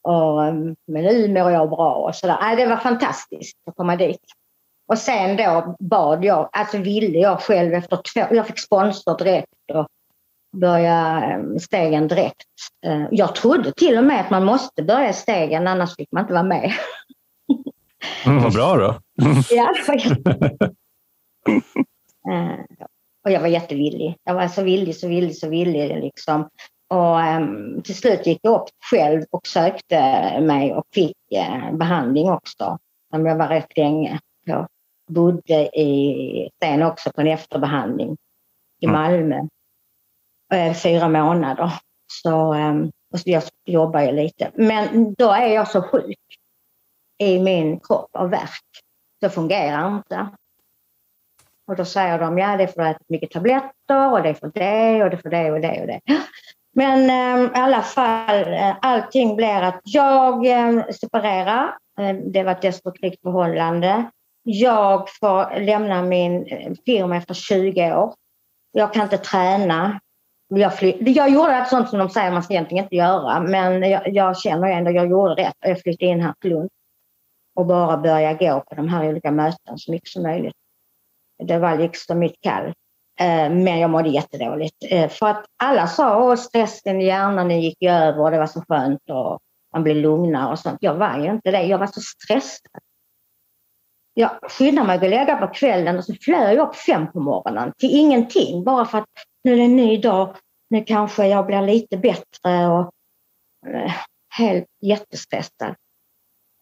Och, 0.03 0.55
men 0.87 1.05
nu 1.05 1.29
mår 1.29 1.51
jag 1.51 1.71
bra 1.71 1.95
och 1.95 2.15
sådär. 2.15 2.57
Det 2.57 2.67
var 2.67 2.77
fantastiskt 2.77 3.57
att 3.67 3.77
komma 3.77 3.97
dit. 3.97 4.21
Och 4.89 4.99
sen 4.99 5.37
då 5.37 5.77
bad 5.81 6.25
jag, 6.25 6.49
alltså 6.53 6.79
ville 6.79 7.19
jag 7.19 7.41
själv 7.41 7.75
efter 7.75 7.97
två, 7.97 8.35
jag 8.37 8.47
fick 8.47 8.59
sponsor 8.59 9.19
direkt 9.19 9.53
och 9.75 9.87
börja 10.57 11.25
eh, 11.25 11.59
stegen 11.61 12.09
direkt. 12.09 12.47
Eh, 12.87 13.07
jag 13.11 13.35
trodde 13.35 13.73
till 13.73 13.99
och 13.99 14.05
med 14.05 14.21
att 14.21 14.31
man 14.31 14.45
måste 14.45 14.83
börja 14.83 15.13
stegen 15.13 15.67
annars 15.67 15.97
fick 15.97 16.13
man 16.13 16.23
inte 16.23 16.33
vara 16.33 16.43
med. 16.43 16.73
Mm, 18.27 18.43
vad 18.43 18.53
bra 18.53 18.77
då. 18.77 18.95
ja. 19.51 19.73
Eh, 22.31 22.85
och 23.25 23.31
jag 23.31 23.41
var 23.41 23.49
jättevillig. 23.49 24.17
Jag 24.25 24.35
var 24.35 24.49
så 24.49 24.63
villig, 24.63 24.97
så 24.97 25.09
villig, 25.09 25.37
så 25.37 25.49
villig 25.49 25.89
liksom. 25.89 26.49
Och 26.91 27.19
um, 27.19 27.83
till 27.83 27.95
slut 27.95 28.27
gick 28.27 28.39
jag 28.43 28.61
upp 28.61 28.69
själv 28.91 29.25
och 29.31 29.47
sökte 29.47 30.01
mig 30.41 30.75
och 30.75 30.85
fick 30.95 31.17
uh, 31.35 31.77
behandling 31.77 32.31
också. 32.31 32.79
Som 33.11 33.27
jag 33.27 33.37
var 33.37 33.49
rätt 33.49 33.77
länge 33.77 34.19
på. 34.47 34.67
Bodde 35.11 35.79
i, 35.79 36.51
sen 36.63 36.83
också 36.83 37.11
på 37.13 37.21
en 37.21 37.27
efterbehandling 37.27 38.17
i 38.81 38.87
mm. 38.87 39.01
Malmö. 39.01 39.41
Uh, 40.55 40.75
fyra 40.75 41.09
månader. 41.09 41.73
Så, 42.13 42.55
um, 42.55 42.91
och 43.13 43.21
så 43.21 43.31
jag 43.31 43.43
jobbar 43.67 44.01
ju 44.01 44.13
lite. 44.13 44.51
Men 44.55 45.15
då 45.15 45.31
är 45.31 45.55
jag 45.55 45.69
så 45.69 45.83
sjuk 45.83 46.19
i 47.19 47.39
min 47.39 47.81
kropp 47.81 48.11
av 48.13 48.31
värk. 48.31 48.65
Det 49.21 49.31
fungerar 49.31 49.97
inte. 49.97 50.29
Och 51.67 51.77
då 51.77 51.85
säger 51.85 52.19
de, 52.19 52.39
ja 52.39 52.57
det 52.57 52.63
är 52.63 52.67
för 52.67 52.83
att 52.83 53.09
mycket 53.09 53.31
tabletter 53.31 54.13
och 54.13 54.23
det 54.23 54.29
är 54.29 54.35
för 54.35 54.51
det 54.55 55.05
och 55.05 55.11
det 55.11 55.17
är 55.17 55.23
för 55.23 55.31
det 55.31 55.53
och 55.53 55.61
det 55.61 55.81
och 55.81 55.87
det. 55.87 56.01
Men 56.75 57.11
eh, 57.11 57.51
i 57.59 57.63
alla 57.63 57.83
fall, 57.83 58.53
eh, 58.53 58.77
allting 58.83 59.37
blir 59.37 59.63
att 59.63 59.81
jag 59.85 60.47
eh, 60.47 60.85
separerar. 61.01 61.77
Ehm, 61.99 62.33
det 62.33 62.43
var 62.43 62.53
ett 62.53 62.63
destruktivt 62.63 63.21
förhållande. 63.23 64.11
Jag 64.43 65.09
får 65.21 65.61
lämna 65.61 66.03
min 66.03 66.47
eh, 66.47 66.73
firma 66.87 67.17
efter 67.17 67.35
20 67.35 67.95
år. 67.95 68.15
Jag 68.73 68.93
kan 68.93 69.03
inte 69.03 69.19
träna. 69.19 70.01
Jag, 70.49 70.73
jag 70.99 71.31
gjorde 71.31 71.57
allt 71.57 71.69
sånt 71.69 71.89
som 71.89 71.99
de 71.99 72.09
säger 72.09 72.33
man 72.33 72.43
ska 72.43 72.55
egentligen 72.55 72.85
inte 72.85 72.97
göra, 72.97 73.41
men 73.41 73.83
jag, 73.91 74.09
jag 74.09 74.39
känner 74.39 74.69
ändå 74.69 74.91
att 74.91 74.97
jag 74.97 75.11
gjorde 75.11 75.35
rätt. 75.35 75.55
och 75.65 75.71
Jag 75.71 75.81
flyttade 75.81 76.11
in 76.11 76.21
här 76.21 76.35
till 76.41 76.51
Lund 76.51 76.71
och 77.59 77.67
bara 77.67 77.97
börja 77.97 78.35
gå 78.35 78.61
på 78.61 78.75
de 78.75 78.89
här 78.89 79.09
olika 79.09 79.31
mötena 79.31 79.79
så 79.79 79.91
mycket 79.93 80.09
som 80.09 80.23
möjligt. 80.23 80.55
Det 81.45 81.59
var 81.59 81.79
liksom 81.79 82.19
mitt 82.19 82.41
kall. 82.41 82.67
Eh, 83.21 83.51
men 83.51 83.79
jag 83.79 83.91
mådde 83.91 84.09
jättedåligt. 84.09 84.77
Eh, 84.91 85.09
för 85.09 85.27
att 85.27 85.45
alla 85.63 85.87
sa 85.87 86.33
att 86.33 86.39
stressen 86.39 87.01
i 87.01 87.07
hjärnan 87.07 87.61
gick 87.61 87.83
över 87.83 88.21
och 88.21 88.31
det 88.31 88.39
var 88.39 88.47
så 88.47 88.65
skönt 88.69 89.11
och 89.11 89.39
man 89.73 89.83
blev 89.85 89.97
lugnare 89.97 90.53
och 90.53 90.59
sånt. 90.59 90.79
Jag 90.81 90.95
var 90.95 91.19
ju 91.19 91.31
inte 91.31 91.51
det. 91.51 91.63
Jag 91.63 91.79
var 91.79 91.87
så 91.87 92.01
stressad. 92.01 92.83
Jag 94.15 94.31
skyndade 94.51 94.87
mig 94.87 94.97
att 94.97 95.11
lägga 95.11 95.37
på 95.37 95.47
kvällen 95.55 95.99
och 95.99 96.05
så 96.05 96.15
flög 96.15 96.59
jag 96.59 96.69
upp 96.69 96.77
fem 96.77 97.13
på 97.13 97.21
morgonen 97.21 97.73
till 97.79 97.99
ingenting. 97.99 98.65
Bara 98.65 98.85
för 98.85 98.99
att 98.99 99.09
nu 99.45 99.53
är 99.53 99.57
det 99.57 99.63
en 99.63 99.77
ny 99.77 99.97
dag. 99.97 100.37
Nu 100.71 100.85
kanske 100.85 101.27
jag 101.27 101.47
blir 101.47 101.63
lite 101.63 101.97
bättre 101.97 102.69
och 102.69 102.93
eh, 103.67 103.93
helt 104.39 104.67
jättestressad. 104.83 105.75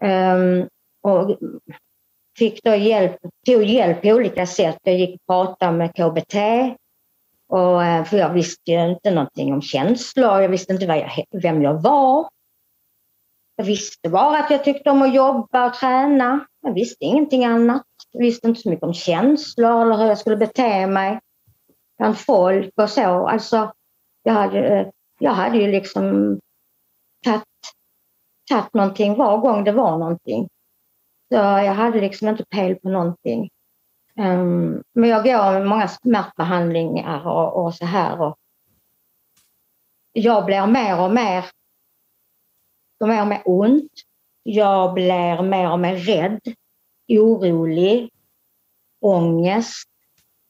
Um, 0.02 0.68
och 1.06 1.38
fick 2.38 2.64
då 2.64 2.74
hjälp, 2.74 3.16
tog 3.46 3.62
hjälp 3.62 4.02
på 4.02 4.08
olika 4.08 4.46
sätt. 4.46 4.78
Jag 4.82 4.98
gick 4.98 5.14
och 5.14 5.26
pratade 5.26 5.72
med 5.72 5.94
KBT. 5.94 6.34
Och, 7.48 7.84
eh, 7.84 8.04
för 8.04 8.16
jag 8.16 8.32
visste 8.32 8.70
ju 8.70 8.90
inte 8.90 9.10
någonting 9.10 9.52
om 9.52 9.62
känslor. 9.62 10.40
Jag 10.40 10.48
visste 10.48 10.72
inte 10.72 10.84
jag, 10.84 11.24
vem 11.42 11.62
jag 11.62 11.82
var. 11.82 12.28
Jag 13.56 13.64
visste 13.64 14.08
bara 14.08 14.38
att 14.38 14.50
jag 14.50 14.64
tyckte 14.64 14.90
om 14.90 15.02
att 15.02 15.14
jobba 15.14 15.66
och 15.66 15.74
träna. 15.74 16.46
Jag 16.62 16.74
visste 16.74 17.04
ingenting 17.04 17.44
annat. 17.44 17.86
Jag 18.12 18.20
visste 18.20 18.48
inte 18.48 18.60
så 18.60 18.70
mycket 18.70 18.84
om 18.84 18.94
känslor 18.94 19.82
eller 19.82 19.96
hur 19.96 20.06
jag 20.06 20.18
skulle 20.18 20.36
bete 20.36 20.86
mig 20.86 21.20
bland 21.98 22.18
folk 22.18 22.72
och 22.76 22.90
så. 22.90 23.28
Alltså, 23.28 23.72
jag 24.22 24.32
hade, 24.32 24.92
jag 25.18 25.32
hade 25.32 25.58
ju 25.58 25.70
liksom 25.70 26.38
tagit 28.48 28.74
någonting 28.74 29.16
var 29.16 29.38
gång 29.38 29.64
det 29.64 29.72
var 29.72 29.98
någonting. 29.98 30.48
Så 31.28 31.34
jag 31.34 31.74
hade 31.74 32.00
liksom 32.00 32.28
inte 32.28 32.44
pejl 32.44 32.76
på 32.76 32.88
någonting. 32.88 33.50
Um, 34.18 34.82
men 34.92 35.10
jag 35.10 35.24
går 35.24 35.64
många 35.64 35.88
smärtbehandlingar 35.88 37.26
och, 37.26 37.64
och 37.64 37.74
så 37.74 37.84
här. 37.84 38.20
Och 38.20 38.38
jag 40.12 40.44
blir 40.44 40.66
mer 40.66 41.00
och 41.00 41.10
mer, 41.12 41.44
mer 43.00 43.20
och 43.20 43.28
mer 43.28 43.42
ont. 43.44 43.92
Jag 44.42 44.94
blir 44.94 45.42
mer 45.42 45.70
och 45.70 45.80
mer 45.80 45.96
rädd, 45.96 46.40
orolig, 47.08 48.10
ångest. 49.00 49.88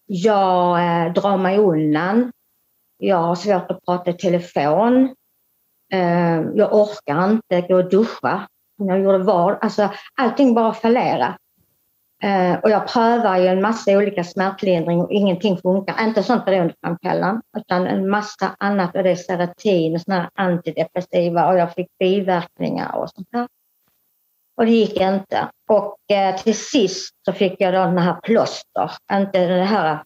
Jag 0.06 0.78
eh, 0.78 1.12
drar 1.12 1.36
mig 1.36 1.58
undan. 1.58 2.32
Jag 2.98 3.16
har 3.16 3.34
svårt 3.34 3.70
att 3.70 3.84
prata 3.84 4.10
i 4.10 4.14
telefon. 4.14 5.14
Eh, 5.92 6.40
jag 6.54 6.74
orkar 6.74 7.30
inte 7.30 7.60
gå 7.60 7.76
och 7.76 7.90
duscha 7.90 8.48
jag 8.76 9.00
gjorde 9.00 9.18
vad. 9.18 9.58
Alltså, 9.60 9.90
allting 10.16 10.54
bara 10.54 10.72
fallerade. 10.74 11.36
Eh, 12.22 12.58
och 12.58 12.70
jag 12.70 12.88
prövar 12.88 13.38
ju 13.38 13.46
en 13.46 13.62
massa 13.62 13.98
olika 13.98 14.24
smärtlindring 14.24 15.00
och 15.00 15.10
ingenting 15.10 15.56
funkar. 15.56 16.04
Inte 16.04 16.22
sånt 16.22 16.44
beroendeframkallande 16.44 17.42
utan 17.56 17.86
en 17.86 18.10
massa 18.10 18.56
annat 18.58 18.96
och 18.96 19.02
det 19.02 19.10
är 19.10 19.16
Seratin 19.16 19.94
och 19.94 20.00
såna 20.00 20.30
antidepressiva 20.34 21.48
och 21.48 21.58
jag 21.58 21.74
fick 21.74 21.88
biverkningar 21.98 22.96
och 22.96 23.10
sånt 23.10 23.28
där. 23.30 23.48
Och 24.56 24.66
det 24.66 24.72
gick 24.72 25.00
inte. 25.00 25.48
Och 25.68 25.96
eh, 26.10 26.36
till 26.36 26.58
sist 26.58 27.14
så 27.24 27.32
fick 27.32 27.60
jag 27.60 27.74
då 27.74 27.84
den 27.84 27.98
här 27.98 28.20
plåster. 28.20 28.90
Inte 29.12 29.46
det 29.46 29.64
här 29.64 30.02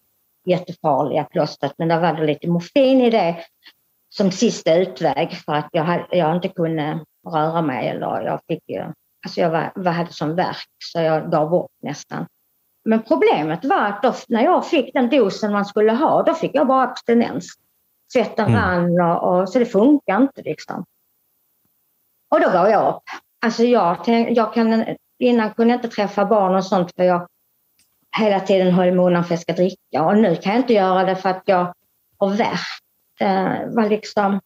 jättefarliga 0.46 1.24
plåstret 1.24 1.72
men 1.78 1.88
det 1.88 2.00
var 2.00 2.12
det 2.12 2.26
lite 2.26 2.48
morfin 2.48 3.00
i 3.00 3.10
det 3.10 3.36
som 4.14 4.30
sista 4.30 4.74
utväg 4.74 5.32
för 5.32 5.52
att 5.52 5.68
jag, 5.72 6.06
jag 6.10 6.36
inte 6.36 6.48
kunde 6.48 7.04
röra 7.26 7.62
mig 7.62 7.88
eller 7.88 8.20
jag 8.20 8.40
fick 8.48 8.62
alltså 9.24 9.40
jag 9.40 9.50
var, 9.50 9.72
var, 9.74 9.92
hade 9.92 10.12
sån 10.12 10.34
värk 10.34 10.68
så 10.84 11.00
jag 11.00 11.30
gav 11.30 11.54
upp 11.54 11.70
nästan. 11.82 12.26
Men 12.84 13.02
problemet 13.02 13.64
var 13.64 13.86
att 13.86 14.02
då, 14.02 14.14
när 14.28 14.44
jag 14.44 14.66
fick 14.66 14.94
den 14.94 15.10
dosen 15.10 15.52
man 15.52 15.64
skulle 15.64 15.92
ha, 15.92 16.22
då 16.22 16.34
fick 16.34 16.54
jag 16.54 16.66
bara 16.66 16.82
abstinens. 16.82 17.54
Svetten 18.12 18.46
mm. 18.46 18.60
rann 18.60 19.00
och, 19.00 19.40
och, 19.40 19.48
så 19.48 19.58
det 19.58 19.66
funkar 19.66 20.16
inte 20.16 20.42
liksom. 20.42 20.84
Och 22.30 22.40
då 22.40 22.50
gav 22.50 22.68
jag 22.68 22.94
upp. 22.94 23.02
Alltså 23.44 23.64
jag, 23.64 24.08
jag 24.30 24.54
kan, 24.54 24.84
innan 25.18 25.54
kunde 25.54 25.72
jag 25.72 25.78
inte 25.78 25.96
träffa 25.96 26.24
barn 26.24 26.54
och 26.54 26.64
sånt 26.64 26.92
för 26.96 27.04
jag 27.04 27.28
hela 28.18 28.40
tiden 28.40 28.74
höll 28.74 28.92
munnen 28.92 29.24
för 29.24 29.34
att 29.34 29.40
jag 29.40 29.40
ska 29.40 29.52
dricka 29.52 30.04
och 30.04 30.16
nu 30.16 30.36
kan 30.36 30.52
jag 30.52 30.62
inte 30.62 30.72
göra 30.72 31.04
det 31.04 31.16
för 31.16 31.28
att 31.28 31.42
jag 31.44 31.74
har 32.18 32.30
värk. 32.30 32.80
Eh, 33.20 33.74
var 33.74 33.88
liksom, 33.88 34.40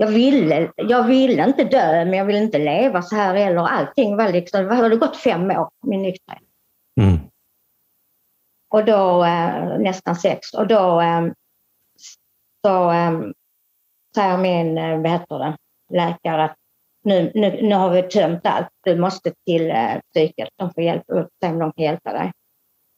jag, 0.00 0.06
ville, 0.06 0.72
jag 0.76 1.04
ville 1.04 1.44
inte 1.44 1.64
dö 1.64 2.04
men 2.04 2.12
jag 2.12 2.24
ville 2.24 2.38
inte 2.38 2.58
leva 2.58 3.02
så 3.02 3.16
här 3.16 3.34
heller. 3.34 3.62
Allting 3.62 4.16
var 4.16 4.32
liksom, 4.32 4.64
det 4.64 4.74
hade 4.74 4.96
gått 4.96 5.16
fem 5.16 5.50
år, 5.50 5.70
min 5.86 6.02
nykterhet. 6.02 6.42
Mm. 7.00 7.18
Och 8.70 8.84
då, 8.84 9.24
eh, 9.24 9.78
nästan 9.78 10.16
sex, 10.16 10.54
och 10.54 10.66
då 10.66 11.00
eh, 11.00 11.26
så 12.66 12.90
eh, 12.90 13.20
säger 14.14 14.36
min, 14.36 14.78
eh, 14.78 15.00
vad 15.00 15.10
heter 15.10 15.38
det, 15.38 15.56
läkare 15.92 16.44
att 16.44 16.56
nu, 17.04 17.32
nu, 17.34 17.62
nu 17.62 17.74
har 17.74 17.90
vi 17.90 18.02
tömt 18.02 18.46
allt, 18.46 18.68
du 18.84 18.96
måste 18.96 19.32
till 19.46 19.70
eh, 19.70 19.94
psyket, 20.14 20.48
de 20.56 20.74
får 20.74 20.82
hjälpa, 20.82 21.28
se 21.40 21.48
om 21.48 21.58
de 21.58 21.72
kan 21.72 21.84
hjälpa 21.84 22.12
dig. 22.12 22.32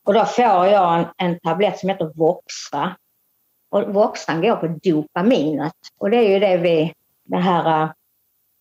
Och 0.06 0.14
då 0.14 0.24
får 0.24 0.44
jag 0.44 0.98
en, 0.98 1.06
en 1.16 1.40
tablett 1.40 1.78
som 1.78 1.88
heter 1.88 2.12
Voxra. 2.14 2.96
Och 3.72 3.94
Voxran 3.94 4.42
går 4.42 4.56
på 4.56 4.66
dopaminet 4.66 5.72
och 5.98 6.10
det 6.10 6.16
är 6.16 6.28
ju 6.28 6.38
det 6.38 6.56
vi, 6.56 6.94
det 7.24 7.36
här 7.36 7.82
eh, 7.82 7.90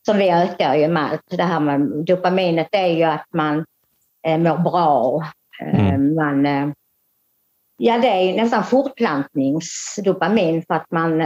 som 0.05 0.17
vi 0.17 0.29
ökar 0.29 0.75
ju 0.75 0.87
med 0.87 1.11
allt. 1.11 1.21
Det 1.29 1.43
här 1.43 1.59
med 1.59 2.05
dopaminet 2.05 2.67
är 2.71 2.87
ju 2.87 3.03
att 3.03 3.27
man 3.33 3.65
eh, 4.27 4.37
mår 4.37 4.57
bra. 4.57 5.23
Eh, 5.61 5.89
mm. 5.89 6.15
Man, 6.15 6.73
ja, 7.77 7.97
det 7.97 8.07
är 8.07 8.43
nästan 8.43 8.63
fortplantningsdopamin 8.63 10.63
för 10.67 10.73
att 10.73 10.91
man, 10.91 11.17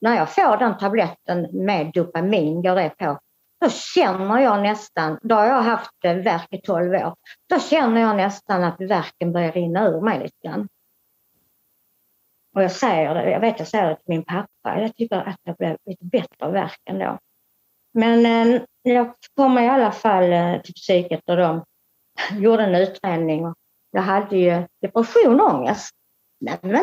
när 0.00 0.16
jag 0.16 0.34
får 0.34 0.56
den 0.56 0.78
tabletten 0.78 1.48
med 1.52 1.90
dopamin, 1.94 2.62
går 2.62 2.74
det 2.74 2.90
på, 2.98 3.18
då 3.60 3.70
känner 3.70 4.38
jag 4.38 4.62
nästan, 4.62 5.18
då 5.22 5.34
har 5.34 5.46
jag 5.46 5.62
haft 5.62 5.90
värk 6.02 6.48
i 6.50 6.60
12 6.60 6.94
år, 6.94 7.14
då 7.48 7.58
känner 7.58 8.00
jag 8.00 8.16
nästan 8.16 8.64
att 8.64 8.80
värken 8.80 9.32
börjar 9.32 9.52
rinna 9.52 9.88
ur 9.88 10.00
mig 10.00 10.18
lite 10.18 10.48
grann. 10.48 10.68
Och 12.54 12.62
jag 12.62 12.72
säger 12.72 13.14
det, 13.14 13.30
jag 13.30 13.40
vet 13.40 13.58
jag 13.58 13.68
säger 13.68 13.88
det 13.88 13.94
till 13.94 14.04
min 14.06 14.24
pappa, 14.24 14.80
jag 14.80 14.96
tycker 14.96 15.16
att 15.16 15.36
det 15.42 15.58
blev 15.58 15.72
ett 15.72 16.00
bättre 16.00 16.50
värk 16.50 16.80
ändå. 16.84 17.18
Men 17.94 18.26
eh, 18.26 18.62
jag 18.82 19.14
kom 19.36 19.58
i 19.58 19.68
alla 19.68 19.92
fall 19.92 20.32
eh, 20.32 20.60
till 20.60 20.74
psyket 20.74 21.28
och 21.28 21.36
de 21.36 21.64
gjorde 22.38 22.62
en 22.62 22.74
utredning 22.74 23.46
och 23.46 23.54
jag 23.90 24.02
hade 24.02 24.36
ju 24.36 24.66
depression 24.82 25.40
och 25.40 25.54
ångest. 25.54 25.90
Men, 26.40 26.58
men 26.62 26.82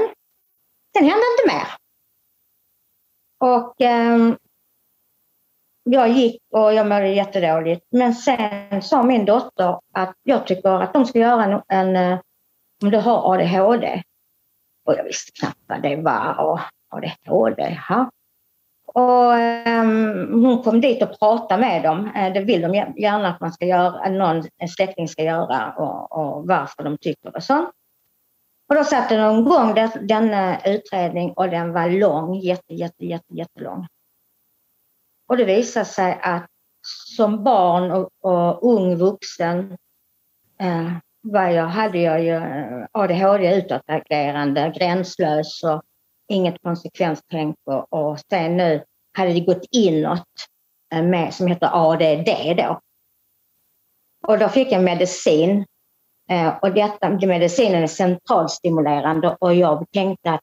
sen 0.98 1.06
hände 1.06 1.24
inte 1.38 1.56
mer. 1.56 1.68
Och 3.40 3.82
eh, 3.82 4.36
jag 5.84 6.10
gick 6.10 6.42
och 6.54 6.74
jag 6.74 6.88
mådde 6.88 7.08
jättedåligt. 7.08 7.86
Men 7.92 8.16
sen 8.16 8.82
sa 8.82 9.04
min 9.04 9.26
dotter 9.26 9.80
att 9.94 10.16
jag 10.24 10.48
tycker 10.48 10.70
att 10.70 10.94
de 10.94 11.06
ska 11.06 11.20
göra 11.20 11.44
en, 11.44 11.62
en 11.68 11.96
eh, 11.96 12.20
om 12.84 12.92
du 12.92 12.98
har 12.98 13.34
ADHD. 13.34 14.04
Och 14.88 14.94
jag 14.94 15.04
visste 15.04 15.32
knappt 15.32 15.60
vad 15.68 15.82
det 15.82 15.96
var. 15.96 16.62
Och 16.90 17.00
det 17.56 17.80
ja. 17.90 18.10
Och 18.86 19.34
um, 19.82 20.44
hon 20.44 20.64
kom 20.64 20.82
dit 20.82 21.04
och 21.04 21.20
pratade 21.20 21.62
med 21.62 21.84
dem. 21.84 22.12
Eh, 22.16 22.34
det 22.34 22.40
vill 22.40 22.62
de 22.62 22.74
gärna 22.76 23.30
att 23.30 23.42
man 23.42 23.54
ska 23.54 23.66
göra, 23.66 24.10
någon 24.10 24.44
släkting 24.70 25.08
ska 25.08 25.24
göra 25.24 25.74
och, 25.78 26.12
och 26.12 26.48
varför 26.48 26.84
de 26.84 26.98
tycker 26.98 27.36
och 27.36 27.44
sånt. 27.44 27.70
Och 28.70 28.76
då 28.76 28.84
satte 28.84 29.18
de 29.18 29.40
igång 29.40 29.76
denna 30.08 30.62
utredning 30.62 31.34
och 31.34 31.50
den 31.50 31.74
var 31.74 31.90
lång, 31.90 32.36
jätte, 32.36 32.74
jätte, 32.74 33.06
jätte, 33.06 33.34
jättelång. 33.34 33.88
Och 35.28 35.38
det 35.38 35.46
visade 35.46 35.86
sig 35.86 36.20
att 36.22 36.48
som 37.16 37.44
barn 37.44 37.92
och, 37.92 38.10
och 38.22 38.74
ung 38.74 38.96
vuxen 38.96 39.78
eh, 40.60 40.92
var 41.32 41.50
jag, 41.50 41.68
hade 41.68 42.00
jag 42.00 42.24
ju 42.24 42.36
eh, 42.36 42.86
ADHD 42.92 43.56
utåtagerande, 43.56 44.74
gränslös 44.76 45.64
och 45.64 45.82
inget 46.28 46.62
konsekvenstänk 46.62 47.56
och, 47.66 47.94
och 47.94 48.20
sen 48.20 48.58
nu 48.58 48.84
hade 49.18 49.34
det 49.34 49.40
gått 49.40 49.66
inåt 49.72 50.28
eh, 50.94 51.04
med, 51.04 51.34
som 51.34 51.48
heter 51.48 51.70
ADD 51.74 52.58
då. 52.58 52.80
Och 54.28 54.40
då 54.40 54.50
fick 54.50 54.72
jag 54.72 54.84
medicin 54.84 55.66
eh, 56.30 56.58
och 56.58 56.74
detta, 56.74 57.10
medicinen 57.10 57.84
är 57.84 57.88
centralstimulerande 57.88 59.38
och 59.40 59.56
jag 59.56 59.86
tänkte 59.92 60.32
att 60.32 60.42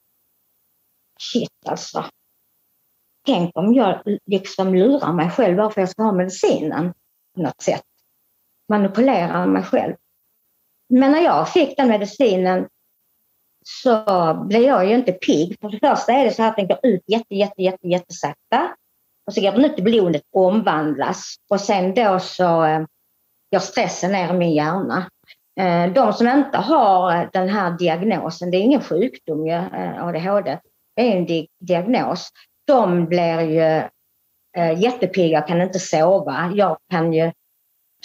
shit 1.19 1.49
alltså, 1.65 2.05
tänk 3.25 3.57
om 3.57 3.73
jag 3.73 4.01
liksom 4.25 4.75
lurar 4.75 5.13
mig 5.13 5.29
själv 5.29 5.57
varför 5.57 5.81
jag 5.81 5.89
ska 5.89 6.03
ha 6.03 6.11
medicinen 6.11 6.93
på 7.35 7.41
något 7.41 7.61
sätt. 7.61 7.83
Manipulerar 8.69 9.45
mig 9.45 9.63
själv. 9.63 9.95
Men 10.89 11.11
när 11.11 11.21
jag 11.21 11.49
fick 11.49 11.77
den 11.77 11.87
medicinen 11.87 12.67
så 13.65 14.33
blev 14.49 14.61
jag 14.61 14.85
ju 14.85 14.95
inte 14.95 15.11
pigg. 15.11 15.57
För 15.61 15.69
det 15.69 15.79
första 15.79 16.13
är 16.13 16.25
det 16.25 16.31
så 16.31 16.43
att 16.43 16.55
den 16.55 16.67
går 16.67 16.79
ut 16.83 17.03
jätte, 17.07 17.35
jätte, 17.35 17.61
jätte, 17.61 17.87
jättesakta. 17.87 18.75
Och 19.27 19.33
så 19.33 19.41
går 19.41 19.51
den 19.51 19.65
ut 19.65 19.79
i 19.79 19.81
blodet 19.81 20.21
och 20.33 20.45
omvandlas. 20.45 21.35
Och 21.49 21.61
sen 21.61 21.93
då 21.93 22.19
så 22.19 22.63
eh, 22.65 22.85
går 23.51 23.59
stressen 23.59 24.11
ner 24.11 24.33
i 24.33 24.37
min 24.37 24.51
hjärna. 24.51 25.09
Eh, 25.59 25.93
de 25.93 26.13
som 26.13 26.27
inte 26.27 26.57
har 26.57 27.29
den 27.33 27.49
här 27.49 27.71
diagnosen, 27.71 28.51
det 28.51 28.57
är 28.57 28.61
ingen 28.61 28.81
sjukdom, 28.81 29.47
eh, 29.47 30.05
ADHD, 30.05 30.59
det 30.95 31.01
är 31.01 31.17
en 31.17 31.47
diagnos 31.59 32.31
de 32.67 33.05
blir 33.05 33.41
ju 33.41 33.89
eh, 34.57 34.81
jättepigga 34.81 35.41
och 35.41 35.47
kan 35.47 35.61
inte 35.61 35.79
sova. 35.79 36.51
Jag 36.55 36.77
kan 36.91 37.13
ju 37.13 37.31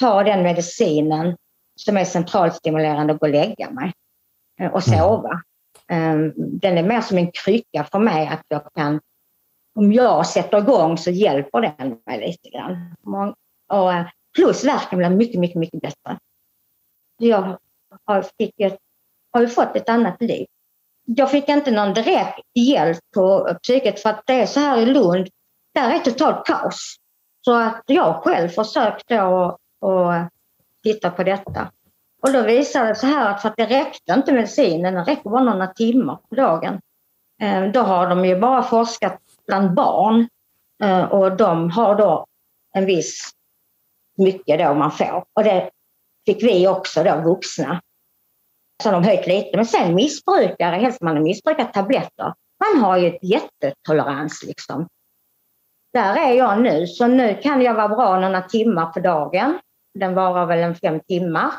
ta 0.00 0.22
den 0.22 0.42
medicinen 0.42 1.36
som 1.80 1.96
är 1.96 2.04
centralstimulerande 2.04 3.12
och 3.12 3.20
gå 3.20 3.26
och 3.26 3.32
lägga 3.32 3.70
mig 3.70 3.92
eh, 4.60 4.72
och 4.72 4.88
mm. 4.88 4.98
sova. 4.98 5.42
Mm. 5.88 6.32
Den 6.36 6.78
är 6.78 6.82
mer 6.82 7.00
som 7.00 7.18
en 7.18 7.30
krycka 7.32 7.84
för 7.84 7.98
mig 7.98 8.26
att 8.26 8.44
jag 8.48 8.62
kan, 8.74 9.00
om 9.74 9.92
jag 9.92 10.26
sätter 10.26 10.58
igång 10.58 10.98
så 10.98 11.10
hjälper 11.10 11.60
den 11.60 11.98
mig 12.06 12.20
lite 12.20 12.48
grann. 12.48 12.94
Och 13.68 13.92
eh, 13.92 14.06
plus 14.36 14.64
värken 14.64 14.98
blir 14.98 15.10
mycket, 15.10 15.40
mycket, 15.40 15.56
mycket 15.56 15.80
bättre. 15.80 16.18
Jag 17.18 17.58
har, 18.04 18.24
ett, 18.38 18.78
har 19.32 19.40
ju 19.40 19.48
fått 19.48 19.76
ett 19.76 19.88
annat 19.88 20.22
liv 20.22 20.46
jag 21.16 21.30
fick 21.30 21.48
inte 21.48 21.70
någon 21.70 21.94
direkt 21.94 22.40
hjälp 22.54 22.98
på 23.14 23.54
psyket 23.62 24.00
för 24.00 24.10
att 24.10 24.22
det 24.26 24.32
är 24.32 24.46
så 24.46 24.60
här 24.60 24.78
i 24.78 24.86
Lund, 24.86 25.28
där 25.74 25.94
är 25.94 25.98
totalt 25.98 26.46
kaos. 26.46 26.96
Så 27.44 27.54
att 27.54 27.82
jag 27.86 28.22
själv 28.24 28.48
försökte 28.48 29.22
att 29.22 29.58
titta 30.82 31.10
på 31.10 31.22
detta. 31.22 31.70
Och 32.22 32.32
då 32.32 32.42
visade 32.42 32.88
det 32.88 32.94
sig 32.94 33.10
här 33.10 33.30
att 33.30 33.42
för 33.42 33.48
att 33.48 33.56
det 33.56 33.66
räckte 33.66 34.12
inte 34.12 34.32
medicinen, 34.32 34.94
den 34.94 35.04
räcker 35.04 35.30
bara 35.30 35.44
några 35.44 35.66
timmar 35.66 36.18
på 36.28 36.34
dagen. 36.34 36.80
Eh, 37.42 37.64
då 37.64 37.80
har 37.80 38.08
de 38.08 38.24
ju 38.24 38.40
bara 38.40 38.62
forskat 38.62 39.18
bland 39.46 39.74
barn 39.74 40.28
eh, 40.82 41.04
och 41.04 41.36
de 41.36 41.70
har 41.70 41.94
då 41.94 42.26
en 42.74 42.86
viss 42.86 43.30
mycket 44.18 44.58
då 44.58 44.74
man 44.74 44.90
får. 44.90 45.24
Och 45.34 45.44
det 45.44 45.70
fick 46.26 46.42
vi 46.42 46.68
också 46.68 47.02
då 47.02 47.20
vuxna. 47.20 47.80
Så 48.82 48.90
de 48.90 49.04
höjt 49.04 49.26
lite. 49.26 49.56
Men 49.56 49.66
sen 49.66 49.94
missbrukare, 49.94 50.76
helst 50.76 51.00
man 51.00 51.16
har 51.16 51.22
missbrukat 51.22 51.72
tabletter, 51.72 52.34
man 52.64 52.82
har 52.82 52.96
ju 52.96 53.06
ett 53.06 53.22
jättetolerans 53.22 54.42
liksom. 54.42 54.88
Där 55.92 56.16
är 56.16 56.32
jag 56.32 56.62
nu, 56.62 56.86
så 56.86 57.06
nu 57.06 57.34
kan 57.42 57.62
jag 57.62 57.74
vara 57.74 57.88
bra 57.88 58.20
några 58.20 58.42
timmar 58.42 58.86
på 58.86 59.00
dagen. 59.00 59.58
Den 59.94 60.14
varar 60.14 60.46
väl 60.46 60.58
en 60.58 60.74
fem 60.74 61.00
timmar. 61.00 61.52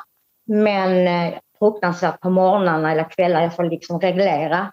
Men 0.47 1.07
eh, 1.07 1.39
fruktansvärt 1.59 2.19
på 2.19 2.29
morgnarna 2.29 2.91
eller 2.91 3.09
kvällar. 3.09 3.41
Jag 3.41 3.55
får 3.55 3.63
liksom 3.63 3.99
reglera 3.99 4.71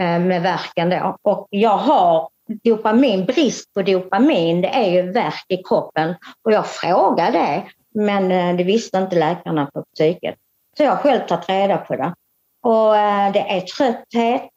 eh, 0.00 0.18
med 0.18 0.42
verken 0.42 0.90
då. 0.90 1.16
Och 1.22 1.46
jag 1.50 1.76
har 1.76 2.28
dopamin, 2.64 3.24
brist 3.24 3.74
på 3.74 3.82
dopamin, 3.82 4.60
det 4.60 4.68
är 4.68 4.90
ju 4.90 5.12
värk 5.12 5.44
i 5.48 5.56
kroppen. 5.62 6.14
Och 6.44 6.52
jag 6.52 6.66
frågade 6.66 7.38
det, 7.38 7.62
men 7.94 8.32
eh, 8.32 8.56
det 8.56 8.64
visste 8.64 8.98
inte 8.98 9.16
läkarna 9.16 9.66
på 9.66 9.84
psyket. 9.94 10.34
Så 10.76 10.82
jag 10.82 10.90
har 10.90 10.96
själv 10.96 11.26
tagit 11.26 11.48
reda 11.48 11.78
på 11.78 11.96
det. 11.96 12.14
Och 12.62 12.96
eh, 12.96 13.32
det 13.32 13.40
är 13.40 13.60
trötthet 13.60 14.50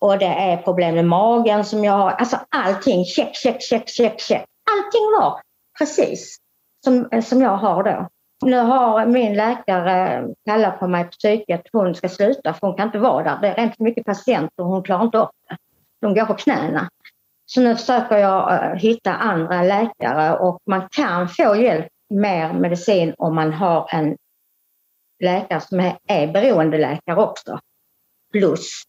och 0.00 0.18
det 0.18 0.26
är 0.26 0.56
problem 0.56 0.94
med 0.94 1.04
magen 1.04 1.64
som 1.64 1.84
jag 1.84 1.92
har. 1.92 2.10
Alltså 2.10 2.38
allting, 2.48 3.04
check, 3.04 3.36
check, 3.36 3.62
check, 3.62 3.88
check, 3.88 4.20
check. 4.20 4.44
Allting 4.70 5.20
var 5.20 5.40
precis 5.78 6.36
som, 6.84 7.08
eh, 7.12 7.22
som 7.22 7.40
jag 7.42 7.56
har 7.56 7.82
då. 7.82 8.08
Nu 8.44 8.56
har 8.58 9.06
min 9.06 9.36
läkare 9.36 10.18
eh, 10.18 10.24
kallat 10.44 10.80
på 10.80 10.86
mig 10.86 11.04
på 11.04 11.10
psyket. 11.10 11.62
Hon 11.72 11.94
ska 11.94 12.08
sluta 12.08 12.54
för 12.54 12.66
hon 12.66 12.76
kan 12.76 12.86
inte 12.86 12.98
vara 12.98 13.24
där. 13.24 13.38
Det 13.40 13.48
är 13.48 13.54
rent 13.54 13.76
för 13.76 13.84
mycket 13.84 14.06
patienter 14.06 14.62
och 14.62 14.70
hon 14.70 14.82
klarar 14.82 15.04
inte 15.04 15.18
upp 15.18 15.30
det. 15.48 15.56
De 16.00 16.14
går 16.14 16.24
på 16.24 16.34
knäna. 16.34 16.88
Så 17.46 17.60
nu 17.60 17.76
försöker 17.76 18.16
jag 18.16 18.54
eh, 18.54 18.78
hitta 18.78 19.14
andra 19.14 19.62
läkare 19.62 20.38
och 20.38 20.58
man 20.66 20.88
kan 20.90 21.28
få 21.28 21.56
hjälp 21.56 21.86
mer 22.14 22.52
medicin 22.52 23.14
om 23.18 23.34
man 23.34 23.52
har 23.52 23.88
en 23.92 24.16
läkare 25.22 25.60
som 25.60 25.92
är, 26.06 26.32
beroendeläkare 26.32 27.16
också. 27.16 27.58
Plus 28.32 28.82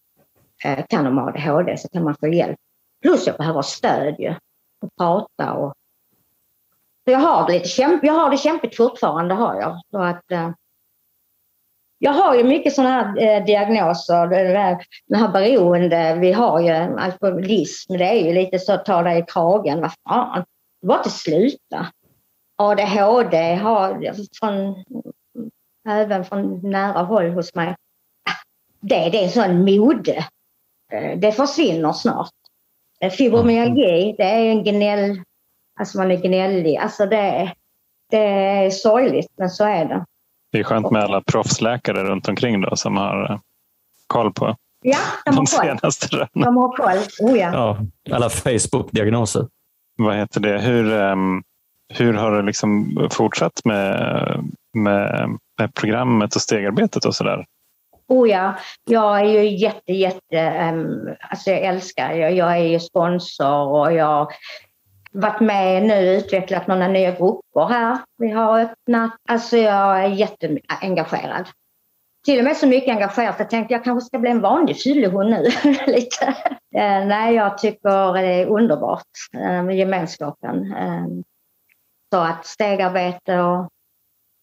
kan 0.89 1.03
de 1.03 1.17
ha 1.17 1.27
ADHD 1.27 1.77
så 1.77 1.89
kan 1.89 2.03
man 2.03 2.15
få 2.15 2.27
hjälp 2.27 2.57
Plus 3.01 3.27
jag 3.27 3.37
behöver 3.37 3.61
stöd 3.61 4.15
ju. 4.19 4.35
Och 4.81 4.95
prata 4.97 5.53
och... 5.53 5.73
Så 7.05 7.11
jag 7.11 7.19
har 7.19 7.47
det 7.47 7.53
lite 7.53 7.67
kämp 7.67 8.03
jag 8.03 8.13
har 8.13 8.29
det 8.29 8.37
kämpigt 8.37 8.77
fortfarande 8.77 9.33
har 9.33 9.55
jag. 9.55 9.81
Så 9.91 10.01
att, 10.01 10.31
eh, 10.31 10.51
jag 12.03 12.11
har 12.11 12.35
ju 12.35 12.43
mycket 12.43 12.73
sådana 12.73 12.89
här 12.89 13.17
eh, 13.17 13.45
diagnoser. 13.45 14.27
Det 14.27 14.57
här, 14.57 14.85
den 15.07 15.19
här 15.19 15.31
beroende, 15.31 16.15
vi 16.15 16.31
har 16.31 16.59
ju 16.59 16.69
alkoholism, 16.99 17.97
det 17.97 18.05
är 18.05 18.25
ju 18.25 18.33
lite 18.33 18.59
så 18.59 18.73
att 18.73 18.85
ta 18.85 19.01
dig 19.01 19.19
i 19.19 19.25
kragen. 19.27 19.81
Vad 19.81 19.91
fan, 20.09 20.43
det 20.81 20.87
bara 20.87 20.97
inte 20.97 21.09
sluta. 21.09 21.87
ADHD 22.57 23.55
har 23.55 24.13
från, 24.39 24.83
även 25.89 26.25
från 26.25 26.69
nära 26.69 27.01
håll 27.01 27.29
hos 27.29 27.55
mig. 27.55 27.67
Ah, 28.29 28.41
det, 28.79 29.09
det 29.09 29.23
är 29.23 29.27
sån 29.27 29.65
mode. 29.65 30.25
Eh, 30.91 31.19
det 31.19 31.31
försvinner 31.31 31.93
snart. 31.93 32.31
Eh, 33.01 33.11
fibromyalgi, 33.11 34.15
det 34.17 34.23
är 34.23 34.45
en 34.45 34.63
gnäll, 34.63 35.21
alltså 35.81 35.97
man 35.97 36.11
är 36.11 36.15
gnällig. 36.15 36.77
Alltså 36.77 37.05
det, 37.05 37.53
det 38.09 38.17
är 38.17 38.69
sorgligt, 38.69 39.31
men 39.37 39.49
så 39.49 39.65
är 39.65 39.85
det. 39.85 40.05
Det 40.51 40.59
är 40.59 40.63
skönt 40.63 40.91
med 40.91 41.03
alla 41.03 41.21
proffsläkare 41.21 42.03
runt 42.03 42.27
omkring 42.27 42.61
då 42.61 42.75
som 42.75 42.97
har 42.97 43.31
eh, 43.31 43.39
koll 44.07 44.33
på 44.33 44.55
ja, 44.81 44.97
de, 45.25 45.35
de 45.35 45.47
senaste 45.47 46.07
rönen. 46.07 46.29
De 46.33 46.57
har 46.57 46.77
koll, 46.77 47.29
oh 47.29 47.37
ja. 47.39 47.51
ja 47.53 47.77
alla 48.15 48.29
Facebook-diagnoser. 48.29 49.47
Vad 49.97 50.15
heter 50.15 50.39
det? 50.39 50.59
Hur, 50.59 50.93
um, 50.93 51.43
hur 51.93 52.13
har 52.13 52.31
du 52.31 52.41
liksom 52.41 52.97
fortsatt 53.11 53.65
med, 53.65 54.49
med, 54.73 55.29
med 55.59 55.73
programmet 55.73 56.35
och 56.35 56.41
stegarbetet 56.41 57.05
och 57.05 57.15
sådär? 57.15 57.45
Oh 58.07 58.29
ja, 58.29 58.55
jag 58.89 59.19
är 59.19 59.25
ju 59.25 59.57
jätte, 59.57 59.93
jätte, 59.93 60.69
um, 60.73 61.15
alltså 61.29 61.51
jag 61.51 61.59
älskar, 61.59 62.11
jag, 62.11 62.33
jag 62.33 62.57
är 62.57 62.63
ju 62.63 62.79
sponsor 62.79 63.67
och 63.67 63.93
jag 63.93 64.27
varit 65.11 65.39
med 65.39 65.83
nu 65.83 66.09
och 66.09 66.17
utvecklat 66.17 66.67
några 66.67 66.87
nya 66.87 67.11
grupper 67.11 67.67
här. 67.69 67.97
Vi 68.17 68.31
har 68.31 68.59
öppnat, 68.59 69.11
alltså 69.29 69.57
jag 69.57 70.03
är 70.03 70.07
jätteengagerad. 70.07 71.47
Till 72.25 72.39
och 72.39 72.43
med 72.43 72.57
så 72.57 72.67
mycket 72.67 72.89
engagerad 72.89 73.29
att 73.29 73.39
jag 73.39 73.49
tänkte 73.49 73.73
jag 73.73 73.83
kanske 73.83 74.07
ska 74.07 74.19
bli 74.19 74.31
en 74.31 74.41
vanlig 74.41 74.81
fyllehund 74.81 75.29
nu. 75.29 75.43
Lite. 75.87 76.25
Eh, 76.75 77.05
nej, 77.05 77.35
jag 77.35 77.57
tycker 77.57 78.13
det 78.13 78.27
är 78.27 78.47
underbart 78.47 79.07
eh, 79.33 79.63
med 79.63 79.77
gemenskapen. 79.77 80.73
Eh, 80.73 81.05
så 82.13 82.19
att 82.19 82.45
stegarbete 82.45 83.39
och 83.39 83.69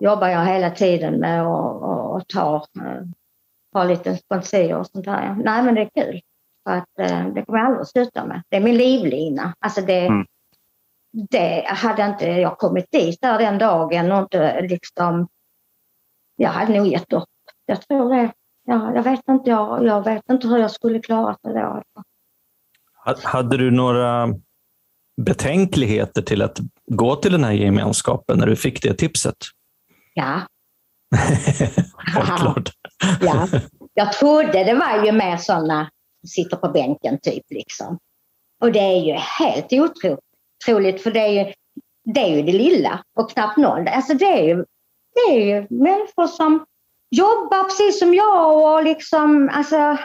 jobbar 0.00 0.28
jag 0.28 0.46
hela 0.46 0.70
tiden 0.70 1.20
med 1.20 1.46
och, 1.46 1.82
och, 1.82 2.16
och 2.16 2.28
tar, 2.28 2.64
har 3.72 3.84
lite 3.84 4.16
sponsorer 4.16 4.76
och 4.76 4.86
sånt 4.86 5.04
där. 5.04 5.36
Nej 5.44 5.62
men 5.62 5.74
det 5.74 5.80
är 5.80 6.04
kul. 6.04 6.20
Så 6.66 6.72
att, 6.72 6.84
det 7.34 7.42
kommer 7.46 7.58
jag 7.58 7.66
aldrig 7.66 7.80
att 7.80 7.88
sluta 7.88 8.26
med. 8.26 8.42
Det 8.48 8.56
är 8.56 8.60
min 8.60 8.76
livlina. 8.76 9.54
Alltså 9.60 9.80
det, 9.80 10.06
mm 10.06 10.26
det 11.30 11.64
hade 11.66 12.06
inte 12.06 12.26
jag 12.26 12.58
kommit 12.58 12.90
dit 12.90 13.18
där 13.20 13.38
den 13.38 13.58
dagen 13.58 14.12
och 14.12 14.18
inte 14.22 14.60
liksom, 14.60 15.28
jag 16.36 16.50
hade 16.50 16.78
nog 16.78 16.86
gett 16.86 17.12
upp. 17.12 17.28
Jag 17.66 17.82
tror 17.82 18.14
det. 18.14 18.32
Ja, 18.64 18.94
jag, 18.94 19.02
vet 19.02 19.28
inte, 19.28 19.50
jag, 19.50 19.84
jag 19.84 20.04
vet 20.04 20.22
inte 20.30 20.48
hur 20.48 20.58
jag 20.58 20.70
skulle 20.70 21.00
klara 21.00 21.36
det 21.42 21.60
då. 21.60 21.82
Hade 23.22 23.56
du 23.56 23.70
några 23.70 24.28
betänkligheter 25.20 26.22
till 26.22 26.42
att 26.42 26.58
gå 26.86 27.16
till 27.16 27.32
den 27.32 27.44
här 27.44 27.52
gemenskapen 27.52 28.38
när 28.38 28.46
du 28.46 28.56
fick 28.56 28.82
det 28.82 28.94
tipset? 28.94 29.36
Ja. 30.14 30.40
Självklart. 31.96 32.70
ja. 33.20 33.48
Jag 33.94 34.12
trodde 34.12 34.64
det 34.64 34.74
var 34.74 35.04
ju 35.06 35.12
mer 35.12 35.36
sådana 35.36 35.90
som 36.20 36.28
sitter 36.28 36.56
på 36.56 36.68
bänken 36.68 37.18
typ 37.22 37.44
liksom. 37.50 37.98
Och 38.60 38.72
det 38.72 38.78
är 38.78 39.04
ju 39.04 39.12
helt 39.12 39.72
otroligt 39.72 40.27
Otroligt, 40.64 41.02
för 41.02 41.10
det 41.10 41.20
är 41.20 41.46
ju 41.46 41.52
det, 42.04 42.20
är 42.20 42.36
ju 42.36 42.42
det 42.42 42.52
lilla 42.52 43.04
och 43.16 43.30
knappt 43.30 43.56
någon. 43.56 43.88
Alltså 43.88 44.14
det 44.14 44.24
är 44.24 44.42
ju, 44.42 44.64
det 45.14 45.20
är 45.20 45.40
ju 45.40 45.66
människor 45.70 46.26
som 46.26 46.64
jobbar 47.10 47.64
precis 47.64 47.98
som 47.98 48.14
jag 48.14 48.74
och 48.74 48.84
liksom 48.84 49.50
alltså 49.52 49.98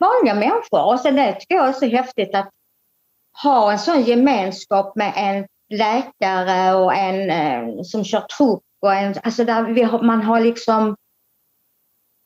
vanliga 0.00 0.34
människor. 0.34 0.84
Och 0.92 1.00
sen 1.00 1.16
det 1.16 1.32
tycker 1.32 1.54
jag 1.54 1.68
är 1.68 1.72
så 1.72 1.86
häftigt 1.86 2.34
att 2.34 2.50
ha 3.42 3.72
en 3.72 3.78
sån 3.78 4.02
gemenskap 4.02 4.96
med 4.96 5.12
en 5.16 5.46
läkare 5.78 6.74
och 6.74 6.94
en 6.94 7.30
eh, 7.30 7.82
som 7.82 8.04
kör 8.04 8.20
truck 8.20 8.62
och 8.82 8.94
en, 8.94 9.14
alltså 9.22 9.44
där 9.44 9.62
vi 9.62 9.82
har, 9.82 10.02
man 10.02 10.22
har 10.22 10.40
liksom, 10.40 10.96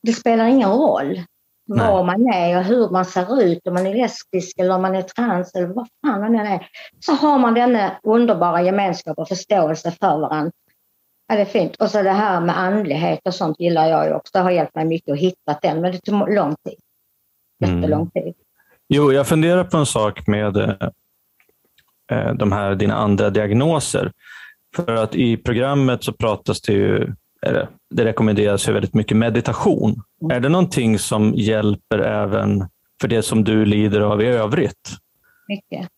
det 0.03 0.13
spelar 0.13 0.45
ingen 0.45 0.69
roll 0.69 1.21
Nej. 1.67 1.87
var 1.87 2.03
man 2.03 2.33
är 2.33 2.57
och 2.57 2.63
hur 2.63 2.89
man 2.89 3.05
ser 3.05 3.41
ut, 3.41 3.67
om 3.67 3.73
man 3.73 3.87
är 3.87 3.95
lesbisk 3.95 4.59
eller 4.59 4.75
om 4.75 4.81
man 4.81 4.95
är 4.95 5.01
trans 5.01 5.55
eller 5.55 5.67
vad 5.67 5.87
fan 6.05 6.21
man 6.21 6.35
än 6.35 6.47
är. 6.47 6.67
Så 6.99 7.11
har 7.11 7.39
man 7.39 7.53
denna 7.53 7.91
underbara 8.03 8.61
gemenskap 8.61 9.17
och 9.17 9.27
förståelse 9.27 9.91
för 9.91 10.19
varandra. 10.19 10.51
Ja, 11.27 11.35
det 11.35 11.41
är 11.41 11.45
fint. 11.45 11.75
Och 11.75 11.89
så 11.89 12.03
det 12.03 12.11
här 12.11 12.41
med 12.41 12.59
andlighet 12.59 13.19
och 13.25 13.33
sånt 13.33 13.59
gillar 13.59 13.87
jag 13.87 14.07
ju 14.07 14.13
också. 14.13 14.31
Det 14.33 14.39
har 14.39 14.51
hjälpt 14.51 14.75
mig 14.75 14.85
mycket 14.85 15.13
att 15.13 15.19
hitta 15.19 15.59
den, 15.61 15.81
men 15.81 15.91
det 15.91 15.99
tog 15.99 16.33
lång 16.33 16.55
tid. 16.55 16.79
Jättelång 17.59 18.01
mm. 18.01 18.11
tid. 18.11 18.23
Mm. 18.23 18.33
Jo, 18.89 19.11
jag 19.11 19.27
funderar 19.27 19.63
på 19.63 19.77
en 19.77 19.85
sak 19.85 20.27
med 20.27 20.57
eh, 20.57 20.89
Eh, 22.11 22.33
de 22.33 22.51
här 22.51 22.75
dina 22.75 22.95
andra 22.95 23.29
diagnoser. 23.29 24.11
För 24.75 24.95
att 24.95 25.15
i 25.15 25.37
programmet 25.37 26.03
så 26.03 26.13
pratas 26.13 26.61
det 26.61 26.73
ju, 26.73 27.13
eller 27.41 27.69
det 27.89 28.05
rekommenderas 28.05 28.69
ju 28.69 28.73
väldigt 28.73 28.93
mycket 28.93 29.17
meditation. 29.17 30.01
Mm. 30.21 30.37
Är 30.37 30.39
det 30.39 30.49
någonting 30.49 30.99
som 30.99 31.33
hjälper 31.35 31.99
även 31.99 32.65
för 33.01 33.07
det 33.07 33.23
som 33.23 33.43
du 33.43 33.65
lider 33.65 34.01
av 34.01 34.21
i 34.21 34.25
övrigt? 34.25 34.89
Mycket. 35.47 35.89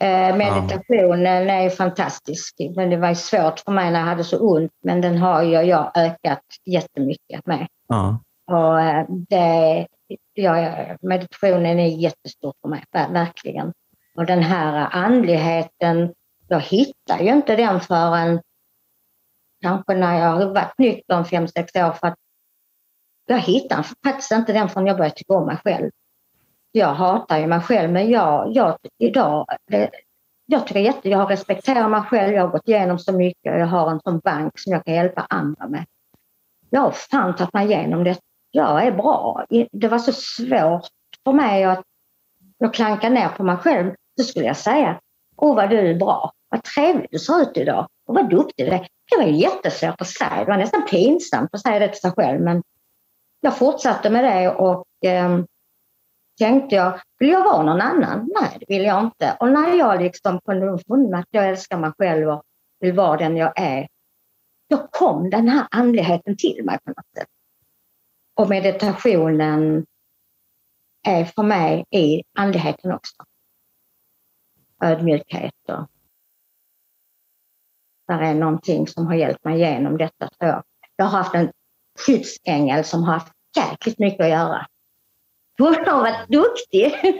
Eh, 0.00 0.36
meditationen 0.36 1.50
är 1.50 1.62
ju 1.62 1.70
fantastisk. 1.70 2.56
Men 2.76 2.90
det 2.90 2.96
var 2.96 3.14
svårt 3.14 3.60
för 3.60 3.72
mig 3.72 3.90
när 3.90 4.00
jag 4.00 4.06
hade 4.06 4.24
så 4.24 4.38
ont, 4.38 4.72
men 4.82 5.00
den 5.00 5.18
har 5.18 5.42
ju 5.42 5.52
jag 5.52 5.92
ökat 5.94 6.42
jättemycket 6.64 7.46
med. 7.46 7.66
Ja. 7.88 8.18
Och 8.46 8.80
eh, 8.80 9.06
det, 9.08 9.86
ja, 10.34 10.76
meditationen 11.00 11.78
är 11.78 11.86
jättestor 11.86 12.52
för 12.62 12.68
mig, 12.68 12.84
verkligen. 12.92 13.72
Och 14.16 14.26
den 14.26 14.42
här 14.42 14.88
andligheten, 14.90 16.12
jag 16.48 16.60
hittar 16.60 17.18
ju 17.20 17.32
inte 17.32 17.56
den 17.56 17.80
förrän 17.80 18.40
kanske 19.64 19.94
när 19.94 20.18
jag 20.18 20.30
har 20.30 20.46
varit 20.46 20.78
nykter 20.78 21.24
fem 21.24 21.48
sex 21.48 21.76
år. 21.76 21.92
För 21.92 22.06
att 22.06 22.18
jag 23.26 23.38
hittar 23.38 23.82
faktiskt 24.04 24.32
inte 24.32 24.52
den 24.52 24.68
förrän 24.68 24.86
jag 24.86 24.96
börjar 24.96 25.10
tycka 25.10 25.34
om 25.34 25.46
mig 25.46 25.56
själv. 25.64 25.90
Jag 26.72 26.94
hatar 26.94 27.38
ju 27.38 27.46
mig 27.46 27.60
själv 27.60 27.92
men 27.92 28.10
jag, 28.10 28.52
jag 28.52 28.76
idag, 28.98 29.46
det, 29.70 29.90
jag 30.46 30.66
tycker 30.66 30.80
jätte, 30.80 31.08
jag 31.08 31.30
respekterar 31.30 31.88
mig 31.88 32.02
själv, 32.02 32.34
jag 32.34 32.42
har 32.42 32.48
gått 32.48 32.68
igenom 32.68 32.98
så 32.98 33.12
mycket, 33.12 33.58
jag 33.58 33.66
har 33.66 33.90
en 33.90 34.00
sån 34.00 34.18
bank 34.18 34.58
som 34.58 34.72
jag 34.72 34.84
kan 34.84 34.94
hjälpa 34.94 35.26
andra 35.30 35.68
med. 35.68 35.84
Jag 36.70 36.80
har 36.80 36.90
fan 36.90 37.36
tagit 37.36 37.54
mig 37.54 37.66
igenom 37.66 38.04
det. 38.04 38.18
Jag 38.50 38.86
är 38.86 38.92
bra. 38.92 39.44
Det 39.72 39.88
var 39.88 39.98
så 39.98 40.12
svårt 40.12 40.86
för 41.24 41.32
mig 41.32 41.64
att 41.64 41.82
jag 42.58 42.74
klankar 42.74 43.10
ner 43.10 43.28
på 43.28 43.42
mig 43.42 43.56
själv 43.56 43.94
Då 44.16 44.24
skulle 44.24 44.46
jag 44.46 44.56
säga, 44.56 45.00
åh 45.36 45.56
vad 45.56 45.70
du 45.70 45.90
är 45.90 45.94
bra, 45.94 46.32
vad 46.48 46.62
trevlig 46.62 47.08
du 47.10 47.18
ser 47.18 47.42
ut 47.42 47.56
idag 47.56 47.86
och 48.06 48.14
vad 48.14 48.30
duktig 48.30 48.66
du 48.66 48.72
är. 48.72 48.86
Det 49.10 49.16
var 49.16 49.24
jättesvårt 49.24 50.00
att 50.00 50.08
säga, 50.08 50.44
det 50.44 50.50
var 50.50 50.56
nästan 50.56 50.86
pinsamt 50.86 51.50
att 51.52 51.62
säga 51.62 51.78
det 51.78 51.88
till 51.88 52.00
sig 52.00 52.12
själv 52.12 52.40
men 52.40 52.62
jag 53.40 53.58
fortsatte 53.58 54.10
med 54.10 54.24
det 54.24 54.50
och 54.50 54.86
eh, 55.04 55.44
tänkte 56.38 56.76
jag, 56.76 57.00
vill 57.18 57.28
jag 57.30 57.44
vara 57.44 57.62
någon 57.62 57.80
annan? 57.80 58.30
Nej, 58.40 58.56
det 58.60 58.66
vill 58.68 58.84
jag 58.84 59.04
inte. 59.04 59.36
Och 59.40 59.48
när 59.48 59.74
jag 59.74 60.02
liksom 60.02 60.40
kunde 60.44 60.78
finna 60.86 61.18
att 61.18 61.28
jag 61.30 61.48
älskar 61.48 61.78
mig 61.78 61.92
själv 61.98 62.28
och 62.28 62.42
vill 62.80 62.92
vara 62.92 63.16
den 63.16 63.36
jag 63.36 63.60
är, 63.60 63.88
då 64.70 64.88
kom 64.90 65.30
den 65.30 65.48
här 65.48 65.66
andligheten 65.70 66.36
till 66.36 66.64
mig 66.64 66.78
på 66.84 66.90
något 66.90 67.10
sätt. 67.18 67.28
Och 68.34 68.48
meditationen 68.48 69.86
är 71.06 71.24
för 71.24 71.42
mig 71.42 71.84
i 71.90 72.22
andligheten 72.38 72.92
också 72.92 73.14
ödmjukhet. 74.82 75.54
Och 75.68 75.86
där 78.08 78.20
är 78.20 78.34
någonting 78.34 78.86
som 78.86 79.06
har 79.06 79.14
hjälpt 79.14 79.44
mig 79.44 79.54
igenom 79.54 79.96
detta 79.96 80.28
tror 80.28 80.50
jag. 80.50 80.62
Jag 80.96 81.04
har 81.04 81.18
haft 81.18 81.34
en 81.34 81.50
skyddsängel 82.06 82.84
som 82.84 83.02
har 83.02 83.12
haft 83.12 83.32
jäkligt 83.56 83.98
mycket 83.98 84.20
att 84.20 84.28
göra. 84.28 84.66
Hon 85.58 85.74
har 85.86 86.00
varit 86.00 86.28
duktig. 86.28 86.92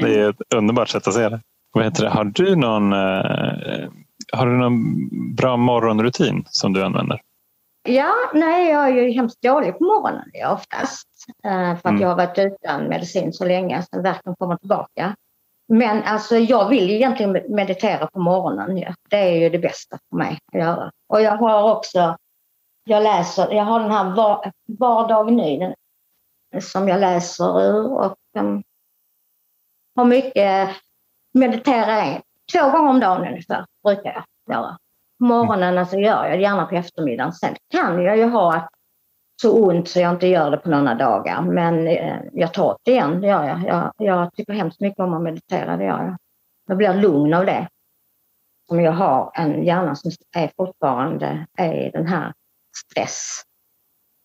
det 0.00 0.20
är 0.20 0.30
ett 0.30 0.54
underbart 0.54 0.88
sätt 0.88 1.08
att 1.08 1.14
se 1.14 1.28
det. 1.28 1.40
Vad 1.72 1.84
heter 1.84 2.04
det? 2.04 2.10
Har, 2.10 2.24
du 2.24 2.56
någon, 2.56 2.92
eh, 2.92 3.90
har 4.32 4.46
du 4.46 4.52
någon 4.52 5.34
bra 5.34 5.56
morgonrutin 5.56 6.44
som 6.50 6.72
du 6.72 6.84
använder? 6.84 7.20
Ja, 7.88 8.14
nej, 8.34 8.70
jag 8.70 8.88
är 8.88 8.92
ju 8.92 9.10
hemskt 9.10 9.42
dålig 9.42 9.78
på 9.78 9.84
morgonen 9.84 10.24
oftast. 10.46 11.08
Eh, 11.44 11.50
för 11.50 11.72
att 11.72 11.84
mm. 11.84 12.00
jag 12.00 12.08
har 12.08 12.16
varit 12.16 12.38
utan 12.38 12.84
medicin 12.84 13.32
så 13.32 13.44
länge, 13.44 13.82
så 13.82 14.02
verken 14.02 14.34
kommer 14.38 14.56
tillbaka. 14.56 15.16
Men 15.68 16.02
alltså 16.02 16.36
jag 16.36 16.68
vill 16.68 16.90
egentligen 16.90 17.32
meditera 17.48 18.06
på 18.06 18.18
morgonen. 18.18 18.78
Ja. 18.78 18.94
Det 19.10 19.16
är 19.16 19.38
ju 19.38 19.50
det 19.50 19.58
bästa 19.58 19.98
för 20.10 20.16
mig 20.16 20.38
att 20.52 20.58
göra. 20.60 20.90
Och 21.08 21.22
jag 21.22 21.36
har 21.36 21.76
också, 21.76 22.16
jag 22.84 23.02
läser, 23.02 23.52
jag 23.52 23.64
har 23.64 23.80
den 23.80 23.90
här 23.90 24.14
var, 24.14 24.52
Var 24.66 25.30
ny 25.30 25.58
den, 25.58 25.74
som 26.62 26.88
jag 26.88 27.00
läser 27.00 27.62
ur 27.62 27.92
och 27.92 28.16
um, 28.38 28.62
har 29.96 30.04
mycket, 30.04 30.70
mediterar 31.32 32.22
två 32.52 32.70
gånger 32.70 32.90
om 32.90 33.00
dagen 33.00 33.28
ungefär, 33.28 33.66
brukar 33.84 34.24
jag 34.46 34.56
göra. 34.56 34.78
På 35.18 35.24
morgonen 35.24 35.78
alltså 35.78 35.96
gör 35.96 36.26
jag 36.26 36.38
det 36.38 36.42
gärna 36.42 36.66
på 36.66 36.74
eftermiddagen. 36.74 37.32
Sen 37.32 37.56
kan 37.70 38.02
jag 38.02 38.16
ju 38.16 38.24
ha 38.24 38.68
så 39.42 39.64
ont 39.64 39.88
så 39.88 40.00
jag 40.00 40.14
inte 40.14 40.26
gör 40.26 40.50
det 40.50 40.56
på 40.56 40.70
några 40.70 40.94
dagar. 40.94 41.42
Men 41.42 41.88
eh, 41.88 42.18
jag 42.32 42.54
tar 42.54 42.76
det 42.82 42.90
igen, 42.90 43.20
det 43.20 43.26
gör 43.26 43.44
jag. 43.44 43.62
jag. 43.66 43.92
Jag 43.98 44.32
tycker 44.32 44.52
hemskt 44.52 44.80
mycket 44.80 45.00
om 45.00 45.14
att 45.14 45.22
meditera, 45.22 45.76
det 45.76 45.84
gör 45.84 46.02
jag. 46.02 46.16
Jag 46.68 46.76
blir 46.76 46.94
lugn 46.94 47.34
av 47.34 47.46
det. 47.46 47.68
Som 48.68 48.80
jag 48.80 48.92
har 48.92 49.30
en 49.34 49.64
hjärna 49.64 49.94
som 49.94 50.10
är 50.36 50.50
fortfarande 50.56 51.46
är 51.58 51.86
i 51.86 51.90
den 51.90 52.06
här 52.06 52.32
stress. 52.76 53.42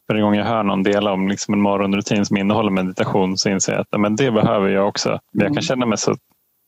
Varje 0.07 0.22
gång 0.22 0.36
jag 0.36 0.45
hör 0.45 0.64
någon 0.64 0.84
dela 0.84 1.12
om 1.12 1.28
liksom 1.28 1.53
en 1.53 1.62
morgonrutin 1.62 2.26
som 2.26 2.38
innehåller 2.38 2.72
meditation 2.72 3.38
så 3.38 3.49
inser 3.49 3.74
jag 3.74 3.82
att 3.82 4.01
men 4.01 4.16
det 4.16 4.32
behöver 4.32 4.70
jag 4.70 4.88
också. 4.88 5.10
Men 5.10 5.41
jag 5.41 5.47
kan 5.47 5.51
mm. 5.51 5.62
känna 5.62 5.86
mig 5.86 5.97
så 5.97 6.16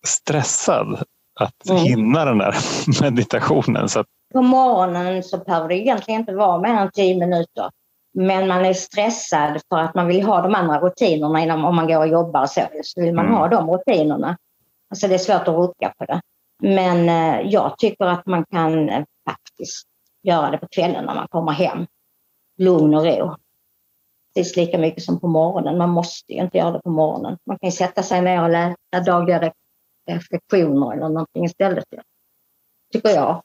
stressad 0.07 1.03
att 1.39 1.69
mm. 1.69 1.81
hinna 1.83 2.25
den 2.25 2.37
där 2.37 2.55
meditationen. 3.01 3.89
Så 3.89 3.99
att... 3.99 4.07
På 4.33 4.41
morgonen 4.41 5.23
så 5.23 5.37
behöver 5.37 5.67
det 5.67 5.75
egentligen 5.75 6.19
inte 6.19 6.35
vara 6.35 6.61
mer 6.61 6.81
än 6.81 6.91
tio 6.91 7.19
minuter. 7.19 7.69
Men 8.13 8.47
man 8.47 8.65
är 8.65 8.73
stressad 8.73 9.61
för 9.69 9.77
att 9.77 9.95
man 9.95 10.07
vill 10.07 10.23
ha 10.23 10.41
de 10.41 10.55
andra 10.55 10.79
rutinerna 10.79 11.43
innan, 11.43 11.63
om 11.63 11.75
man 11.75 11.87
går 11.87 11.97
och 11.97 12.07
jobbar 12.07 12.45
så. 12.45 12.61
Så 12.83 13.01
vill 13.01 13.13
man 13.13 13.25
mm. 13.25 13.37
ha 13.37 13.47
de 13.47 13.69
rutinerna. 13.69 14.37
Alltså 14.89 15.07
det 15.07 15.13
är 15.13 15.17
svårt 15.17 15.47
att 15.47 15.55
rucka 15.55 15.93
på 15.97 16.05
det. 16.05 16.21
Men 16.61 17.09
eh, 17.09 17.51
jag 17.51 17.77
tycker 17.77 18.05
att 18.05 18.25
man 18.25 18.45
kan 18.45 18.89
eh, 18.89 19.03
faktiskt 19.29 19.87
göra 20.23 20.51
det 20.51 20.57
på 20.57 20.67
kvällen 20.67 21.05
när 21.05 21.15
man 21.15 21.27
kommer 21.27 21.51
hem. 21.51 21.85
Lugn 22.57 22.95
och 22.95 23.05
ro. 23.05 23.35
Precis 24.35 24.55
lika 24.55 24.77
mycket 24.77 25.03
som 25.03 25.19
på 25.19 25.27
morgonen. 25.27 25.77
Man 25.77 25.89
måste 25.89 26.33
ju 26.33 26.41
inte 26.41 26.57
göra 26.57 26.71
det 26.71 26.81
på 26.81 26.89
morgonen. 26.89 27.37
Man 27.45 27.59
kan 27.59 27.71
sätta 27.71 28.03
sig 28.03 28.21
ner 28.21 28.43
och 28.43 28.49
läsa 28.49 29.11
dagliga 29.11 29.53
reflektioner 30.09 30.93
eller 30.93 31.09
någonting 31.09 31.45
istället. 31.45 31.85
Tycker 32.93 33.09
jag. 33.09 33.43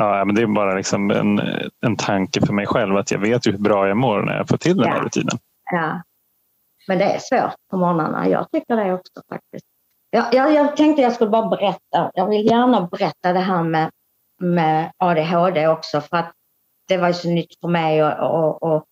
Ja, 0.00 0.24
men 0.24 0.34
det 0.34 0.42
är 0.42 0.46
bara 0.46 0.74
liksom 0.74 1.10
en, 1.10 1.40
en 1.86 1.96
tanke 1.96 2.46
för 2.46 2.52
mig 2.52 2.66
själv 2.66 2.96
att 2.96 3.10
jag 3.10 3.18
vet 3.18 3.46
ju 3.46 3.52
hur 3.52 3.58
bra 3.58 3.88
jag 3.88 3.96
mår 3.96 4.22
när 4.22 4.36
jag 4.36 4.48
får 4.48 4.56
till 4.56 4.76
den 4.76 4.86
ja. 4.86 4.92
här 4.92 5.02
rutinen. 5.02 5.38
Ja, 5.72 6.02
men 6.88 6.98
det 6.98 7.04
är 7.04 7.18
svårt 7.18 7.54
på 7.70 7.76
morgnarna. 7.76 8.28
Jag 8.28 8.50
tycker 8.52 8.76
det 8.76 8.92
också 8.92 9.22
faktiskt. 9.28 9.66
Jag, 10.10 10.34
jag, 10.34 10.54
jag 10.54 10.76
tänkte 10.76 11.02
jag 11.02 11.12
skulle 11.12 11.30
bara 11.30 11.48
berätta. 11.48 12.10
Jag 12.14 12.28
vill 12.28 12.46
gärna 12.46 12.80
berätta 12.80 13.32
det 13.32 13.40
här 13.40 13.62
med, 13.62 13.90
med 14.40 14.92
ADHD 14.96 15.68
också 15.68 16.00
för 16.00 16.16
att 16.16 16.32
det 16.88 16.96
var 16.96 17.08
ju 17.08 17.14
så 17.14 17.28
nytt 17.28 17.60
för 17.60 17.68
mig 17.68 18.04
och, 18.04 18.20
och, 18.20 18.62
och 18.62 18.84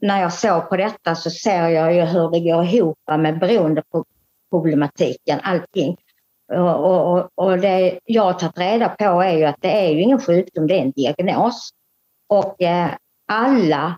när 0.00 0.20
jag 0.20 0.32
såg 0.32 0.68
på 0.68 0.76
detta 0.76 1.14
så 1.14 1.30
ser 1.30 1.68
jag 1.68 1.94
ju 1.94 2.00
hur 2.00 2.30
det 2.30 2.40
går 2.40 2.64
ihop 2.64 2.98
med 3.18 3.38
beroendeproblematiken, 3.38 5.40
allting. 5.42 5.96
Och, 6.56 7.12
och, 7.12 7.30
och 7.34 7.58
det 7.58 7.98
jag 8.04 8.22
har 8.22 8.32
tagit 8.32 8.58
reda 8.58 8.88
på 8.88 9.22
är 9.22 9.36
ju 9.36 9.44
att 9.44 9.56
det 9.60 9.86
är 9.86 9.90
ju 9.90 10.00
ingen 10.00 10.20
sjukdom, 10.20 10.66
det 10.66 10.78
är 10.78 10.82
en 10.82 10.90
diagnos. 10.90 11.70
Och 12.28 12.62
eh, 12.62 12.90
alla, 13.32 13.96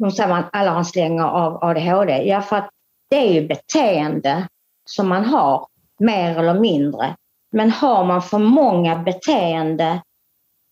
de 0.00 0.10
säger 0.10 0.28
man 0.28 0.44
alla 0.52 0.70
har 0.70 0.78
en 0.78 0.84
släng 0.84 1.20
av 1.20 1.64
ADHD, 1.64 2.28
ja 2.28 2.42
för 2.42 2.56
att 2.56 2.70
det 3.10 3.16
är 3.16 3.32
ju 3.32 3.48
beteende 3.48 4.48
som 4.90 5.08
man 5.08 5.24
har 5.24 5.66
mer 5.98 6.38
eller 6.38 6.60
mindre. 6.60 7.16
Men 7.52 7.70
har 7.70 8.04
man 8.04 8.22
för 8.22 8.38
många 8.38 8.96
beteende 8.96 10.02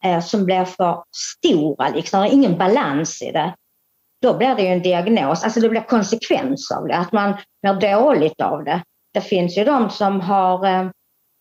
eh, 0.05 0.21
som 0.21 0.45
blir 0.45 0.65
för 0.65 1.05
stora, 1.17 1.89
liksom, 1.89 2.25
ingen 2.25 2.59
balans 2.59 3.23
i 3.23 3.33
det, 3.33 3.55
då 4.23 4.35
blir 4.35 4.55
det 4.55 4.63
ju 4.63 4.69
en 4.69 4.83
diagnos, 4.83 5.45
alltså 5.45 5.61
det 5.61 5.69
blir 5.69 5.81
konsekvens 5.81 6.71
av 6.71 6.89
det, 6.89 6.97
att 6.97 7.13
man 7.13 7.35
mår 7.67 7.75
dåligt 7.75 8.41
av 8.41 8.65
det. 8.65 8.83
Det 9.15 9.21
finns 9.21 9.59
ju 9.59 9.65
de 9.65 9.91
som 9.91 10.21
har 10.21 10.67
eh, 10.67 10.91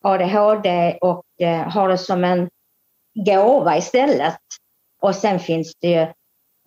ADHD 0.06 0.98
och 1.02 1.24
eh, 1.42 1.70
har 1.70 1.90
det 1.90 1.98
som 1.98 2.24
en 2.24 2.50
gåva 3.26 3.78
istället. 3.78 4.38
Och 5.02 5.16
sen 5.16 5.40
finns 5.40 5.74
det 5.82 5.88
ju 5.88 6.08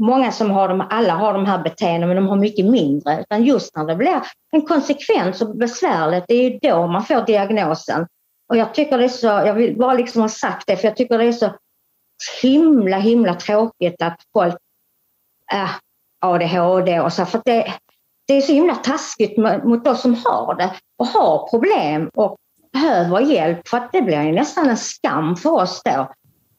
många 0.03 0.33
som 0.33 0.51
har 0.51 0.69
de, 0.69 0.87
alla 0.91 1.13
har 1.13 1.33
de 1.33 1.47
här 1.47 1.63
beteendena 1.63 2.07
men 2.07 2.17
de 2.17 2.29
har 2.29 2.37
mycket 2.37 2.67
mindre. 2.67 3.21
Utan 3.21 3.45
just 3.45 3.77
när 3.77 3.85
det 3.85 3.97
blir 3.97 4.23
en 4.53 4.67
konsekvens 4.67 5.43
och 5.43 5.57
besvärligt, 5.57 6.25
det 6.29 6.35
är 6.35 6.51
ju 6.51 6.59
då 6.63 6.87
man 6.87 7.05
får 7.05 7.27
diagnosen. 7.27 8.07
Och 8.49 8.57
jag 8.57 8.75
tycker 8.75 8.99
det 8.99 9.05
är 9.05 9.09
så, 9.09 9.27
jag 9.27 9.55
vill 9.55 9.79
bara 9.79 9.95
liksom 9.95 10.23
ha 10.23 10.29
sagt 10.29 10.67
det, 10.67 10.77
för 10.77 10.89
jag 10.89 10.97
tycker 10.97 11.19
det 11.19 11.25
är 11.25 11.33
så 11.33 11.55
himla, 12.43 12.99
himla 12.99 13.35
tråkigt 13.35 14.03
att 14.03 14.21
folk 14.33 14.57
Äh, 15.53 15.71
ADHD 16.21 17.01
och 17.01 17.13
så, 17.13 17.27
för 17.27 17.43
det, 17.45 17.75
det 18.27 18.35
är 18.35 18.41
så 18.41 18.53
himla 18.53 18.75
taskigt 18.75 19.37
mot 19.65 19.85
de 19.85 19.97
som 19.97 20.15
har 20.25 20.55
det 20.55 20.75
och 20.99 21.07
har 21.07 21.49
problem 21.51 22.11
och 22.15 22.37
behöver 22.73 23.21
hjälp 23.21 23.69
för 23.69 23.77
att 23.77 23.93
det 23.93 24.03
blir 24.03 24.23
ju 24.23 24.33
nästan 24.33 24.71
en 24.71 24.77
skam 24.77 25.37
för 25.37 25.51
oss 25.51 25.83
då. 25.85 26.13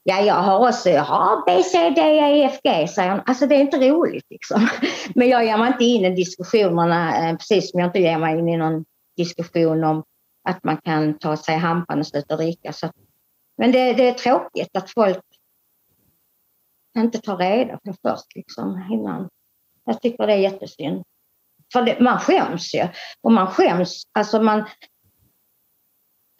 Ja, 0.03 0.21
jag 0.21 0.35
har 0.35 0.69
också, 0.69 0.89
jag 0.89 1.03
har 1.03 1.45
B, 1.45 1.63
C, 1.63 1.89
D, 1.89 2.01
E, 2.01 2.43
F, 2.43 2.59
G, 2.63 2.87
säger 2.87 3.11
hon. 3.11 3.21
Alltså 3.25 3.47
det 3.47 3.55
är 3.55 3.59
inte 3.59 3.89
roligt 3.89 4.25
liksom. 4.29 4.67
Men 5.15 5.29
jag 5.29 5.45
ger 5.45 5.57
mig 5.57 5.67
inte 5.67 5.83
in 5.83 6.05
i 6.05 6.15
diskussionerna, 6.15 7.29
eh, 7.29 7.37
precis 7.37 7.71
som 7.71 7.79
jag 7.79 7.87
inte 7.87 7.99
ger 7.99 8.17
mig 8.17 8.39
in 8.39 8.49
i 8.49 8.57
någon 8.57 8.85
diskussion 9.17 9.83
om 9.83 10.03
att 10.49 10.63
man 10.63 10.77
kan 10.77 11.19
ta 11.19 11.37
sig 11.37 11.57
hampan 11.57 11.99
och 11.99 12.07
sluta 12.07 12.35
dricka. 12.35 12.73
Så. 12.73 12.91
Men 13.57 13.71
det, 13.71 13.93
det 13.93 14.07
är 14.07 14.13
tråkigt 14.13 14.77
att 14.77 14.91
folk 14.91 15.23
inte 16.97 17.19
tar 17.19 17.37
reda 17.37 17.77
på 17.77 17.95
först 18.01 18.35
liksom 18.35 18.87
innan. 18.91 19.29
Jag 19.85 20.01
tycker 20.01 20.27
det 20.27 20.33
är 20.33 20.37
jättesynd. 20.37 21.03
För 21.73 21.81
det, 21.81 21.99
man 21.99 22.19
skäms 22.19 22.73
ju. 22.73 22.87
Och 23.21 23.31
man 23.31 23.47
skäms, 23.47 24.03
alltså 24.11 24.41
man, 24.41 24.65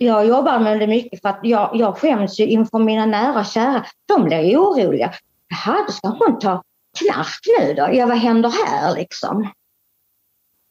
jag 0.02 0.28
jobbar 0.28 0.60
med 0.60 0.80
det 0.80 0.88
mycket 0.88 1.22
för 1.22 1.30
att 1.30 1.40
jag, 1.44 1.72
jag 1.74 1.98
skäms 1.98 2.40
ju 2.40 2.48
inför 2.48 2.80
mina 2.80 3.06
nära 3.06 3.40
och 3.40 3.46
kära. 3.46 3.86
De 4.08 4.24
blir 4.24 4.42
ju 4.42 4.58
oroliga. 4.58 5.14
Jaha, 5.48 5.86
då 5.88 5.94
ska 5.94 6.08
hon 6.08 6.40
ta 6.40 6.64
knark 7.00 7.40
nu 7.60 7.74
då? 7.74 7.90
Ja, 7.92 8.06
vad 8.06 8.18
händer 8.18 8.50
här 8.50 8.96
liksom? 8.96 9.52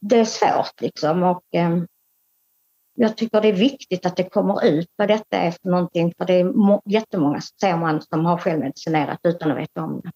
Det 0.01 0.18
är 0.18 0.24
svårt 0.24 0.81
liksom 0.81 1.22
och 1.22 1.43
eh, 1.55 1.79
jag 2.95 3.16
tycker 3.16 3.41
det 3.41 3.49
är 3.49 3.53
viktigt 3.53 4.07
att 4.07 4.16
det 4.16 4.24
kommer 4.24 4.64
ut 4.66 4.89
vad 4.97 5.09
detta 5.09 5.37
är 5.37 5.51
för 5.51 5.68
någonting 5.68 6.12
för 6.18 6.24
det 6.24 6.35
är 6.35 6.53
jättemånga 6.85 7.41
ser 7.61 7.76
man 7.76 8.03
som 8.03 8.24
har 8.24 8.39
självmedicinerat 8.39 9.18
utan 9.22 9.51
att 9.51 9.59
veta 9.59 9.83
om 9.83 10.01
det. 10.05 10.11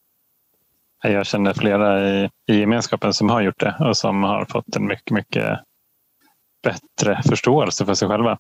Jag 1.09 1.27
känner 1.27 1.53
flera 1.53 2.09
i, 2.11 2.31
i 2.51 2.59
gemenskapen 2.59 3.13
som 3.13 3.31
har 3.31 3.41
gjort 3.41 3.61
det 3.61 3.77
och 3.81 3.97
som 3.97 4.23
har 4.23 4.45
fått 4.45 4.77
en 4.77 4.87
mycket, 4.87 5.11
mycket 5.11 5.61
bättre 6.63 7.23
förståelse 7.23 7.87
för 7.87 7.95
sig 7.95 8.09
själva. 8.09 8.39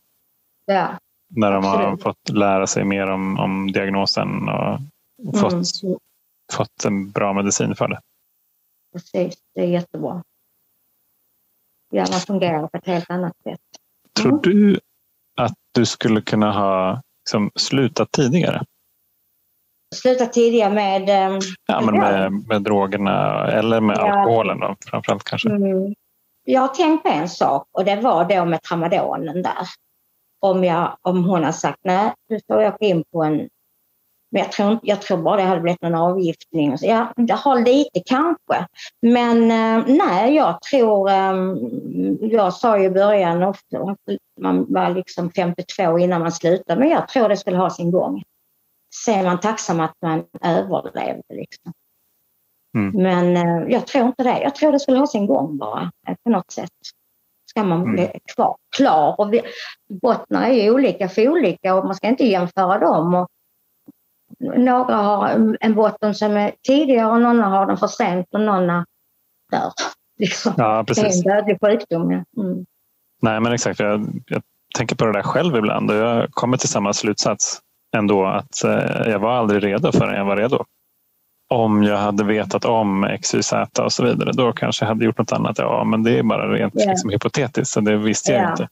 Ja. 0.66 0.98
När 1.36 1.52
de 1.52 1.64
har 1.64 1.96
fått 1.96 2.28
lära 2.28 2.66
sig 2.66 2.84
mer 2.84 3.06
om, 3.06 3.38
om 3.38 3.72
diagnosen 3.72 4.48
och 4.48 4.80
fått, 5.38 5.82
mm. 5.82 5.98
fått 6.52 6.84
en 6.84 7.10
bra 7.10 7.32
medicin 7.32 7.74
för 7.74 7.88
det. 7.88 8.00
Precis, 8.92 9.34
det 9.54 9.60
är 9.60 9.66
jättebra. 9.66 10.22
Hjärnan 11.92 12.20
fungerar 12.20 12.68
på 12.68 12.76
ett 12.76 12.86
helt 12.86 13.10
annat 13.10 13.36
sätt. 13.42 13.60
Mm. 14.20 14.40
Tror 14.40 14.42
du 14.42 14.80
att 15.36 15.54
du 15.72 15.86
skulle 15.86 16.20
kunna 16.20 16.52
ha 16.52 17.02
liksom, 17.20 17.50
slutat 17.54 18.12
tidigare? 18.12 18.64
Slutat 19.94 20.32
tidigare 20.32 20.74
med? 20.74 21.32
Um, 21.32 21.40
ja, 21.66 21.80
men 21.80 21.94
med, 21.94 22.32
med 22.48 22.62
drogerna 22.62 23.46
eller 23.46 23.80
med 23.80 23.96
ja. 23.96 24.20
alkoholen 24.20 24.60
då, 24.60 24.76
framförallt 24.86 25.24
kanske? 25.24 25.50
Mm. 25.50 25.94
Jag 26.44 26.60
har 26.60 26.68
tänkt 26.68 27.02
på 27.02 27.08
en 27.08 27.28
sak 27.28 27.68
och 27.72 27.84
det 27.84 27.96
var 27.96 28.24
då 28.24 28.44
med 28.44 28.62
tramadonen 28.62 29.42
där 29.42 29.66
om, 30.42 30.64
jag, 30.64 30.96
om 31.02 31.24
hon 31.24 31.44
har 31.44 31.52
sagt 31.52 31.78
nej, 31.84 32.12
du 32.28 32.40
får 32.46 32.64
åka 32.64 32.84
in 32.84 33.04
på 33.12 33.22
en... 33.22 33.48
Men 34.30 34.42
jag 34.42 34.52
tror, 34.52 34.78
jag 34.82 35.02
tror 35.02 35.18
bara 35.18 35.36
det 35.36 35.42
hade 35.42 35.60
blivit 35.60 35.82
någon 35.82 35.94
avgiftning. 35.94 36.78
Så 36.78 36.86
ja, 36.86 37.12
det 37.16 37.32
har 37.32 37.58
lite 37.58 38.02
kanske. 38.06 38.66
Men 39.02 39.42
eh, 39.42 39.84
nej, 39.96 40.34
jag 40.34 40.62
tror... 40.62 41.10
Eh, 41.10 41.34
jag 42.20 42.54
sa 42.54 42.78
ju 42.78 42.84
i 42.84 42.90
början 42.90 43.42
att 43.42 43.60
man 44.40 44.72
var 44.72 44.90
liksom 44.90 45.30
52 45.30 45.98
innan 45.98 46.20
man 46.20 46.32
slutade, 46.32 46.80
men 46.80 46.88
jag 46.88 47.08
tror 47.08 47.28
det 47.28 47.36
skulle 47.36 47.56
ha 47.56 47.70
sin 47.70 47.90
gång. 47.90 48.22
Sen 49.04 49.20
är 49.20 49.24
man 49.24 49.40
tacksam 49.40 49.80
att 49.80 49.94
man 50.02 50.24
överlevde. 50.40 51.22
Liksom. 51.34 51.72
Mm. 52.76 53.02
Men 53.02 53.36
eh, 53.36 53.72
jag 53.72 53.86
tror 53.86 54.06
inte 54.06 54.22
det. 54.22 54.40
Jag 54.42 54.54
tror 54.54 54.72
det 54.72 54.80
skulle 54.80 54.98
ha 54.98 55.06
sin 55.06 55.26
gång 55.26 55.58
bara 55.58 55.90
på 56.24 56.30
något 56.30 56.50
sätt 56.50 56.70
ska 57.52 57.64
man 57.64 57.82
mm. 57.82 57.92
bli 57.92 58.10
kvar, 58.34 58.56
klar. 58.76 59.20
Och 59.20 59.32
vi, 59.32 59.42
bottnar 60.02 60.48
är 60.48 60.62
ju 60.62 60.70
olika 60.70 61.08
för 61.08 61.28
olika 61.28 61.74
och 61.74 61.84
man 61.84 61.94
ska 61.94 62.06
inte 62.08 62.24
jämföra 62.24 62.78
dem. 62.78 63.14
Och 63.14 63.28
några 64.58 64.96
har 64.96 65.56
en 65.60 65.74
botten 65.74 66.14
som 66.14 66.36
är 66.36 66.52
tidigare 66.66 67.10
och 67.10 67.20
några 67.20 67.44
har 67.44 67.66
den 67.66 67.76
för 67.76 67.86
sent 67.86 68.26
och 68.30 68.40
några 68.40 68.86
dör. 69.50 69.72
Liksom. 70.18 70.54
Ja, 70.56 70.84
precis. 70.86 71.22
Det 71.22 71.30
är 71.30 71.34
en 71.34 71.36
dödlig 71.36 71.58
sjukdom. 71.60 72.10
Ja. 72.10 72.42
Mm. 72.42 72.66
Nej, 73.22 73.40
men 73.40 73.52
exakt. 73.52 73.80
Jag, 73.80 74.22
jag, 74.26 74.42
tänker 74.78 74.96
på 74.96 75.06
det 75.06 75.12
där 75.12 75.22
själv 75.22 75.56
ibland 75.56 75.90
och 75.90 75.96
jag 75.96 76.30
kommer 76.30 76.56
till 76.56 76.68
samma 76.68 76.92
slutsats 76.92 77.60
ändå 77.96 78.26
att 78.26 78.64
eh, 78.64 79.10
jag 79.10 79.18
var 79.18 79.32
aldrig 79.32 79.64
redo 79.64 79.92
förrän 79.92 80.14
jag 80.14 80.24
var 80.24 80.36
redo 80.36 80.64
om 81.52 81.82
jag 81.82 81.98
hade 81.98 82.24
vetat 82.24 82.64
om 82.64 83.04
X, 83.04 83.34
Y, 83.34 83.42
Z 83.42 83.84
och 83.84 83.92
så 83.92 84.04
vidare, 84.04 84.32
då 84.32 84.52
kanske 84.52 84.84
jag 84.84 84.88
hade 84.88 85.04
gjort 85.04 85.18
något 85.18 85.32
annat. 85.32 85.58
Ja, 85.58 85.84
men 85.84 86.02
det 86.02 86.18
är 86.18 86.22
bara 86.22 86.52
rent 86.52 86.76
yeah. 86.76 86.88
liksom, 86.88 87.10
hypotetiskt, 87.10 87.74
så 87.74 87.80
det 87.80 87.96
visste 87.96 88.32
jag 88.32 88.40
yeah. 88.40 88.50
inte. 88.50 88.68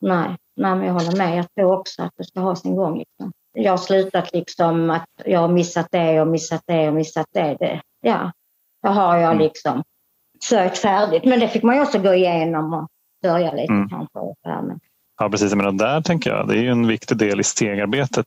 nej, 0.00 0.36
nej 0.56 0.74
men 0.74 0.86
jag 0.86 0.94
håller 0.94 1.16
med. 1.16 1.38
Jag 1.38 1.46
tror 1.54 1.78
också 1.78 2.02
att 2.02 2.12
det 2.16 2.24
ska 2.24 2.40
ha 2.40 2.56
sin 2.56 2.76
gång. 2.76 2.98
Liksom. 2.98 3.32
Jag 3.52 3.72
har 3.72 3.78
slutat 3.78 4.32
liksom 4.32 4.90
att 4.90 5.08
jag 5.24 5.40
har 5.40 5.48
missat 5.48 5.86
det 5.90 6.20
och 6.20 6.26
missat 6.26 6.62
det 6.66 6.88
och 6.88 6.94
missat 6.94 7.26
det. 7.32 7.56
det 7.60 7.80
ja, 8.00 8.32
då 8.82 8.88
har 8.88 9.16
jag 9.16 9.32
mm. 9.32 9.38
liksom 9.38 9.82
sökt 10.44 10.78
färdigt. 10.78 11.24
Men 11.24 11.40
det 11.40 11.48
fick 11.48 11.62
man 11.62 11.74
ju 11.74 11.82
också 11.82 11.98
gå 11.98 12.14
igenom 12.14 12.74
och 12.74 12.88
börja 13.22 13.52
lite 13.52 13.72
mm. 13.72 13.88
kanske. 13.88 14.18
Ja, 15.20 15.28
precis. 15.30 15.54
Men 15.54 15.76
där 15.76 16.00
tänker 16.00 16.30
jag, 16.30 16.48
det 16.48 16.54
är 16.54 16.62
ju 16.62 16.70
en 16.70 16.86
viktig 16.86 17.16
del 17.16 17.40
i 17.40 17.44
stegarbetet 17.44 18.26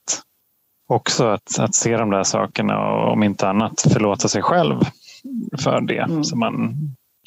också 0.88 1.26
att, 1.26 1.60
att 1.60 1.76
se 1.76 1.98
de 1.98 2.10
där 2.10 2.24
sakerna 2.24 2.80
och 2.80 3.12
om 3.12 3.24
inte 3.24 3.50
annat 3.50 3.82
förlåta 3.82 4.28
sig 4.28 4.42
själv 4.42 4.80
för 5.64 5.82
det 5.82 5.98
mm. 5.98 6.24
som 6.24 6.40
man 6.40 6.76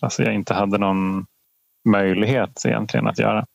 alltså 0.01 0.23
jag 0.23 0.35
inte 0.35 0.55
hade 0.55 0.79
någon 0.79 1.27
möjlighet 1.85 2.65
egentligen 2.67 3.07
att 3.07 3.19
göra. 3.19 3.47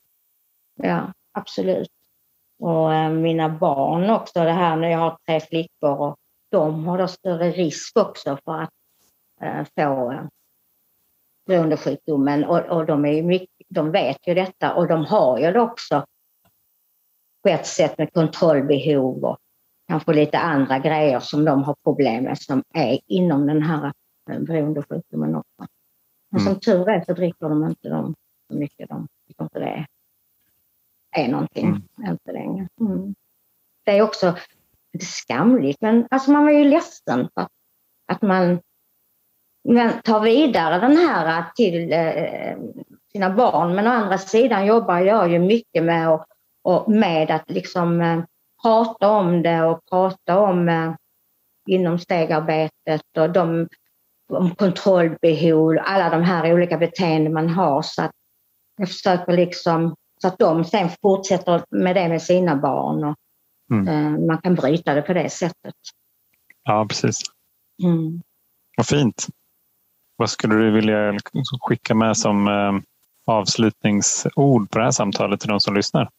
Ja, 0.76 1.14
absolut. 1.32 1.90
Och 2.60 2.94
äh, 2.94 3.10
mina 3.10 3.50
barn 3.50 4.10
också, 4.10 4.44
det 4.44 4.52
här 4.52 4.76
när 4.76 4.90
jag 4.90 5.00
har 5.00 5.18
tre 5.28 5.40
flickor 5.40 6.00
och 6.00 6.16
de 6.52 6.88
har 6.88 6.98
då 6.98 7.08
större 7.08 7.52
risk 7.52 7.98
också 7.98 8.38
för 8.46 8.62
att 8.62 8.70
äh, 9.42 9.66
få 9.76 10.12
äh, 10.12 10.22
beroendesjukdomen 11.48 12.44
och, 12.44 12.60
och 12.60 12.86
de, 12.86 13.06
är 13.06 13.24
mycket, 13.24 13.68
de 13.70 13.92
vet 13.92 14.28
ju 14.28 14.34
detta 14.34 14.74
och 14.74 14.88
de 14.88 15.06
har 15.06 15.40
ju 15.40 15.52
det 15.52 15.60
också 15.60 16.06
på 17.44 17.50
ett 17.50 17.66
sätt 17.66 17.98
med 17.98 18.14
kontrollbehov 18.14 19.24
och 19.24 19.38
kanske 19.88 20.14
lite 20.14 20.38
andra 20.38 20.80
grejer 20.80 21.20
som 21.20 21.46
de 21.46 21.64
har 21.64 21.76
problem 21.84 22.24
med 22.24 22.38
som 22.38 22.64
är 22.74 23.00
inom 23.08 23.48
den 23.48 23.62
här 23.62 23.94
beroendesjukdomen 24.26 25.36
också. 25.36 25.68
Men 26.32 26.42
mm. 26.42 26.54
som 26.54 26.60
tur 26.60 26.90
är 26.90 27.04
så 27.06 27.14
dricker 27.14 27.50
de 27.50 27.64
inte 27.64 27.90
dem 27.90 28.16
så 28.52 28.58
mycket. 28.58 28.90
De 28.90 29.08
tycker 29.28 29.44
inte 29.44 29.60
det 29.60 29.86
är 31.22 31.28
någonting 31.28 31.68
mm. 31.68 31.82
än 32.06 32.18
så 32.26 32.32
länge. 32.32 32.68
Mm. 32.82 33.16
Det 33.86 33.98
är 33.98 34.02
också 34.02 34.36
skamligt, 35.02 35.82
men 35.82 36.08
alltså 36.12 36.32
man 36.32 36.44
var 36.44 36.52
ju 36.52 36.64
ledsen 36.64 37.30
för 37.34 37.42
att, 37.42 37.52
att 38.08 38.22
man 38.22 38.60
men 39.68 40.02
tar 40.02 40.20
vidare 40.20 40.80
den 40.80 40.98
här 40.98 41.46
till 41.56 41.94
eh, 41.94 42.58
sina 43.12 43.30
barn. 43.30 43.76
Men 43.76 43.88
å 43.88 43.90
andra 43.90 44.18
sidan 44.18 44.66
jobbar 44.66 45.00
jag 45.00 45.32
ju 45.32 45.40
mycket 45.40 45.84
med, 45.84 46.10
och, 46.10 46.26
och 46.64 46.92
med 46.92 47.32
att 47.32 47.50
liksom 47.50 48.02
eh, 48.02 48.24
prata 48.66 49.10
om 49.10 49.42
det 49.42 49.64
och 49.64 49.80
prata 49.90 50.40
om 50.40 50.70
eh, 50.70 50.94
inom 51.70 52.00
stegarbetet 52.00 53.18
och 53.18 53.30
de 53.30 53.68
om 54.34 54.56
kontrollbehov, 54.56 55.78
alla 55.82 56.10
de 56.10 56.24
här 56.24 56.54
olika 56.54 56.78
beteenden 56.78 57.34
man 57.34 57.50
har. 57.50 57.82
Så 57.82 58.02
att 58.02 58.12
jag 58.78 58.88
försöker 58.88 59.34
liksom 59.34 59.96
så 60.22 60.28
att 60.28 60.40
de 60.40 60.64
sen 60.64 60.90
fortsätter 61.02 61.64
med 61.70 61.96
det 61.96 62.10
med 62.10 62.22
sina 62.22 62.56
barn 62.56 63.04
och 63.04 63.16
mm. 63.72 63.88
eh, 63.88 64.28
man 64.28 64.38
kan 64.42 64.56
bryta 64.56 64.94
det 64.94 65.02
på 65.02 65.14
det 65.14 65.30
sättet. 65.30 65.76
Ja, 66.64 66.86
precis. 66.90 67.22
Mm. 67.84 68.22
Vad 68.78 68.88
fint. 68.88 69.28
Vad 70.16 70.30
skulle 70.30 70.56
du 70.56 70.72
vilja 70.72 71.18
skicka 71.62 71.96
med 71.96 72.18
som 72.18 72.48
eh, 72.48 72.82
avslutningsord 73.26 74.70
på 74.70 74.78
det 74.78 74.84
här 74.84 74.92
samtalet 74.92 75.40
till 75.40 75.50
de 75.50 75.60
som 75.60 75.76
lyssnar? 75.76 76.10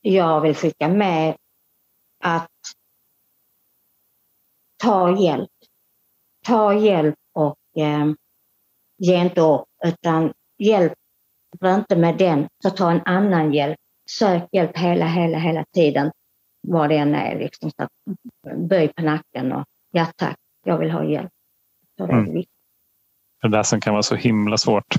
Jag 0.00 0.40
vill 0.40 0.54
skicka 0.54 0.88
med 0.88 1.36
att 2.24 2.50
ta 4.82 5.20
hjälp. 5.20 5.50
Ta 6.46 6.74
hjälp 6.74 7.18
och 7.32 7.82
eh, 7.82 8.06
ge 8.98 9.16
inte 9.16 9.40
upp 9.40 9.68
utan 9.84 10.32
hjälp 10.58 10.92
inte 11.64 11.96
med 11.96 12.18
den 12.18 12.48
så 12.62 12.70
ta 12.70 12.90
en 12.90 13.00
annan 13.04 13.52
hjälp. 13.54 13.76
Sök 14.10 14.48
hjälp 14.52 14.76
hela, 14.76 15.06
hela, 15.06 15.38
hela 15.38 15.64
tiden 15.74 16.12
vad 16.68 16.88
det 16.88 16.96
än 16.96 17.14
är. 17.14 17.38
Liksom, 17.38 17.70
så 17.70 17.88
böj 18.56 18.92
på 18.92 19.02
nacken 19.02 19.52
och 19.52 19.64
ja 19.90 20.06
tack, 20.16 20.36
jag 20.64 20.78
vill 20.78 20.90
ha 20.90 21.04
hjälp. 21.04 21.30
Så 21.98 22.06
det 22.06 22.12
är 22.12 22.18
mm. 22.18 22.44
Det 23.42 23.48
där 23.48 23.62
som 23.62 23.80
kan 23.80 23.92
vara 23.92 24.02
så 24.02 24.14
himla 24.14 24.56
svårt. 24.56 24.94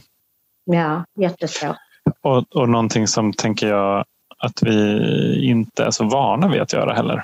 Ja, 0.66 1.06
jättesvårt. 1.20 1.78
Och, 2.22 2.56
och 2.56 2.70
någonting 2.70 3.08
som 3.08 3.34
tänker 3.34 3.68
jag 3.68 4.06
att 4.38 4.64
vi 4.64 5.46
inte 5.46 5.84
är 5.86 5.92
så 5.92 6.04
vana 6.04 6.48
vid 6.48 6.62
att 6.62 6.74
göra 6.74 6.94
heller. 6.94 7.24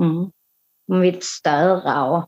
Mm. 0.00 0.30
Man 0.88 1.00
vill 1.00 1.14
inte 1.14 1.26
störa. 1.26 2.04
Och... 2.04 2.26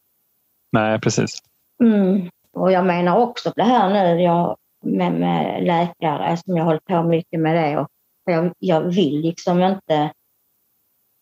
Nej, 0.73 1.01
precis. 1.01 1.39
Mm. 1.83 2.29
Och 2.53 2.73
jag 2.73 2.87
menar 2.87 3.19
också 3.19 3.53
det 3.57 3.63
här 3.63 3.93
nu 3.93 4.23
jag, 4.23 4.57
med, 4.85 5.13
med 5.13 5.65
läkare 5.65 6.37
som 6.37 6.57
jag 6.57 6.65
håller 6.65 6.81
på 6.81 7.03
mycket 7.03 7.41
med 7.41 7.57
det. 7.57 7.79
Och 7.79 7.89
jag, 8.25 8.53
jag 8.59 8.81
vill 8.81 9.21
liksom 9.21 9.63
inte... 9.63 10.13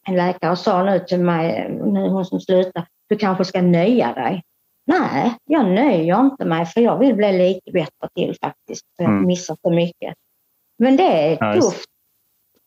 En 0.09 0.17
läkare 0.17 0.57
sa 0.57 0.85
nu 0.85 0.99
till 0.99 1.21
mig, 1.21 1.71
nu 1.71 2.09
hon 2.09 2.25
som 2.25 2.41
slutar, 2.41 2.87
du 3.09 3.17
kanske 3.17 3.45
ska 3.45 3.63
nöja 3.63 4.13
dig. 4.13 4.43
Nej, 4.87 5.37
jag 5.45 5.67
nöjer 5.67 6.21
inte 6.21 6.45
mig 6.45 6.67
för 6.67 6.81
jag 6.81 6.99
vill 6.99 7.15
bli 7.15 7.33
lite 7.39 7.71
bättre 7.73 8.09
till 8.15 8.37
faktiskt. 8.43 8.87
För 8.97 9.05
jag 9.05 9.13
mm. 9.13 9.27
missar 9.27 9.57
för 9.63 9.71
mycket. 9.71 10.15
Men 10.79 10.97
det 10.97 11.33
är 11.33 11.61
tufft. 11.61 11.92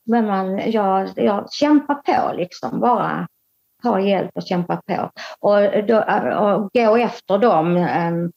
Men 0.06 0.26
man, 0.26 0.72
jag, 0.72 1.10
jag 1.16 1.54
kämpar 1.54 1.96
på 1.96 2.34
liksom 2.36 2.80
bara. 2.80 3.28
Ta 3.84 4.00
hjälp 4.00 4.32
och 4.36 4.44
kämpa 4.44 4.82
på. 4.88 5.12
Och, 5.40 5.86
då, 5.88 5.98
och 6.40 6.70
gå 6.74 6.98
efter 6.98 7.38
dem 7.38 7.78
um, 7.78 8.32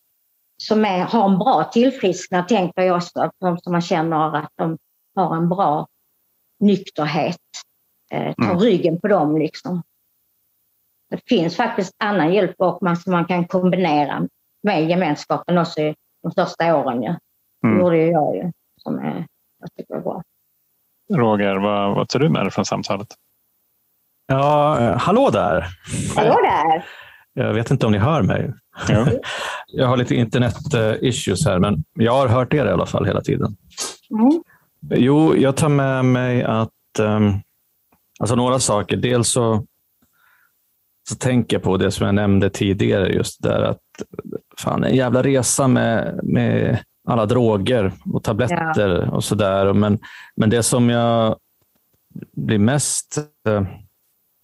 som 0.63 0.85
är, 0.85 0.99
har 0.99 1.29
en 1.29 1.39
bra 1.39 1.65
tillfrisknad, 1.65 2.49
tänker 2.49 2.83
jag 2.83 2.97
också. 2.97 3.31
De 3.41 3.59
som 3.59 3.73
man 3.73 3.81
känner 3.81 4.37
att 4.37 4.53
de 4.57 4.79
har 5.15 5.37
en 5.37 5.49
bra 5.49 5.87
nykterhet. 6.61 7.37
Eh, 8.11 8.35
ta 8.35 8.51
mm. 8.51 8.59
ryggen 8.59 9.01
på 9.01 9.09
dem 9.09 9.39
liksom. 9.39 9.83
Det 11.11 11.21
finns 11.29 11.57
faktiskt 11.57 11.95
annan 11.99 12.35
hjälp 12.35 12.55
och 12.59 12.83
man, 12.83 12.97
som 12.97 13.13
man 13.13 13.25
kan 13.25 13.47
kombinera 13.47 14.29
med 14.63 14.89
gemenskapen 14.89 15.59
också 15.59 15.81
de 16.23 16.33
första 16.35 16.77
åren. 16.77 17.03
Ja. 17.03 17.19
Det 17.63 17.69
mm. 17.69 17.81
gjorde 17.81 17.97
jag 17.97 18.37
ju, 18.37 18.53
som 18.77 18.99
är, 18.99 19.27
jag 19.61 19.73
tycker 19.77 19.95
är 19.95 20.01
bra. 20.01 20.23
Roger, 21.15 21.57
vad, 21.57 21.95
vad 21.95 22.09
tar 22.09 22.19
du 22.19 22.29
med 22.29 22.45
dig 22.45 22.51
från 22.51 22.65
samtalet? 22.65 23.09
Ja, 24.27 24.81
eh, 24.81 24.99
hallå 24.99 25.31
där! 25.31 25.67
Hallå 26.17 26.37
där! 26.43 26.85
Jag 27.33 27.55
vet 27.55 27.71
inte 27.71 27.87
om 27.87 27.93
ni 27.93 27.99
hör 27.99 28.23
mig. 28.23 28.53
Ja. 28.89 29.07
Jag 29.67 29.87
har 29.87 29.97
lite 29.97 30.15
internet-issues 30.15 31.47
här, 31.47 31.59
men 31.59 31.85
jag 31.95 32.13
har 32.13 32.29
hört 32.29 32.55
er 32.55 32.67
i 32.67 32.71
alla 32.71 32.87
fall 32.87 33.05
hela 33.05 33.21
tiden. 33.21 33.57
Mm. 34.11 34.43
Jo, 34.95 35.37
jag 35.37 35.57
tar 35.57 35.69
med 35.69 36.05
mig 36.05 36.43
att 36.43 36.71
um, 37.01 37.41
alltså 38.21 38.37
några 38.37 38.59
saker. 38.59 38.97
Dels 38.97 39.29
så 39.29 39.65
så 41.09 41.15
tänker 41.15 41.57
jag 41.57 41.63
på 41.63 41.77
det 41.77 41.91
som 41.91 42.07
jag 42.07 42.15
nämnde 42.15 42.51
tidigare, 42.51 43.09
just 43.09 43.43
där 43.43 43.63
att 43.63 43.79
fan, 44.59 44.85
en 44.85 44.97
jävla 44.97 45.23
resa 45.23 45.69
med, 45.69 46.21
med 46.23 46.79
alla 47.09 47.27
droger 47.27 47.93
och 48.13 48.23
tabletter 48.23 49.05
ja. 49.07 49.11
och 49.11 49.25
sådär. 49.25 49.73
Men, 49.73 49.99
men 50.37 50.51
det 50.51 50.63
som 50.63 50.91
jag 50.91 51.37
blir 52.37 52.59
mest, 52.59 53.19
eh, 53.49 53.63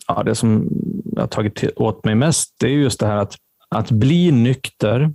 ja, 0.09 0.23
det 0.23 0.35
som 0.35 0.69
jag 1.17 1.31
tagit 1.31 1.65
åt 1.77 2.05
mig 2.05 2.15
mest, 2.15 2.55
det 2.61 2.67
är 2.67 2.71
just 2.71 3.01
det 3.01 3.07
här 3.07 3.17
att, 3.17 3.37
att 3.69 3.91
bli 3.91 4.31
nykter, 4.31 5.13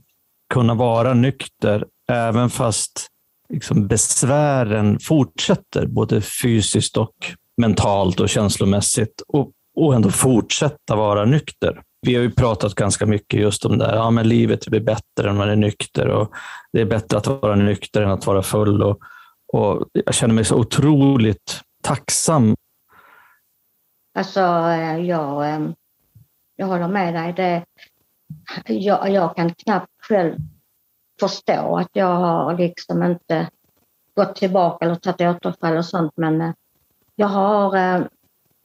kunna 0.53 0.73
vara 0.73 1.13
nykter, 1.13 1.85
även 2.11 2.49
fast 2.49 3.07
liksom 3.49 3.87
besvären 3.87 4.99
fortsätter, 4.99 5.87
både 5.87 6.21
fysiskt 6.21 6.97
och 6.97 7.15
mentalt 7.57 8.19
och 8.19 8.29
känslomässigt. 8.29 9.21
Och 9.27 9.51
och 9.79 9.95
ändå 9.95 10.11
fortsätta 10.11 10.95
vara 10.95 11.25
nykter. 11.25 11.81
Vi 12.01 12.15
har 12.15 12.21
ju 12.21 12.31
pratat 12.31 12.75
ganska 12.75 13.05
mycket 13.05 13.39
just 13.39 13.65
om 13.65 13.77
det 13.77 13.85
här, 13.85 13.95
ja, 13.95 14.11
men 14.11 14.27
livet 14.27 14.67
blir 14.67 14.79
bättre 14.79 15.23
när 15.23 15.33
man 15.33 15.49
är 15.49 15.55
nykter 15.55 16.07
och 16.07 16.33
det 16.71 16.81
är 16.81 16.85
bättre 16.85 17.17
att 17.17 17.27
vara 17.27 17.55
nykter 17.55 18.01
än 18.01 18.11
att 18.11 18.25
vara 18.25 18.43
full. 18.43 18.83
Och, 18.83 18.99
och 19.53 19.89
jag 19.93 20.13
känner 20.13 20.33
mig 20.33 20.45
så 20.45 20.55
otroligt 20.55 21.61
tacksam. 21.83 22.55
Alltså, 24.17 24.39
eh, 24.39 24.97
jag, 24.97 25.49
eh, 25.49 25.69
jag 26.55 26.67
håller 26.67 26.87
med 26.87 27.13
dig. 27.13 27.33
Det, 27.33 27.65
jag, 28.73 29.09
jag 29.09 29.35
kan 29.35 29.53
knappt 29.53 29.91
själv 30.01 30.35
förstå 31.19 31.77
att 31.77 31.89
jag 31.93 32.15
har 32.15 32.57
liksom 32.57 33.03
inte 33.03 33.49
gått 34.15 34.35
tillbaka 34.35 34.85
eller 34.85 34.95
tagit 34.95 35.21
återfall 35.21 35.77
och 35.77 35.85
sånt, 35.85 36.13
men 36.15 36.41
eh, 36.41 36.51
jag 37.15 37.27
har 37.27 37.77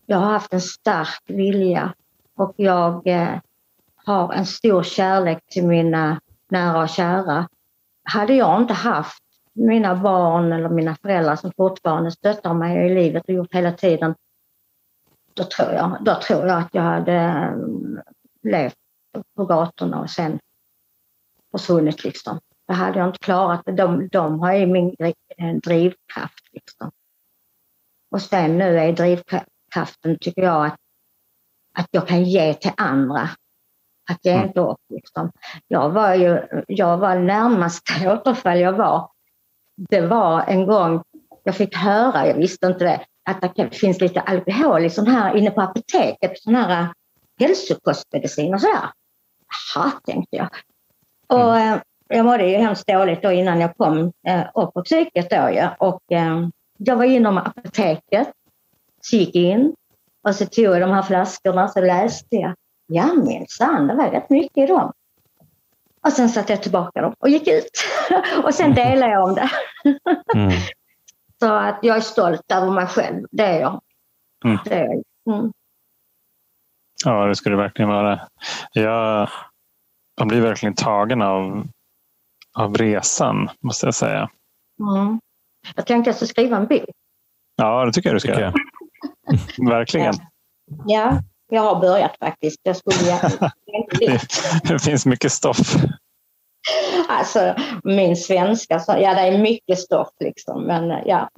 jag 0.06 0.16
har 0.16 0.30
haft 0.30 0.52
en 0.52 0.60
stark 0.60 1.22
vilja 1.26 1.94
och 2.36 2.54
jag 2.56 3.06
eh, 3.06 3.38
har 3.94 4.32
en 4.32 4.46
stor 4.46 4.82
kärlek 4.82 5.38
till 5.46 5.66
mina 5.66 6.20
nära 6.50 6.82
och 6.82 6.88
kära. 6.88 7.48
Hade 8.04 8.34
jag 8.34 8.62
inte 8.62 8.74
haft 8.74 9.22
mina 9.52 9.96
barn 9.96 10.52
eller 10.52 10.68
mina 10.68 10.96
föräldrar 11.02 11.36
som 11.36 11.52
fortfarande 11.56 12.10
stöttar 12.10 12.54
mig 12.54 12.86
i 12.86 12.94
livet 12.94 13.24
och 13.24 13.34
gjort 13.34 13.54
hela 13.54 13.72
tiden, 13.72 14.14
då 15.34 15.44
tror 15.44 15.72
jag, 15.72 15.96
då 16.00 16.14
tror 16.14 16.46
jag 16.46 16.58
att 16.58 16.74
jag 16.74 16.82
hade 16.82 17.12
mm, 17.12 18.00
levt 18.42 18.76
på 19.36 19.44
gatorna 19.44 20.00
och 20.00 20.10
sen 20.10 20.38
försvunnit. 21.52 22.04
Liksom. 22.04 22.40
Det 22.66 22.74
hade 22.74 22.98
jag 22.98 23.08
inte 23.08 23.18
klarat. 23.18 23.62
De, 23.64 24.08
de 24.08 24.40
har 24.40 24.52
ju 24.52 24.66
min 24.66 24.96
eh, 24.98 25.54
drivkraft. 25.62 26.48
Liksom. 26.52 26.90
Och 28.10 28.22
sen 28.22 28.58
nu 28.58 28.78
är 28.78 28.92
drivkraften, 28.92 30.18
tycker 30.20 30.42
jag, 30.42 30.66
att, 30.66 30.76
att 31.78 31.88
jag 31.90 32.08
kan 32.08 32.24
ge 32.24 32.54
till 32.54 32.72
andra. 32.76 33.28
Att 34.10 34.24
ge 34.24 34.32
mm. 34.32 34.46
inte 34.46 34.60
upp. 34.60 34.80
Liksom. 34.88 35.30
Jag 35.68 35.90
var 35.90 36.14
ju, 36.14 36.42
jag 36.68 36.98
var 36.98 37.18
närmast 37.18 37.82
återfall 38.06 38.60
jag 38.60 38.72
var. 38.72 39.10
Det 39.76 40.00
var 40.00 40.44
en 40.46 40.66
gång 40.66 41.02
jag 41.44 41.54
fick 41.54 41.76
höra, 41.76 42.26
jag 42.26 42.34
visste 42.34 42.66
inte 42.66 42.84
det, 42.84 43.00
att 43.30 43.54
det 43.56 43.74
finns 43.74 44.00
lite 44.00 44.20
alkohol 44.20 44.84
i 44.84 44.90
sån 44.90 45.06
här, 45.06 45.36
inne 45.36 45.50
på 45.50 45.60
apoteket, 45.60 46.38
sån 46.38 46.54
här 46.54 46.82
äh, 46.82 46.88
hälsokostmedicin 47.40 48.54
och 48.54 48.60
sådär. 48.60 48.90
Jaha, 49.74 49.90
tänkte 50.04 50.36
jag. 50.36 50.48
Och 51.26 51.56
mm. 51.56 51.74
äh, 51.74 51.80
jag 52.08 52.24
mådde 52.24 52.46
ju 52.46 52.56
hemskt 52.56 52.86
dåligt 52.86 53.22
då 53.22 53.32
innan 53.32 53.60
jag 53.60 53.76
kom 53.76 54.12
äh, 54.28 54.46
upp 54.54 54.74
på 54.74 54.82
psyket 54.82 55.30
då 55.30 55.36
ja. 55.36 55.76
Och 55.78 56.02
jag 56.78 56.96
var 56.96 57.04
inom 57.04 57.38
apoteket, 57.38 58.28
så 59.02 59.16
gick 59.16 59.34
in 59.34 59.74
och 60.24 60.34
så 60.34 60.46
tog 60.46 60.64
jag 60.64 60.80
de 60.80 60.90
här 60.90 61.02
flaskorna 61.02 61.68
så 61.68 61.80
läste 61.80 62.36
jag. 62.36 62.54
Ja 62.86 63.14
minsann, 63.14 63.86
det 63.86 63.94
var 63.94 64.10
rätt 64.10 64.30
mycket 64.30 64.56
i 64.56 64.66
dem. 64.66 64.92
Och 66.06 66.12
sen 66.12 66.28
satte 66.28 66.52
jag 66.52 66.62
tillbaka 66.62 67.02
dem 67.02 67.14
och 67.18 67.28
gick 67.28 67.48
ut. 67.48 67.70
och 68.44 68.54
sen 68.54 68.74
delade 68.74 69.12
jag 69.12 69.28
om 69.28 69.34
det. 69.34 69.50
mm. 70.34 70.50
Så 71.38 71.52
att 71.52 71.78
jag 71.82 71.96
är 71.96 72.00
stolt 72.00 72.52
över 72.52 72.70
mig 72.70 72.86
själv, 72.86 73.26
det 73.30 73.44
är 73.44 73.60
jag. 73.60 73.80
Mm. 74.44 74.58
Det 74.64 74.74
är 74.74 74.84
jag. 74.84 75.02
Mm. 75.34 75.52
Ja, 77.04 77.26
det 77.26 77.34
skulle 77.34 77.56
det 77.56 77.62
verkligen 77.62 77.88
vara. 77.88 78.20
Jag, 78.72 79.28
jag 80.16 80.28
blir 80.28 80.40
verkligen 80.40 80.74
tagen 80.74 81.22
av, 81.22 81.66
av 82.58 82.76
resan, 82.76 83.50
måste 83.60 83.86
jag 83.86 83.94
säga. 83.94 84.30
Mm. 84.80 85.20
Jag 85.76 85.86
tänkte 85.86 86.08
jag 86.08 86.16
skulle 86.16 86.28
skriva 86.28 86.56
en 86.56 86.66
bok. 86.66 86.90
Ja, 87.56 87.84
det 87.84 87.92
tycker 87.92 88.08
jag 88.08 88.16
du 88.16 88.20
ska 88.20 88.40
göra. 88.40 88.54
Verkligen. 89.70 90.14
Ja, 90.86 91.22
jag 91.50 91.62
har 91.62 91.80
börjat 91.80 92.16
faktiskt. 92.18 92.60
Jag 92.62 92.76
skulle 92.76 93.20
det 94.68 94.78
finns 94.78 95.06
mycket 95.06 95.32
stoff. 95.32 95.76
Alltså, 97.08 97.54
min 97.84 98.16
svenska, 98.16 98.80
så, 98.80 98.92
ja 98.92 99.14
det 99.14 99.20
är 99.20 99.38
mycket 99.38 99.78
stoff 99.78 100.08
liksom. 100.20 100.62
Men, 100.62 100.88
ja. 101.06 101.28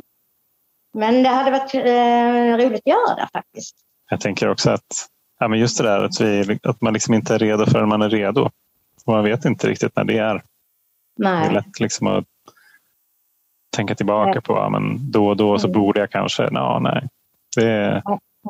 men 0.95 1.23
det 1.23 1.29
hade 1.29 1.51
varit 1.51 1.75
eh, 1.75 2.67
roligt 2.67 2.81
att 2.81 2.87
göra 2.87 3.15
det 3.17 3.29
faktiskt. 3.33 3.77
Jag 4.11 4.21
tänker 4.21 4.49
också 4.49 4.71
att 4.71 5.07
ja, 5.39 5.49
men 5.49 5.59
just 5.59 5.79
det 5.79 5.85
där 5.85 6.05
att, 6.05 6.21
vi, 6.21 6.59
att 6.63 6.81
man 6.81 6.93
liksom 6.93 7.15
inte 7.15 7.35
är 7.35 7.39
redo 7.39 7.67
förrän 7.67 7.89
man 7.89 8.03
är 8.03 8.11
redo. 8.11 8.51
Och 9.05 9.13
man 9.13 9.25
vet 9.25 9.45
inte 9.45 9.69
riktigt 9.69 9.97
när 9.97 10.05
det 10.05 10.19
är. 10.19 10.43
Nej. 11.17 11.41
Det 11.41 11.47
är 11.47 11.53
lätt 11.55 11.81
liksom 11.81 12.07
att 12.07 12.25
tänka 13.77 13.95
tillbaka 13.95 14.31
nej. 14.31 14.43
på 14.43 14.53
ja, 14.53 14.69
men 14.69 15.11
då 15.11 15.27
och 15.27 15.37
då 15.37 15.59
så 15.59 15.67
mm. 15.67 15.81
borde 15.81 16.01
jag 16.01 16.11
kanske. 16.11 16.49
Ja, 16.53 16.79
nej. 16.83 17.09
Det, 17.61 18.03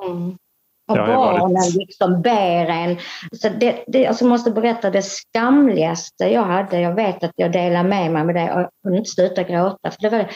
mm. 0.06 0.36
Och 0.88 0.96
barnen 0.96 1.54
varit... 1.54 1.74
liksom 1.74 2.22
bär 2.22 2.66
en. 2.66 2.96
Så 3.32 3.48
det, 3.48 3.84
det, 3.86 3.98
jag 3.98 4.08
alltså 4.08 4.26
måste 4.26 4.50
berätta 4.50 4.90
det 4.90 5.02
skamligaste 5.02 6.24
jag 6.24 6.42
hade. 6.42 6.80
Jag 6.80 6.94
vet 6.94 7.24
att 7.24 7.32
jag 7.36 7.52
delar 7.52 7.84
med 7.84 8.12
mig 8.12 8.24
med 8.24 8.34
det 8.34 8.52
och 8.52 8.70
kunde 8.82 8.98
inte 8.98 9.10
sluta 9.10 9.42
gråta. 9.42 9.90
För 9.90 10.02
det 10.02 10.08
var 10.08 10.30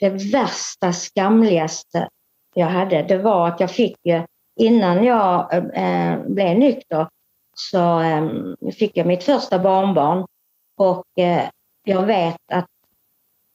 det 0.00 0.32
värsta, 0.32 0.92
skamligaste 0.92 2.08
jag 2.54 2.66
hade. 2.66 3.02
Det 3.02 3.18
var 3.18 3.48
att 3.48 3.60
jag 3.60 3.70
fick 3.70 3.96
innan 4.56 5.04
jag 5.04 5.54
äh, 5.74 6.18
blev 6.26 6.58
nykter 6.58 7.08
så 7.56 8.00
äh, 8.00 8.28
fick 8.78 8.96
jag 8.96 9.06
mitt 9.06 9.24
första 9.24 9.58
barnbarn 9.58 10.26
och 10.76 11.04
äh, 11.18 11.48
jag 11.84 12.02
vet 12.02 12.36
att 12.52 12.66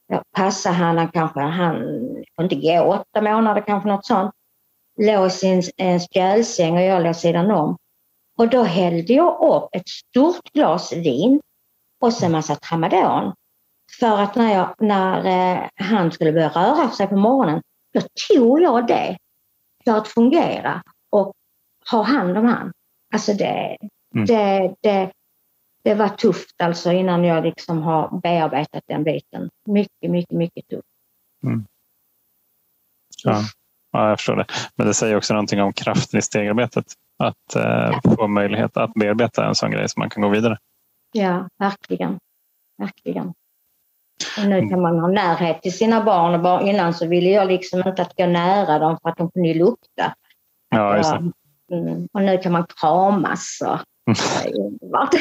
jag 0.08 0.22
passade 0.36 0.76
han, 0.76 1.08
kanske, 1.08 1.40
han 1.40 1.76
kunde 2.38 2.56
inte 2.56 2.56
gå 2.56 2.84
åtta 2.84 3.22
månader 3.22 3.62
kanske 3.68 3.90
något 3.90 4.06
sånt 4.06 4.32
låg 5.00 5.28
i 5.28 5.30
sin 5.30 5.64
spjälsäng 6.00 6.74
och 6.74 6.82
jag 6.82 7.04
låg 7.04 7.16
sidan 7.16 7.52
om. 7.52 7.78
Och 8.38 8.50
då 8.50 8.64
hällde 8.64 9.14
jag 9.14 9.42
upp 9.42 9.70
ett 9.76 9.90
stort 9.90 10.52
glas 10.54 10.94
vin 10.94 11.42
och 12.02 12.14
sen 12.14 12.32
massa 12.32 12.56
tramadol. 12.56 13.34
För 14.00 14.22
att 14.22 14.36
när, 14.36 14.54
jag, 14.54 14.76
när 14.80 15.26
eh, 15.26 15.70
han 15.76 16.12
skulle 16.12 16.32
börja 16.32 16.50
röra 16.50 16.90
sig 16.90 17.08
på 17.08 17.16
morgonen, 17.16 17.62
då 17.94 18.02
tog 18.28 18.62
jag 18.62 18.88
det 18.88 19.18
för 19.86 19.98
att 19.98 20.08
fungera 20.08 20.84
och 21.10 21.34
ha 21.92 22.02
hand 22.02 22.38
om 22.38 22.46
han. 22.46 22.72
Alltså 23.14 23.34
det, 23.34 23.78
mm. 24.16 24.26
det, 24.26 24.76
det, 24.82 25.12
det 25.84 25.96
var 25.96 26.10
tufft 26.10 26.62
alltså 26.62 26.92
innan 26.92 27.24
jag 27.24 27.44
liksom 27.44 27.82
har 27.82 28.20
bearbetat 28.22 28.84
den 28.88 29.04
biten. 29.04 29.50
Mycket, 29.66 30.12
mycket, 30.12 30.38
mycket 30.38 30.68
tufft. 30.68 30.88
Mm. 31.44 31.66
Ja. 33.24 33.44
Ja, 33.92 34.10
jag 34.10 34.18
förstår 34.18 34.36
det. 34.36 34.46
Men 34.76 34.88
det 34.88 34.94
säger 34.94 35.18
också 35.18 35.34
någonting 35.34 35.62
om 35.62 35.74
kraften 35.74 36.20
i 36.20 36.22
stegarbetet. 36.22 36.86
Att 37.18 37.56
eh, 37.56 38.00
få 38.16 38.28
möjlighet 38.28 38.78
att 38.78 38.94
bearbeta 38.94 39.46
en 39.46 39.56
sån 39.56 39.72
grej 39.72 39.90
så 39.90 40.00
man 40.00 40.10
kan 40.10 40.24
gå 40.24 40.30
vidare. 40.30 40.58
Ja, 41.12 41.50
verkligen. 41.60 42.20
Verkligen. 42.78 43.34
Och 44.38 44.46
nu 44.46 44.70
kan 44.70 44.82
man 44.82 45.00
ha 45.00 45.08
närhet 45.08 45.62
till 45.62 45.78
sina 45.78 46.04
barn. 46.04 46.34
Och 46.34 46.40
bara 46.40 46.62
innan 46.62 46.94
så 46.94 47.08
ville 47.08 47.30
jag 47.30 47.48
liksom 47.48 47.84
inte 47.88 48.02
att 48.02 48.16
gå 48.16 48.26
nära 48.26 48.80
dem 48.80 48.98
för 49.02 49.10
att 49.10 49.18
de 49.18 49.32
kunde 49.32 49.54
lukta. 49.54 50.14
Ja, 50.70 50.98
just 50.98 51.12
det. 51.12 51.32
Mm, 51.76 52.08
och 52.14 52.22
nu 52.22 52.38
kan 52.38 52.52
man 52.52 52.66
kramas. 52.82 53.60
Och, 53.62 53.80
det 54.44 54.50
är 54.50 54.60
underbart. 54.60 55.16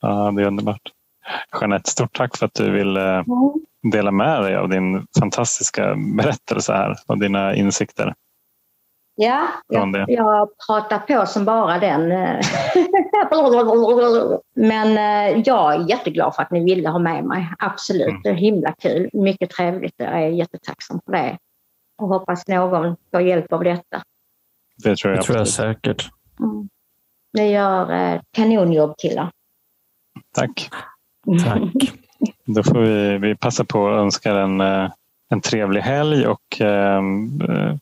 ja, 0.00 0.32
det 0.36 0.42
är 0.42 0.46
underbart. 0.46 0.92
Jeanette, 1.60 1.90
stort 1.90 2.16
tack 2.16 2.36
för 2.36 2.46
att 2.46 2.54
du 2.54 2.70
ville 2.70 3.14
mm 3.14 3.24
dela 3.82 4.10
med 4.10 4.42
dig 4.42 4.56
av 4.56 4.68
din 4.68 5.06
fantastiska 5.18 5.94
berättelse 6.16 6.72
här 6.72 6.96
och 7.06 7.18
dina 7.18 7.54
insikter. 7.54 8.14
Ja, 9.20 9.48
jag, 9.68 10.04
jag 10.08 10.48
pratar 10.66 10.98
på 10.98 11.26
som 11.26 11.44
bara 11.44 11.78
den. 11.78 12.08
Men 14.56 14.88
eh, 14.98 15.42
jag 15.44 15.74
är 15.74 15.88
jätteglad 15.88 16.34
för 16.34 16.42
att 16.42 16.50
ni 16.50 16.64
ville 16.64 16.88
ha 16.88 16.98
med 16.98 17.24
mig. 17.24 17.48
Absolut, 17.58 18.08
mm. 18.08 18.22
det 18.22 18.28
är 18.28 18.34
himla 18.34 18.72
kul. 18.72 19.10
Mycket 19.12 19.50
trevligt. 19.50 19.94
Jag 19.96 20.22
är 20.22 20.28
jättetacksam 20.28 21.00
för 21.04 21.12
det. 21.12 21.38
Och 21.98 22.08
hoppas 22.08 22.48
någon 22.48 22.96
får 23.10 23.22
hjälp 23.22 23.52
av 23.52 23.64
detta. 23.64 24.02
Det 24.84 24.96
tror 24.96 25.14
jag, 25.14 25.22
det 25.22 25.26
tror 25.26 25.38
jag 25.38 25.48
säkert. 25.48 26.10
Mm. 26.40 26.68
Ni 27.32 27.52
gör 27.52 27.92
eh, 27.92 28.20
kanonjobb 28.30 28.94
killar. 28.98 29.30
Tack. 30.34 30.70
Tack. 31.44 31.92
Då 32.44 32.62
får 32.62 32.80
vi, 32.80 33.18
vi 33.18 33.34
passa 33.34 33.64
på 33.64 33.88
att 33.88 33.98
önska 33.98 34.32
en, 34.32 34.60
eh, 34.60 34.90
en 35.30 35.40
trevlig 35.40 35.80
helg 35.80 36.26
och 36.26 36.60
eh, 36.60 37.02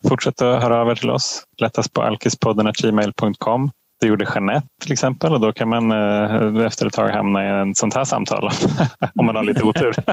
fortsätt 0.09 0.43
att 0.43 0.62
höra 0.62 0.80
av 0.80 0.91
er 0.91 0.95
till 0.95 1.11
oss. 1.11 1.45
Lättast 1.59 1.93
på 1.93 2.03
alkispodden.gmail.com. 2.03 3.70
Det 4.01 4.07
gjorde 4.07 4.26
Jeanette 4.34 4.66
till 4.82 4.93
exempel 4.93 5.32
och 5.32 5.41
då 5.41 5.53
kan 5.53 5.68
man 5.68 5.93
eh, 5.93 6.66
efter 6.66 6.87
ett 6.87 6.93
tag 6.93 7.09
hamna 7.09 7.45
i 7.45 7.49
en 7.49 7.74
sånt 7.74 7.95
här 7.95 8.05
samtal 8.05 8.51
om 9.14 9.26
man 9.26 9.37
har 9.37 9.43
lite 9.43 9.62
otur. 9.62 9.95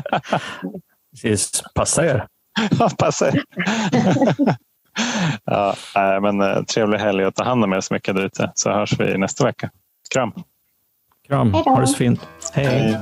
Precis, 1.12 1.64
passa 1.76 2.06
er. 2.06 2.28
ja, 2.80 2.90
passa 2.98 3.28
er. 3.28 3.44
ja, 5.46 5.76
men, 6.22 6.42
eh, 6.42 6.64
trevlig 6.64 6.98
helg 6.98 7.26
och 7.26 7.36
ta 7.36 7.44
hand 7.44 7.64
om 7.64 7.74
er 7.74 7.82
så 7.82 7.94
mycket 7.94 8.16
där 8.16 8.24
ute 8.26 8.52
så 8.56 8.72
hörs 8.72 9.00
vi 9.00 9.18
nästa 9.18 9.46
vecka. 9.46 9.70
Kram! 10.14 10.34
Kram, 11.28 11.54
ha 11.54 11.80
det 11.80 11.88
så 11.88 11.98
fint. 11.98 12.28
Hej. 12.54 12.66
Hej. 12.66 12.98